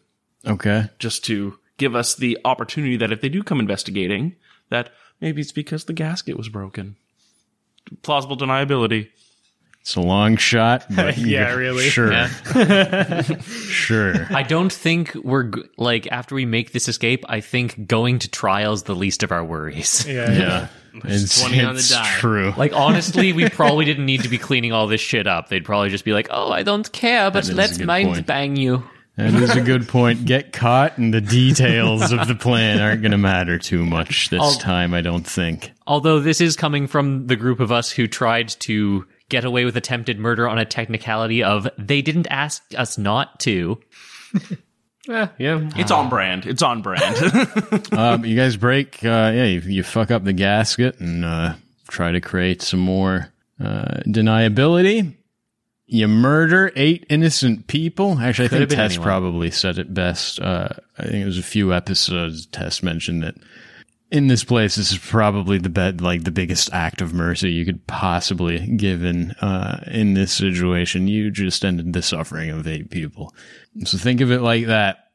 Okay. 0.46 0.84
just 0.98 1.24
to 1.24 1.58
give 1.78 1.94
us 1.96 2.14
the 2.14 2.38
opportunity 2.44 2.96
that 2.96 3.12
if 3.12 3.20
they 3.20 3.28
do 3.28 3.42
come 3.42 3.58
investigating, 3.60 4.36
that 4.70 4.90
maybe 5.20 5.40
it's 5.40 5.52
because 5.52 5.84
the 5.84 5.92
gasket 5.92 6.36
was 6.36 6.48
broken. 6.48 6.96
Plausible 8.02 8.36
deniability. 8.36 9.08
It's 9.88 9.96
a 9.96 10.02
long 10.02 10.36
shot, 10.36 10.84
but 10.94 11.16
Yeah, 11.16 11.54
really. 11.54 11.88
Sure. 11.88 12.28
sure. 13.42 14.26
I 14.30 14.42
don't 14.42 14.70
think 14.70 15.14
we're 15.14 15.50
like 15.78 16.06
after 16.12 16.34
we 16.34 16.44
make 16.44 16.72
this 16.72 16.88
escape. 16.88 17.24
I 17.26 17.40
think 17.40 17.86
going 17.86 18.18
to 18.18 18.28
trial 18.28 18.74
is 18.74 18.82
the 18.82 18.94
least 18.94 19.22
of 19.22 19.32
our 19.32 19.42
worries. 19.42 20.06
Yeah. 20.06 20.30
Yeah. 20.30 20.68
It's, 21.04 21.40
20 21.40 21.60
on 21.62 21.74
the 21.74 21.78
it's 21.78 21.90
die. 21.90 22.04
true. 22.18 22.52
Like 22.56 22.72
honestly, 22.72 23.32
we 23.32 23.48
probably 23.50 23.84
didn't 23.84 24.04
need 24.06 24.22
to 24.24 24.28
be 24.28 24.36
cleaning 24.36 24.72
all 24.72 24.88
this 24.88 25.00
shit 25.00 25.28
up. 25.28 25.48
They'd 25.48 25.64
probably 25.64 25.90
just 25.90 26.04
be 26.04 26.12
like, 26.12 26.26
"Oh, 26.30 26.50
I 26.50 26.64
don't 26.64 26.90
care, 26.90 27.30
but 27.30 27.34
That 27.34 27.42
is 27.44 27.50
a 27.50 27.54
let's 27.54 27.78
mind 27.78 28.08
point. 28.08 28.26
bang 28.26 28.56
you." 28.56 28.82
That 29.14 29.32
is 29.34 29.54
a 29.54 29.60
good 29.60 29.86
point. 29.86 30.24
Get 30.24 30.52
caught, 30.52 30.98
and 30.98 31.14
the 31.14 31.20
details 31.20 32.10
of 32.10 32.26
the 32.26 32.34
plan 32.34 32.80
aren't 32.80 33.02
going 33.02 33.12
to 33.12 33.18
matter 33.18 33.58
too 33.58 33.86
much 33.86 34.30
this 34.30 34.40
I'll- 34.40 34.54
time, 34.54 34.92
I 34.92 35.00
don't 35.02 35.26
think. 35.26 35.70
Although 35.86 36.18
this 36.18 36.40
is 36.40 36.56
coming 36.56 36.88
from 36.88 37.28
the 37.28 37.36
group 37.36 37.60
of 37.60 37.70
us 37.70 37.92
who 37.92 38.08
tried 38.08 38.48
to 38.60 39.06
get 39.28 39.44
away 39.44 39.64
with 39.64 39.76
attempted 39.76 40.18
murder 40.18 40.48
on 40.48 40.58
a 40.58 40.64
technicality 40.64 41.42
of 41.42 41.68
they 41.78 42.02
didn't 42.02 42.26
ask 42.28 42.62
us 42.76 42.96
not 42.98 43.38
to. 43.40 43.78
yeah, 45.06 45.28
yeah. 45.38 45.70
It's 45.76 45.90
on 45.90 46.08
brand. 46.08 46.46
It's 46.46 46.62
on 46.62 46.82
brand. 46.82 47.16
Um, 47.92 48.24
you 48.24 48.36
guys 48.36 48.56
break, 48.56 49.04
uh, 49.04 49.32
yeah, 49.34 49.44
you, 49.44 49.60
you 49.60 49.82
fuck 49.82 50.10
up 50.10 50.24
the 50.24 50.32
gasket 50.32 51.00
and 51.00 51.24
uh, 51.24 51.54
try 51.88 52.12
to 52.12 52.20
create 52.20 52.62
some 52.62 52.80
more 52.80 53.32
uh, 53.60 54.00
deniability. 54.06 55.14
You 55.86 56.06
murder 56.06 56.70
eight 56.76 57.06
innocent 57.08 57.66
people. 57.66 58.18
Actually, 58.18 58.46
I 58.46 58.48
think 58.48 58.60
have 58.60 58.68
Tess 58.70 58.92
anyone. 58.92 59.06
probably 59.06 59.50
said 59.50 59.78
it 59.78 59.92
best. 59.92 60.38
Uh, 60.38 60.68
I 60.98 61.02
think 61.04 61.14
it 61.14 61.24
was 61.24 61.38
a 61.38 61.42
few 61.42 61.72
episodes. 61.72 62.46
Tess 62.46 62.82
mentioned 62.82 63.22
that 63.22 63.34
in 64.10 64.26
this 64.28 64.42
place, 64.42 64.76
this 64.76 64.90
is 64.90 64.98
probably 64.98 65.58
the 65.58 65.68
bed, 65.68 66.00
like 66.00 66.24
the 66.24 66.30
biggest 66.30 66.72
act 66.72 67.02
of 67.02 67.12
mercy 67.12 67.50
you 67.50 67.64
could 67.64 67.86
possibly 67.86 68.66
give 68.66 69.04
in 69.04 69.32
uh, 69.32 69.84
in 69.86 70.14
this 70.14 70.32
situation. 70.32 71.08
You 71.08 71.30
just 71.30 71.64
ended 71.64 71.92
the 71.92 72.02
suffering 72.02 72.50
of 72.50 72.66
eight 72.66 72.90
people. 72.90 73.34
So 73.84 73.98
think 73.98 74.20
of 74.20 74.30
it 74.30 74.40
like 74.40 74.66
that. 74.66 75.10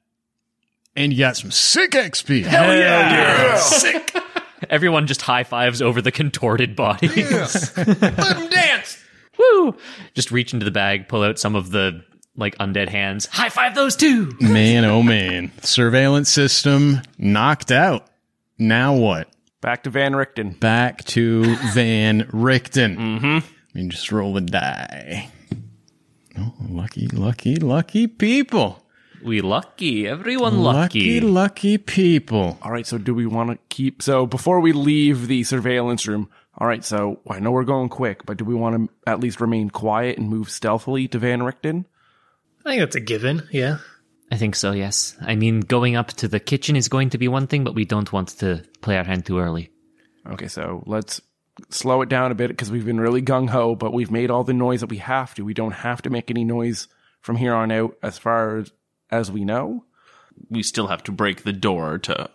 And 0.95 1.11
you 1.11 1.17
got 1.17 1.37
some 1.37 1.49
sick 1.49 1.91
XP. 1.91 2.43
Hell 2.43 2.75
yeah! 2.77 3.57
Sick. 3.57 4.15
Everyone 4.69 5.07
just 5.07 5.23
high 5.23 5.43
fives 5.43 5.81
over 5.81 6.01
the 6.01 6.11
contorted 6.11 6.75
bodies. 6.75 7.75
Let 7.77 8.37
him 8.37 8.49
dance. 8.49 9.03
Woo! 9.39 9.75
Just 10.13 10.31
reach 10.31 10.53
into 10.53 10.65
the 10.65 10.71
bag, 10.71 11.07
pull 11.07 11.23
out 11.23 11.39
some 11.39 11.55
of 11.55 11.71
the 11.71 12.03
like 12.35 12.55
undead 12.59 12.89
hands. 12.89 13.25
High 13.25 13.49
five 13.49 13.73
those 13.73 13.95
two. 13.95 14.35
Man, 14.39 14.85
oh 14.85 15.01
man. 15.01 15.51
Surveillance 15.61 16.29
system 16.29 17.01
knocked 17.17 17.71
out. 17.71 18.07
Now 18.63 18.95
what? 18.95 19.27
Back 19.59 19.83
to 19.83 19.89
Van 19.89 20.15
Richten. 20.15 20.51
Back 20.51 21.03
to 21.05 21.55
Van 21.73 22.27
Richten. 22.31 22.95
Mm-hmm. 22.97 23.37
I 23.75 23.77
mean, 23.77 23.89
just 23.89 24.11
roll 24.11 24.33
the 24.33 24.41
die. 24.41 25.29
Oh, 26.37 26.53
lucky, 26.69 27.07
lucky, 27.07 27.55
lucky 27.55 28.05
people. 28.07 28.85
We 29.23 29.41
lucky. 29.41 30.07
Everyone 30.07 30.59
Lucky, 30.61 31.19
lucky. 31.19 31.21
lucky 31.21 31.77
people. 31.77 32.57
All 32.61 32.71
right, 32.71 32.85
so 32.85 32.97
do 32.97 33.13
we 33.15 33.25
want 33.25 33.49
to 33.51 33.57
keep 33.69 34.01
so 34.01 34.25
before 34.27 34.59
we 34.59 34.73
leave 34.73 35.27
the 35.27 35.43
surveillance 35.43 36.07
room? 36.07 36.29
All 36.57 36.67
right, 36.67 36.85
so 36.85 37.19
I 37.29 37.39
know 37.39 37.51
we're 37.51 37.63
going 37.63 37.89
quick, 37.89 38.25
but 38.25 38.37
do 38.37 38.45
we 38.45 38.53
want 38.53 38.75
to 38.75 38.93
at 39.11 39.19
least 39.19 39.41
remain 39.41 39.69
quiet 39.71 40.17
and 40.19 40.29
move 40.29 40.49
stealthily 40.51 41.07
to 41.09 41.17
Van 41.19 41.41
Richten? 41.41 41.85
I 42.65 42.69
think 42.69 42.81
that's 42.81 42.95
a 42.95 42.99
given. 42.99 43.47
Yeah. 43.51 43.77
I 44.33 44.35
think 44.35 44.55
so, 44.55 44.71
yes. 44.71 45.15
I 45.21 45.35
mean, 45.35 45.59
going 45.59 45.95
up 45.95 46.07
to 46.13 46.27
the 46.27 46.39
kitchen 46.39 46.75
is 46.75 46.87
going 46.87 47.11
to 47.11 47.19
be 47.19 47.27
one 47.27 47.45
thing, 47.45 47.63
but 47.63 47.75
we 47.75 47.85
don't 47.85 48.11
want 48.11 48.29
to 48.39 48.63
play 48.81 48.97
our 48.97 49.03
hand 49.03 49.27
too 49.27 49.37
early. 49.37 49.69
Okay, 50.27 50.47
so 50.47 50.81
let's 50.87 51.21
slow 51.69 52.01
it 52.01 52.09
down 52.09 52.31
a 52.31 52.35
bit 52.35 52.47
because 52.47 52.71
we've 52.71 52.83
been 52.83 52.99
really 52.99 53.21
gung 53.21 53.47
ho, 53.47 53.75
but 53.75 53.93
we've 53.93 54.09
made 54.09 54.31
all 54.31 54.43
the 54.43 54.51
noise 54.51 54.79
that 54.79 54.89
we 54.89 54.97
have 54.97 55.35
to. 55.35 55.45
We 55.45 55.53
don't 55.53 55.73
have 55.73 56.01
to 56.01 56.09
make 56.09 56.31
any 56.31 56.43
noise 56.43 56.87
from 57.21 57.35
here 57.35 57.53
on 57.53 57.71
out, 57.71 57.95
as 58.01 58.17
far 58.17 58.57
as, 58.57 58.71
as 59.11 59.31
we 59.31 59.45
know. 59.45 59.85
we 60.49 60.63
still 60.63 60.87
have 60.87 61.03
to 61.03 61.11
break 61.11 61.43
the 61.43 61.53
door 61.53 61.99
to 61.99 62.27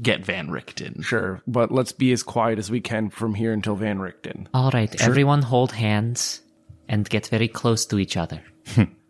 get 0.00 0.24
Van 0.24 0.48
Richten. 0.48 1.02
Sure, 1.02 1.42
but 1.48 1.72
let's 1.72 1.90
be 1.90 2.12
as 2.12 2.22
quiet 2.22 2.60
as 2.60 2.70
we 2.70 2.80
can 2.80 3.10
from 3.10 3.34
here 3.34 3.52
until 3.52 3.74
Van 3.74 3.98
Richten. 3.98 4.46
All 4.54 4.70
right, 4.70 4.94
everyone 5.02 5.42
hold 5.42 5.72
hands 5.72 6.40
and 6.88 7.08
get 7.08 7.26
very 7.26 7.48
close 7.48 7.84
to 7.86 7.98
each 7.98 8.16
other. 8.16 8.44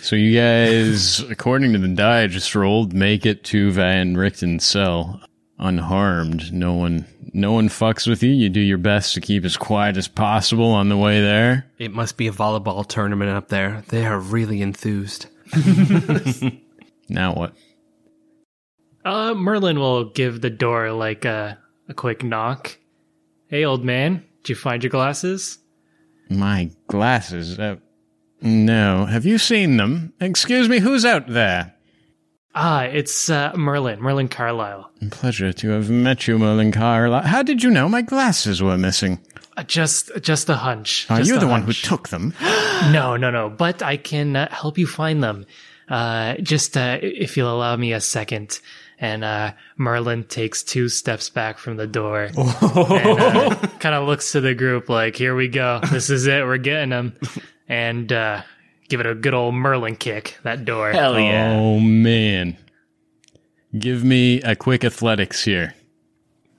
So 0.00 0.16
you 0.16 0.38
guys, 0.38 1.20
according 1.20 1.72
to 1.72 1.78
the 1.78 1.88
die 1.88 2.22
I 2.22 2.26
just 2.26 2.54
rolled, 2.54 2.92
make 2.92 3.26
it 3.26 3.44
to 3.44 3.70
Van 3.72 4.14
Richten's 4.14 4.64
cell 4.64 5.20
unharmed. 5.58 6.52
No 6.52 6.74
one, 6.74 7.06
no 7.32 7.52
one 7.52 7.68
fucks 7.68 8.06
with 8.06 8.22
you. 8.22 8.30
You 8.30 8.48
do 8.48 8.60
your 8.60 8.78
best 8.78 9.14
to 9.14 9.20
keep 9.20 9.44
as 9.44 9.56
quiet 9.56 9.96
as 9.96 10.08
possible 10.08 10.70
on 10.70 10.88
the 10.88 10.96
way 10.96 11.20
there. 11.20 11.66
It 11.78 11.92
must 11.92 12.16
be 12.16 12.26
a 12.26 12.32
volleyball 12.32 12.86
tournament 12.86 13.30
up 13.30 13.48
there. 13.48 13.84
They 13.88 14.04
are 14.06 14.18
really 14.18 14.62
enthused. 14.62 15.26
Now 17.12 17.34
what? 17.34 17.54
Uh, 19.04 19.34
Merlin 19.34 19.78
will 19.78 20.04
give 20.06 20.40
the 20.40 20.50
door 20.50 20.92
like 20.92 21.24
a, 21.24 21.58
a 21.88 21.94
quick 21.94 22.22
knock. 22.22 22.78
Hey, 23.48 23.64
old 23.64 23.84
man, 23.84 24.24
did 24.42 24.50
you 24.50 24.54
find 24.54 24.82
your 24.82 24.90
glasses? 24.90 25.58
My 26.30 26.70
glasses. 26.86 27.58
Uh, 27.58 27.76
no. 28.42 29.06
Have 29.06 29.24
you 29.24 29.38
seen 29.38 29.76
them? 29.76 30.12
Excuse 30.20 30.68
me, 30.68 30.78
who's 30.80 31.04
out 31.04 31.28
there? 31.28 31.74
Ah, 32.54 32.82
it's 32.82 33.30
uh, 33.30 33.52
Merlin, 33.56 34.00
Merlin 34.00 34.28
Carlisle. 34.28 34.90
Pleasure 35.10 35.52
to 35.54 35.70
have 35.70 35.88
met 35.88 36.26
you, 36.28 36.38
Merlin 36.38 36.70
Carlisle. 36.70 37.22
How 37.22 37.42
did 37.42 37.62
you 37.62 37.70
know 37.70 37.88
my 37.88 38.02
glasses 38.02 38.62
were 38.62 38.76
missing? 38.76 39.20
Uh, 39.56 39.62
just, 39.62 40.10
just 40.20 40.48
a 40.50 40.56
hunch. 40.56 41.06
Are 41.10 41.18
Just 41.18 41.30
you 41.30 41.38
the 41.38 41.46
one 41.46 41.62
who 41.62 41.72
took 41.72 42.08
them? 42.08 42.34
No, 42.90 43.16
no, 43.16 43.30
no. 43.30 43.48
But 43.48 43.80
I 43.80 43.96
can 43.96 44.34
uh, 44.34 44.52
help 44.52 44.76
you 44.76 44.88
find 44.88 45.22
them. 45.22 45.46
Uh, 45.88 46.34
just 46.38 46.76
uh, 46.76 46.98
if 47.00 47.36
you'll 47.36 47.54
allow 47.54 47.76
me 47.76 47.92
a 47.92 48.00
second. 48.00 48.58
And 48.98 49.22
uh, 49.22 49.52
Merlin 49.76 50.24
takes 50.24 50.64
two 50.64 50.88
steps 50.88 51.30
back 51.30 51.58
from 51.58 51.76
the 51.76 51.86
door 51.86 52.22
and 52.36 52.36
uh, 52.36 53.54
kind 53.78 53.94
of 53.94 54.08
looks 54.08 54.32
to 54.32 54.40
the 54.40 54.54
group 54.54 54.88
like, 54.88 55.14
"Here 55.14 55.34
we 55.36 55.46
go. 55.46 55.80
This 55.92 56.10
is 56.10 56.26
it. 56.26 56.44
We're 56.44 56.58
getting 56.58 56.90
them." 56.90 57.16
And 57.72 58.12
uh, 58.12 58.42
give 58.90 59.00
it 59.00 59.06
a 59.06 59.14
good 59.14 59.32
old 59.32 59.54
Merlin 59.54 59.96
kick. 59.96 60.38
That 60.42 60.66
door. 60.66 60.92
Hell 60.92 61.18
yeah. 61.18 61.54
Oh 61.54 61.80
man. 61.80 62.58
Give 63.78 64.04
me 64.04 64.42
a 64.42 64.54
quick 64.54 64.84
athletics 64.84 65.42
here. 65.42 65.74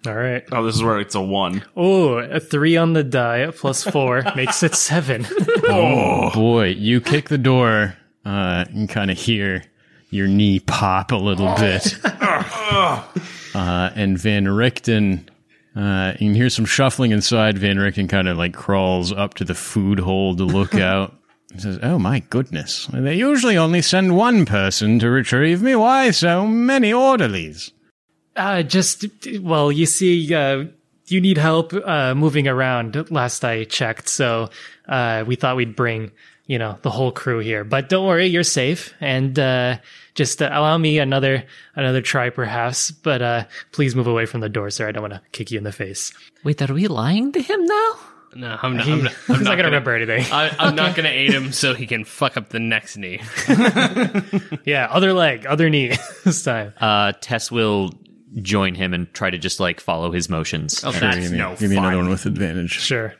All 0.07 0.16
right. 0.16 0.43
Oh, 0.51 0.66
this 0.66 0.74
is 0.74 0.82
where 0.82 0.99
it's 0.99 1.14
a 1.14 1.22
one. 1.22 1.64
Oh, 1.78 2.16
a 2.16 2.39
three 2.39 2.76
on 2.76 2.93
the 2.93 3.03
die 3.03 3.51
plus 3.51 3.84
four 3.84 4.24
makes 4.36 4.64
it 4.64 4.74
seven. 4.76 5.28
Oh 5.66 6.30
boy, 6.32 6.70
you 6.70 6.99
kick 6.99 7.30
the 7.30 7.38
door 7.38 7.95
uh, 8.26 8.66
and 8.70 8.89
kind 8.89 9.09
of 9.09 9.18
hear 9.18 9.64
your 10.09 10.28
knee 10.28 10.59
pop 10.59 11.11
a 11.11 11.16
little 11.16 11.55
bit. 11.55 11.95
uh, 12.03 13.03
and 13.95 14.18
Van 14.18 14.45
Richten, 14.45 15.26
uh, 15.76 16.13
you 16.19 16.28
can 16.30 16.36
hear 16.36 16.49
some 16.49 16.65
shuffling 16.65 17.11
inside. 17.11 17.57
Van 17.57 17.78
Richten 17.78 18.07
kind 18.07 18.28
of 18.28 18.38
like 18.38 18.53
crawls 18.53 19.11
up 19.11 19.34
to 19.36 19.43
the 19.43 19.55
food 19.55 19.99
hole 19.99 20.36
to 20.36 20.43
look 20.43 20.76
out. 20.91 21.15
He 21.53 21.59
says, 21.59 21.80
"Oh 21.84 21.99
my 21.99 22.19
goodness! 22.19 22.88
They 22.91 23.15
usually 23.15 23.57
only 23.57 23.82
send 23.82 24.15
one 24.15 24.45
person 24.45 24.99
to 24.99 25.09
retrieve 25.09 25.61
me. 25.61 25.76
Why 25.76 26.11
so 26.11 26.47
many 26.47 26.91
orderlies?" 26.91 27.71
Uh, 28.36 28.63
just 28.63 29.05
well, 29.41 29.71
you 29.71 29.86
see, 29.86 30.34
uh, 30.34 30.65
you 31.05 31.21
need 31.21 31.38
help 31.38 31.74
uh, 31.74 32.15
moving 32.15 32.47
around. 32.47 33.11
Last 33.11 33.43
I 33.45 33.65
checked, 33.65 34.09
so 34.09 34.49
uh, 34.88 35.24
we 35.28 35.36
thought 35.36 35.55
we'd 35.55 35.76
bring 35.76 36.11
you 36.46 36.58
know 36.60 36.78
the 36.82 36.89
whole 36.89 37.12
crew 37.12 37.39
here. 37.39 37.64
But 37.64 37.89
don't 37.89 38.06
worry, 38.08 38.28
you're 38.28 38.44
safe, 38.44 38.94
and 39.00 39.38
uh, 39.39 39.78
just 40.16 40.41
uh, 40.41 40.50
allow 40.52 40.78
me 40.78 41.00
another 41.00 41.46
another 41.76 42.02
try, 42.02 42.30
perhaps. 42.30 42.91
But 42.91 43.22
uh, 43.22 43.44
please 43.72 43.96
move 43.96 44.08
away 44.08 44.26
from 44.26 44.41
the 44.41 44.50
door, 44.50 44.70
sir. 44.70 44.88
I 44.88 44.91
don't 44.91 45.02
want 45.04 45.14
to 45.14 45.22
kick 45.32 45.52
you 45.52 45.58
in 45.58 45.64
the 45.64 45.72
face. 45.72 46.14
Wait, 46.44 46.62
are 46.62 46.74
we 46.74 46.88
lying 46.88 47.32
to 47.32 47.41
him 47.41 47.66
now? 47.66 47.91
No, 48.36 48.58
I'm 48.64 48.78
not. 48.78 48.86
He- 48.88 48.91
I'm 48.94 49.04
not, 49.04 49.14
I'm 49.30 49.36
not 49.36 49.44
not 49.44 49.56
gonna 49.58 49.64
remember 49.66 49.96
anything. 49.96 50.26
I, 50.34 50.50
I'm 50.58 50.76
not 50.76 50.96
gonna 50.96 51.10
aid 51.10 51.32
him 51.34 51.52
so 51.54 51.76
he 51.76 51.86
can 51.86 52.04
fuck 52.04 52.36
up 52.36 52.50
the 52.50 52.60
next 52.60 52.98
knee. 52.98 53.22
yeah, 54.66 54.88
other 54.89 55.14
leg, 55.14 55.46
other 55.46 55.70
knee 55.70 55.96
this 56.24 56.44
time. 56.44 56.74
Uh, 56.80 57.14
Tess 57.22 57.52
will 57.52 57.91
join 58.41 58.74
him 58.74 58.94
and 58.94 59.14
try 59.14 59.30
to 59.30 59.38
just 59.38 59.60
like 59.60 59.80
follow 59.80 60.12
his 60.12 60.30
motions. 60.30 60.84
Oh, 60.84 60.91
Sure, 60.91 61.00
that's 61.02 61.18
give 61.18 61.32
me, 61.32 61.38
no 61.38 61.56
give 61.56 61.70
me 61.70 61.78
another 61.78 61.98
one 61.98 62.10
with 62.10 62.26
advantage. 62.26 62.72
Sure. 62.72 63.14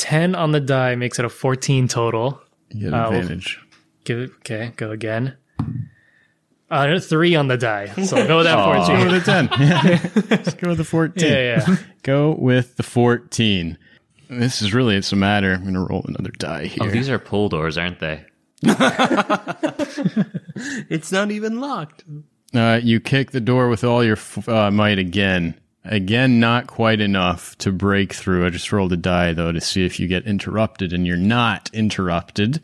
Ten 0.00 0.34
on 0.34 0.52
the 0.52 0.60
die 0.60 0.94
makes 0.94 1.18
it 1.18 1.24
a 1.26 1.28
fourteen 1.28 1.86
total. 1.86 2.40
You 2.70 2.88
get 2.90 2.98
Uh, 2.98 3.06
advantage. 3.10 3.60
Give 4.04 4.18
it 4.18 4.30
okay. 4.38 4.72
Go 4.76 4.90
again. 4.92 5.36
Uh, 6.70 6.98
three 7.00 7.34
on 7.34 7.48
the 7.48 7.58
die. 7.58 7.88
So 8.04 8.26
go 8.26 8.38
with 8.38 8.46
that 8.46 8.64
fourteen. 8.64 9.06
Go 9.06 9.12
with 9.12 9.24
the 9.24 9.30
10. 9.30 9.48
Yeah. 9.60 10.08
Let's 10.30 10.54
go 10.54 10.68
with 10.68 10.78
the 10.78 10.84
14. 10.84 11.28
Yeah, 11.28 11.64
yeah. 11.68 11.76
Go 12.02 12.34
with 12.38 12.76
the 12.76 12.82
14. 12.82 13.76
This 14.30 14.62
is 14.62 14.72
really, 14.72 14.94
it's 14.96 15.12
a 15.12 15.16
matter. 15.16 15.52
I'm 15.52 15.62
going 15.62 15.74
to 15.74 15.80
roll 15.80 16.02
another 16.08 16.30
die 16.38 16.66
here. 16.66 16.84
Oh, 16.86 16.88
these 16.90 17.10
are 17.10 17.18
pull 17.18 17.48
doors, 17.50 17.76
aren't 17.76 17.98
they? 17.98 18.24
It's 20.88 21.10
not 21.12 21.30
even 21.30 21.60
locked. 21.60 22.04
uh, 22.54 22.80
you 22.82 23.00
kick 23.00 23.30
the 23.32 23.40
door 23.40 23.68
with 23.68 23.82
all 23.84 24.04
your 24.04 24.16
f- 24.16 24.48
uh, 24.48 24.70
might 24.70 24.98
again. 24.98 25.59
Again, 25.84 26.40
not 26.40 26.66
quite 26.66 27.00
enough 27.00 27.56
to 27.58 27.72
break 27.72 28.12
through. 28.12 28.46
I 28.46 28.50
just 28.50 28.70
rolled 28.70 28.92
a 28.92 28.96
die, 28.98 29.32
though, 29.32 29.50
to 29.52 29.60
see 29.60 29.84
if 29.86 29.98
you 29.98 30.06
get 30.08 30.26
interrupted, 30.26 30.92
and 30.92 31.06
you're 31.06 31.16
not 31.16 31.70
interrupted. 31.72 32.62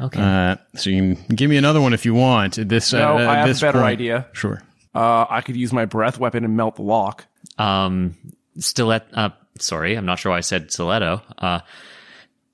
Okay. 0.00 0.20
Uh, 0.20 0.56
so 0.74 0.90
you 0.90 1.14
can 1.16 1.36
give 1.36 1.48
me 1.48 1.56
another 1.56 1.80
one 1.80 1.94
if 1.94 2.04
you 2.04 2.12
want. 2.14 2.54
This, 2.68 2.92
No, 2.92 3.14
uh, 3.18 3.20
I 3.30 3.36
have 3.36 3.56
a 3.56 3.60
better 3.60 3.78
point- 3.78 3.84
idea. 3.92 4.26
Sure. 4.32 4.62
Uh, 4.94 5.26
I 5.30 5.42
could 5.42 5.56
use 5.56 5.72
my 5.72 5.84
breath 5.84 6.18
weapon 6.18 6.44
and 6.44 6.56
melt 6.56 6.76
the 6.76 6.82
lock. 6.82 7.26
Um, 7.58 8.16
stilet. 8.58 9.02
Uh, 9.12 9.30
sorry, 9.58 9.94
I'm 9.94 10.06
not 10.06 10.18
sure 10.18 10.32
why 10.32 10.38
I 10.38 10.40
said 10.40 10.72
stiletto. 10.72 11.22
Uh, 11.38 11.60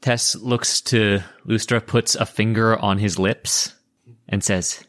Tess 0.03 0.35
looks 0.37 0.81
to 0.83 1.21
Lustra, 1.47 1.85
puts 1.87 2.17
a 2.17 2.27
finger 2.27 2.77
on 2.77 2.99
his 2.99 3.19
lips, 3.19 3.75
and 4.29 4.43
says, 4.43 4.85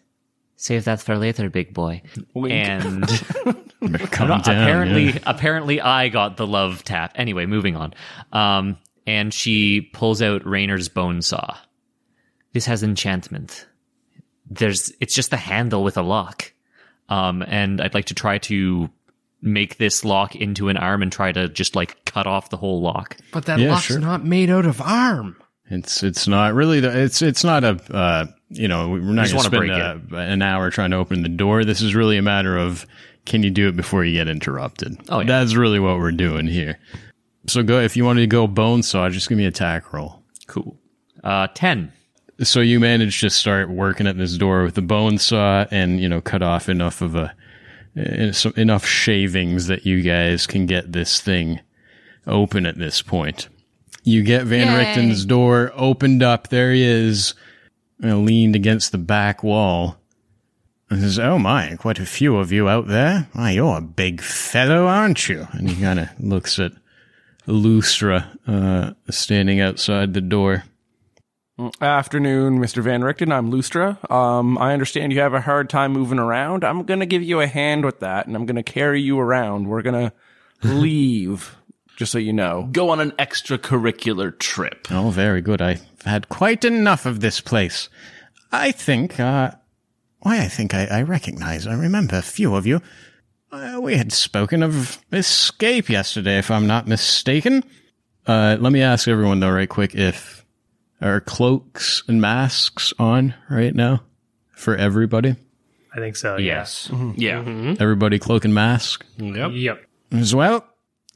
"Save 0.64 0.86
that 0.86 1.02
for 1.02 1.18
later, 1.18 1.50
big 1.50 1.74
boy." 1.74 2.02
And 2.36 3.06
Calm 4.12 4.30
not- 4.30 4.46
down. 4.46 4.62
apparently, 4.64 5.06
yeah. 5.08 5.20
apparently, 5.26 5.82
I 5.82 6.08
got 6.08 6.38
the 6.38 6.48
love 6.48 6.86
tap. 6.86 7.12
Anyway, 7.16 7.46
moving 7.46 7.76
on. 7.76 7.94
Um, 8.32 8.78
and 9.06 9.34
she 9.34 9.82
pulls 9.82 10.22
out 10.22 10.46
Raynor's 10.46 10.88
bone 10.88 11.22
saw. 11.22 11.58
This 12.54 12.66
has 12.68 12.82
enchantment. 12.82 13.68
There's, 14.50 14.94
it's 15.02 15.14
just 15.14 15.34
a 15.34 15.38
handle 15.38 15.84
with 15.84 15.98
a 15.98 16.02
lock. 16.02 16.54
Um, 17.10 17.44
and 17.46 17.82
I'd 17.82 17.94
like 17.94 18.06
to 18.06 18.14
try 18.14 18.38
to 18.38 18.90
make 19.42 19.76
this 19.78 20.06
lock 20.06 20.34
into 20.38 20.70
an 20.70 20.78
arm 20.78 21.02
and 21.02 21.12
try 21.12 21.34
to 21.34 21.50
just 21.50 21.76
like 21.76 22.06
cut 22.06 22.26
off 22.28 22.50
the 22.50 22.56
whole 22.58 22.82
lock. 22.82 23.18
But 23.34 23.46
that 23.48 23.60
Yeah, 23.60 23.72
lock's 23.72 23.84
sure. 23.88 24.00
not 24.00 24.24
made 24.24 24.50
out 24.50 24.66
of 24.66 24.80
arm. 24.80 25.36
It's 25.70 26.04
it's 26.04 26.28
not 26.28 26.54
really 26.54 26.80
the 26.80 27.04
it's 27.04 27.22
it's 27.22 27.44
not 27.44 27.64
a 27.64 27.80
uh, 27.94 28.26
you 28.54 28.68
know 28.68 28.90
we're 28.90 29.00
not 29.00 29.30
going 29.30 29.30
to 29.30 29.36
wanna 29.36 29.68
spend 29.68 30.14
uh 30.14 30.18
an 30.18 30.42
hour 30.42 30.70
trying 30.70 30.92
to 30.92 30.98
open 30.98 31.24
the 31.24 31.30
door. 31.30 31.64
This 31.66 31.82
is 31.82 31.96
really 31.96 32.18
a 32.18 32.22
matter 32.22 32.58
of 32.58 32.86
can 33.26 33.44
you 33.44 33.50
do 33.50 33.70
it 33.70 33.76
before 33.76 34.04
you 34.04 34.14
get 34.14 34.28
interrupted. 34.28 34.98
Oh, 35.10 35.20
yeah. 35.20 35.26
that's 35.26 35.56
really 35.56 35.80
what 35.80 35.98
we're 35.98 36.12
doing 36.12 36.48
here. 36.48 36.80
So 37.48 37.64
go 37.64 37.80
if 37.80 37.96
you 37.96 38.06
wanted 38.06 38.22
to 38.22 38.28
go 38.28 38.48
bone 38.48 38.84
saw, 38.84 39.10
just 39.10 39.30
give 39.30 39.38
me 39.38 39.46
a 39.46 39.50
attack 39.50 39.94
roll. 39.94 40.22
Cool. 40.48 40.78
Uh, 41.24 41.48
10. 41.54 41.92
So 42.42 42.60
you 42.60 42.80
managed 42.80 43.22
to 43.22 43.30
start 43.30 43.70
working 43.70 44.08
at 44.08 44.18
this 44.18 44.38
door 44.38 44.64
with 44.64 44.76
the 44.76 44.82
bone 44.82 45.18
saw 45.18 45.66
and 45.72 46.00
you 46.00 46.10
know 46.10 46.20
cut 46.20 46.42
off 46.42 46.68
enough 46.68 47.02
of 47.02 47.16
a 47.16 47.34
eh, 47.96 48.34
enough 48.58 48.86
shavings 48.86 49.68
that 49.68 49.86
you 49.86 50.02
guys 50.02 50.48
can 50.48 50.66
get 50.66 50.92
this 50.92 51.22
thing 51.22 51.60
open 52.28 52.66
at 52.66 52.78
this 52.78 53.02
point. 53.02 53.50
You 54.04 54.24
get 54.24 54.46
Van 54.46 54.68
Richten's 54.68 55.26
door 55.26 55.72
opened 55.76 56.24
up. 56.24 56.50
There 56.50 56.74
he 56.74 56.84
is, 56.84 57.36
uh, 58.04 58.16
leaned 58.18 58.56
against 58.56 58.92
the 58.92 58.98
back 58.98 59.44
wall. 59.44 59.98
And 60.90 61.02
says, 61.02 61.18
"Oh 61.18 61.40
my, 61.40 61.76
quite 61.80 62.00
a 62.00 62.06
few 62.06 62.38
of 62.38 62.52
you 62.52 62.70
out 62.70 62.88
there. 62.88 63.28
Why, 63.34 63.52
you're 63.52 63.78
a 63.78 63.82
big 63.82 64.22
fellow, 64.22 64.86
aren't 64.86 65.28
you?" 65.28 65.48
And 65.54 65.70
he 65.70 65.82
kind 65.82 66.00
of 66.00 66.10
looks 66.20 66.60
at 66.60 66.74
Lustra 67.48 68.38
uh, 68.48 68.94
standing 69.10 69.60
outside 69.60 70.14
the 70.14 70.22
door. 70.22 70.64
Afternoon, 71.82 72.60
Mr. 72.60 72.82
Van 72.82 73.02
Richten. 73.02 73.32
I'm 73.32 73.52
Lustra. 73.52 74.10
Um, 74.12 74.58
I 74.58 74.74
understand 74.74 75.14
you 75.14 75.20
have 75.20 75.36
a 75.36 75.42
hard 75.42 75.70
time 75.70 75.94
moving 75.94 76.20
around. 76.20 76.64
I'm 76.64 76.84
gonna 76.84 77.06
give 77.06 77.24
you 77.24 77.42
a 77.42 77.48
hand 77.48 77.86
with 77.86 78.00
that, 78.00 78.28
and 78.28 78.36
I'm 78.36 78.46
gonna 78.46 78.64
carry 78.64 79.02
you 79.02 79.20
around. 79.20 79.68
We're 79.68 79.84
gonna 79.84 80.14
leave, 80.64 81.56
just 81.96 82.12
so 82.12 82.18
you 82.18 82.34
know. 82.34 82.70
Go 82.72 82.90
on 82.90 83.00
an 83.00 83.12
extracurricular 83.12 84.38
trip. 84.38 84.88
Oh, 84.92 85.10
very 85.10 85.42
good. 85.42 85.62
I've 85.62 85.86
had 86.06 86.30
quite 86.30 86.66
enough 86.66 87.06
of 87.06 87.20
this 87.20 87.40
place. 87.42 87.90
I 88.52 88.72
think, 88.72 89.20
uh, 89.20 89.52
why, 90.20 90.42
I 90.42 90.48
think 90.48 90.74
I, 90.74 90.86
I 90.86 91.02
recognize, 91.04 91.68
I 91.68 91.74
remember 91.74 92.18
a 92.18 92.22
few 92.22 92.56
of 92.56 92.66
you. 92.68 92.82
Uh, 93.52 93.80
we 93.82 93.96
had 93.96 94.12
spoken 94.12 94.64
of 94.64 94.98
escape 95.12 95.90
yesterday, 95.90 96.40
if 96.40 96.50
I'm 96.50 96.66
not 96.68 96.88
mistaken. 96.88 97.64
Uh, 98.26 98.58
let 98.60 98.72
me 98.72 98.82
ask 98.82 99.08
everyone, 99.08 99.40
though, 99.40 99.52
right 99.52 99.70
quick, 99.70 99.96
if 99.96 100.46
are 101.02 101.20
cloaks 101.20 102.04
and 102.08 102.22
masks 102.22 102.94
on 102.98 103.34
right 103.50 103.76
now 103.76 104.04
for 104.52 104.76
everybody? 104.76 105.36
I 105.94 105.98
think 105.98 106.16
so. 106.16 106.38
Yes. 106.38 106.90
Yeah. 107.16 107.76
Everybody 107.80 108.18
cloak 108.18 108.46
and 108.46 108.54
mask? 108.56 109.06
Yep. 109.18 109.52
Yep. 109.54 109.86
As 110.14 110.34
well, 110.34 110.66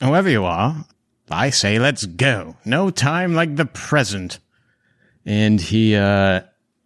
whoever 0.01 0.29
you 0.29 0.45
are, 0.45 0.85
I 1.29 1.49
say 1.49 1.79
let's 1.79 2.05
go. 2.05 2.55
No 2.65 2.89
time 2.89 3.33
like 3.33 3.55
the 3.55 3.65
present. 3.65 4.39
And 5.25 5.59
he 5.59 5.95
uh 5.95 6.41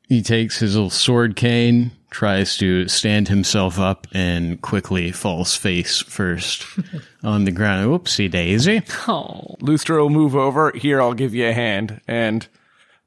he 0.08 0.22
takes 0.22 0.60
his 0.60 0.76
little 0.76 0.90
sword 0.90 1.36
cane, 1.38 1.92
tries 2.10 2.58
to 2.58 2.88
stand 2.90 3.30
himself 3.30 3.80
up, 3.80 4.08
and 4.12 4.62
quickly 4.62 5.12
falls 5.12 5.56
face 5.56 6.02
first 6.02 6.66
on 7.24 7.46
the 7.46 7.52
ground. 7.52 7.88
Oopsie 7.88 8.30
daisy. 8.30 8.82
Oh, 9.08 9.56
Lustra 9.62 10.00
will 10.00 10.10
move 10.10 10.36
over. 10.36 10.72
Here, 10.76 11.02
I'll 11.02 11.14
give 11.14 11.34
you 11.34 11.48
a 11.48 11.54
hand 11.54 12.02
and 12.08 12.46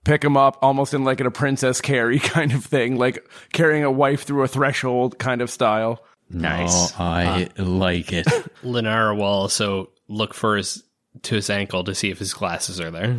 pick 0.05 0.25
him 0.25 0.37
up 0.37 0.59
almost 0.63 0.95
in 0.95 1.05
like 1.05 1.21
in 1.21 1.27
a 1.27 1.31
princess 1.31 1.81
carry 1.81 2.19
kind 2.21 2.53
of 2.53 2.65
thing, 2.65 2.97
like 2.97 3.29
carrying 3.53 3.85
a 3.85 3.91
wife 3.91 4.23
through 4.23 4.43
a 4.43 4.49
threshold 4.49 5.19
kind 5.19 5.43
of 5.43 5.51
style. 5.51 6.03
Nice. 6.31 6.93
Oh, 6.93 6.95
I 6.99 7.49
like 7.59 8.13
it. 8.13 8.27
Lenara 8.65 9.15
will 9.15 9.25
also 9.25 9.91
look 10.09 10.35
for 10.35 10.57
his 10.57 10.83
to 11.23 11.37
his 11.37 11.51
ankle 11.51 11.85
to 11.85 11.95
see 11.95 12.11
if 12.11 12.19
his 12.19 12.35
glasses 12.35 12.81
are 12.81 12.91
there. 12.91 13.17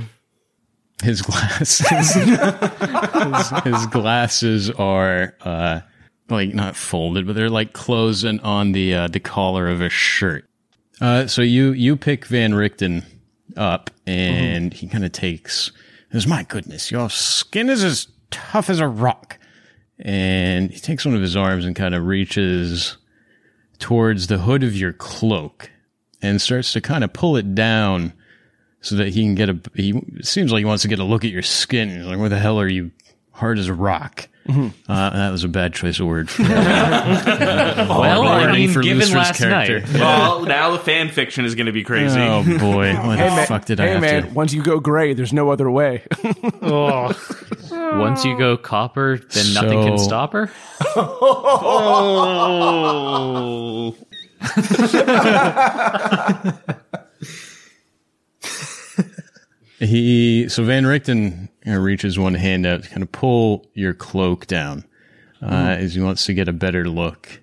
His 1.04 1.22
glasses, 1.22 1.80
his, 2.14 3.50
his 3.64 3.86
glasses 3.88 4.72
are 4.72 5.36
uh, 5.42 5.82
like 6.30 6.54
not 6.54 6.76
folded, 6.76 7.28
but 7.28 7.36
they're 7.36 7.50
like 7.50 7.74
closing 7.74 8.40
on 8.42 8.72
the 8.72 8.94
uh, 8.94 9.08
the 9.08 9.20
collar 9.20 9.68
of 9.68 9.82
a 9.82 9.90
shirt. 9.90 10.46
Uh, 11.02 11.28
so 11.28 11.42
you 11.42 11.72
you 11.74 11.98
pick 11.98 12.26
Van 12.26 12.54
Richten 12.54 13.04
up, 13.58 13.92
and 14.08 14.74
he 14.74 14.88
kind 14.88 15.04
of 15.04 15.12
takes. 15.12 15.72
Says, 16.12 16.28
"My 16.28 16.44
goodness, 16.44 16.92
your 16.92 17.10
skin 17.10 17.70
is 17.70 17.84
as 17.84 18.08
tough 18.32 18.70
as 18.70 18.80
a 18.80 18.88
rock." 18.88 19.38
And 20.00 20.72
he 20.72 20.80
takes 20.80 21.06
one 21.06 21.16
of 21.16 21.22
his 21.22 21.36
arms 21.38 21.66
and 21.66 21.76
kind 21.76 21.96
of 21.96 22.06
reaches 22.06 22.98
towards 23.80 24.28
the 24.28 24.40
hood 24.40 24.64
of 24.64 24.76
your 24.76 24.94
cloak 24.94 25.72
and 26.22 26.42
starts 26.42 26.74
to 26.74 26.82
kind 26.82 27.04
of 27.04 27.14
pull 27.14 27.38
it 27.38 27.56
down 27.56 28.14
so 28.82 28.96
that 28.96 29.10
he 29.10 29.24
can 29.24 29.36
get 29.36 29.50
a. 29.50 29.60
He 29.74 30.00
seems 30.22 30.52
like 30.52 30.60
he 30.60 30.66
wants 30.66 30.84
to 30.84 30.88
get 30.88 31.00
a 31.00 31.04
look 31.04 31.26
at 31.26 31.32
your 31.32 31.42
skin. 31.42 31.90
He's 31.90 32.06
like, 32.06 32.20
"Where 32.20 32.30
the 32.30 32.40
hell 32.40 32.60
are 32.60 32.68
you? 32.68 32.92
Hard 33.32 33.60
as 33.60 33.68
a 33.68 33.74
rock." 33.74 34.30
Mm-hmm. 34.48 34.92
Uh, 34.92 35.10
that 35.10 35.32
was 35.32 35.44
a 35.44 35.48
bad 35.48 35.74
choice 35.74 36.00
of 36.00 36.06
word. 36.06 36.30
For 36.30 36.44
uh, 36.44 36.46
uh, 36.48 37.88
well, 37.90 38.28
I 38.28 38.52
mean, 38.52 38.70
for 38.70 38.84
given 38.84 39.00
Lustra's 39.00 39.16
last 39.16 39.40
character. 39.40 39.80
night. 39.92 40.00
well, 40.00 40.46
now 40.46 40.70
the 40.72 40.78
fan 40.78 41.10
fiction 41.10 41.46
is 41.46 41.56
going 41.56 41.66
to 41.66 41.72
be 41.72 41.84
crazy. 41.84 42.20
oh 42.20 42.44
boy, 42.44 42.94
what 42.94 43.16
the 43.16 43.18
man, 43.18 43.48
fuck 43.48 43.66
did 43.66 43.80
I 43.80 43.88
hey 43.88 43.94
have 43.94 44.02
man, 44.02 44.28
to? 44.28 44.34
once 44.36 44.54
you 44.54 44.62
go 44.62 44.80
gray, 44.80 45.16
there's 45.16 45.34
no 45.34 45.50
other 45.50 45.72
way. 45.72 46.04
oh. 46.62 47.12
Once 47.72 48.24
you 48.24 48.38
go 48.38 48.56
copper, 48.56 49.18
then 49.18 49.54
nothing 49.54 49.84
can 49.84 49.98
stop 49.98 50.34
her. 50.34 50.52
Oh. 50.96 51.96
He 59.80 60.48
so 60.48 60.64
Van 60.64 60.86
Richten 60.86 61.50
reaches 61.66 62.18
one 62.18 62.36
hand 62.36 62.66
out 62.66 62.84
to 62.84 62.90
kind 62.90 63.04
of 63.04 63.12
pull 63.12 63.66
your 63.74 63.94
cloak 63.94 64.48
down 64.48 64.86
uh, 65.42 65.76
as 65.78 65.96
he 65.96 66.02
wants 66.02 66.26
to 66.26 66.34
get 66.34 66.48
a 66.48 66.54
better 66.54 66.88
look 66.88 67.42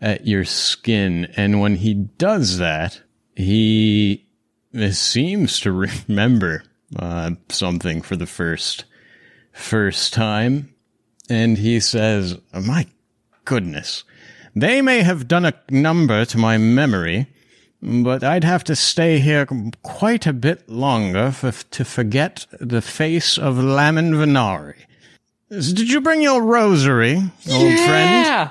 at 0.00 0.26
your 0.26 0.44
skin. 0.44 1.26
And 1.36 1.60
when 1.60 1.76
he 1.76 1.94
does 1.94 2.58
that, 2.58 3.02
he 3.36 4.26
seems 4.90 5.60
to 5.60 5.72
remember 6.08 6.64
uh, 6.96 7.32
something 7.50 8.00
for 8.00 8.16
the 8.16 8.26
first 8.26 8.84
first 9.52 10.14
time, 10.14 10.74
and 11.28 11.58
he 11.58 11.78
says, 11.78 12.38
"My 12.52 12.86
goodness, 13.44 14.04
they 14.54 14.82
may 14.82 15.02
have 15.02 15.28
done 15.28 15.44
a 15.44 15.54
number 15.70 16.24
to 16.24 16.38
my 16.38 16.58
memory." 16.58 17.28
but 17.84 18.24
I'd 18.24 18.44
have 18.44 18.64
to 18.64 18.74
stay 18.74 19.18
here 19.18 19.46
quite 19.82 20.26
a 20.26 20.32
bit 20.32 20.68
longer 20.68 21.30
for, 21.30 21.52
to 21.52 21.84
forget 21.84 22.46
the 22.58 22.80
face 22.80 23.36
of 23.36 23.58
Lamin 23.58 24.12
Venari. 24.14 24.76
Did 25.50 25.90
you 25.90 26.00
bring 26.00 26.22
your 26.22 26.42
rosary, 26.42 27.16
old 27.16 27.78
friend? 27.78 28.26
Yeah. 28.26 28.50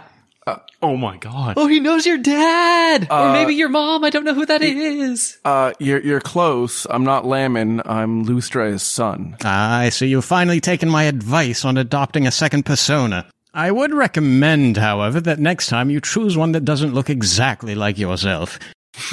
Oh 0.82 0.98
my 0.98 1.16
god. 1.16 1.54
Oh, 1.56 1.68
he 1.68 1.80
knows 1.80 2.06
your 2.06 2.18
dad, 2.18 3.08
or 3.10 3.32
maybe 3.32 3.56
your 3.56 3.70
mom. 3.70 4.04
I 4.04 4.10
don't 4.10 4.26
know 4.26 4.34
who 4.34 4.46
that 4.46 4.62
is. 4.62 5.40
uh, 5.46 5.72
you're 5.80 6.02
you're 6.02 6.20
close. 6.20 6.86
I'm 6.90 7.06
not 7.06 7.26
Lamin. 7.26 7.82
I'm 7.86 8.26
Lustra's 8.26 8.84
son. 8.84 9.38
Ah, 9.46 9.78
I 9.78 9.90
see 9.90 10.08
you've 10.08 10.26
finally 10.26 10.60
taken 10.60 10.90
my 10.90 11.04
advice 11.04 11.64
on 11.64 11.78
adopting 11.78 12.28
a 12.28 12.32
second 12.32 12.66
persona. 12.66 13.26
I 13.54 13.70
would 13.72 13.94
recommend, 13.94 14.78
however, 14.78 15.22
that 15.22 15.40
next 15.40 15.68
time 15.68 15.90
you 15.90 16.02
choose 16.02 16.36
one 16.36 16.54
that 16.54 16.66
doesn't 16.66 16.94
look 16.94 17.10
exactly 17.10 17.76
like 17.76 17.98
yourself. 18.00 18.58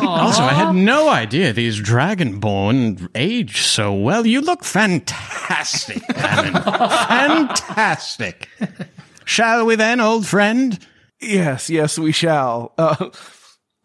also, 0.00 0.42
I 0.42 0.52
had 0.54 0.74
no 0.74 1.08
idea 1.08 1.52
these 1.52 1.80
Dragonborn 1.80 3.08
age 3.14 3.62
so 3.62 3.92
well. 3.94 4.26
You 4.26 4.40
look 4.40 4.64
fantastic, 4.64 6.02
Alan. 6.14 6.52
fantastic. 7.48 8.48
Shall 9.24 9.66
we 9.66 9.74
then, 9.76 10.00
old 10.00 10.26
friend? 10.26 10.78
Yes, 11.20 11.70
yes, 11.70 11.98
we 11.98 12.12
shall. 12.12 12.74
Uh, 12.76 13.10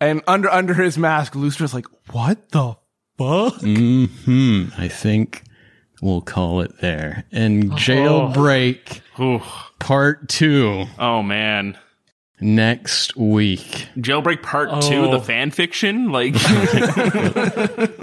and 0.01 0.21
under 0.27 0.49
under 0.49 0.73
his 0.73 0.97
mask, 0.97 1.33
Lustra's 1.33 1.73
like, 1.73 1.85
"What 2.11 2.49
the 2.51 2.75
fuck?" 3.17 3.61
Hmm, 3.61 4.65
I 4.77 4.87
think 4.89 5.43
we'll 6.01 6.21
call 6.21 6.61
it 6.61 6.79
there. 6.81 7.23
And 7.31 7.71
jailbreak 7.71 9.01
Ooh. 9.19 9.41
Part 9.81 10.29
two 10.29 10.85
Oh 10.97 11.21
man. 11.23 11.77
next 12.39 13.15
week. 13.15 13.87
Jailbreak 13.97 14.41
Part 14.41 14.81
two. 14.81 15.03
the 15.03 15.17
oh. 15.17 15.19
fan 15.19 15.51
fiction. 15.51 16.11
Like, 16.11 16.33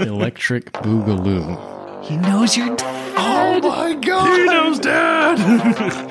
Electric 0.01 0.73
Boogaloo. 0.73 2.05
He 2.05 2.17
knows 2.17 2.57
your 2.57 2.75
dad. 2.77 3.15
Oh 3.19 3.69
my 3.69 3.95
god, 3.95 4.39
he 4.39 4.45
knows 4.45 4.79
dad. 4.79 5.39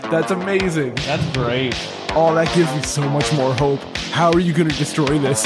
That's 0.12 0.32
amazing. 0.32 0.96
that's 0.96 1.26
great. 1.38 1.74
Oh, 2.12 2.34
that 2.36 2.54
gives 2.56 2.74
me 2.76 2.82
so 2.84 3.08
much 3.10 3.32
more 3.34 3.54
hope. 3.56 3.80
How 4.12 4.32
are 4.32 4.40
you 4.40 4.54
going 4.54 4.70
to 4.70 4.76
destroy 4.78 5.18
this? 5.20 5.46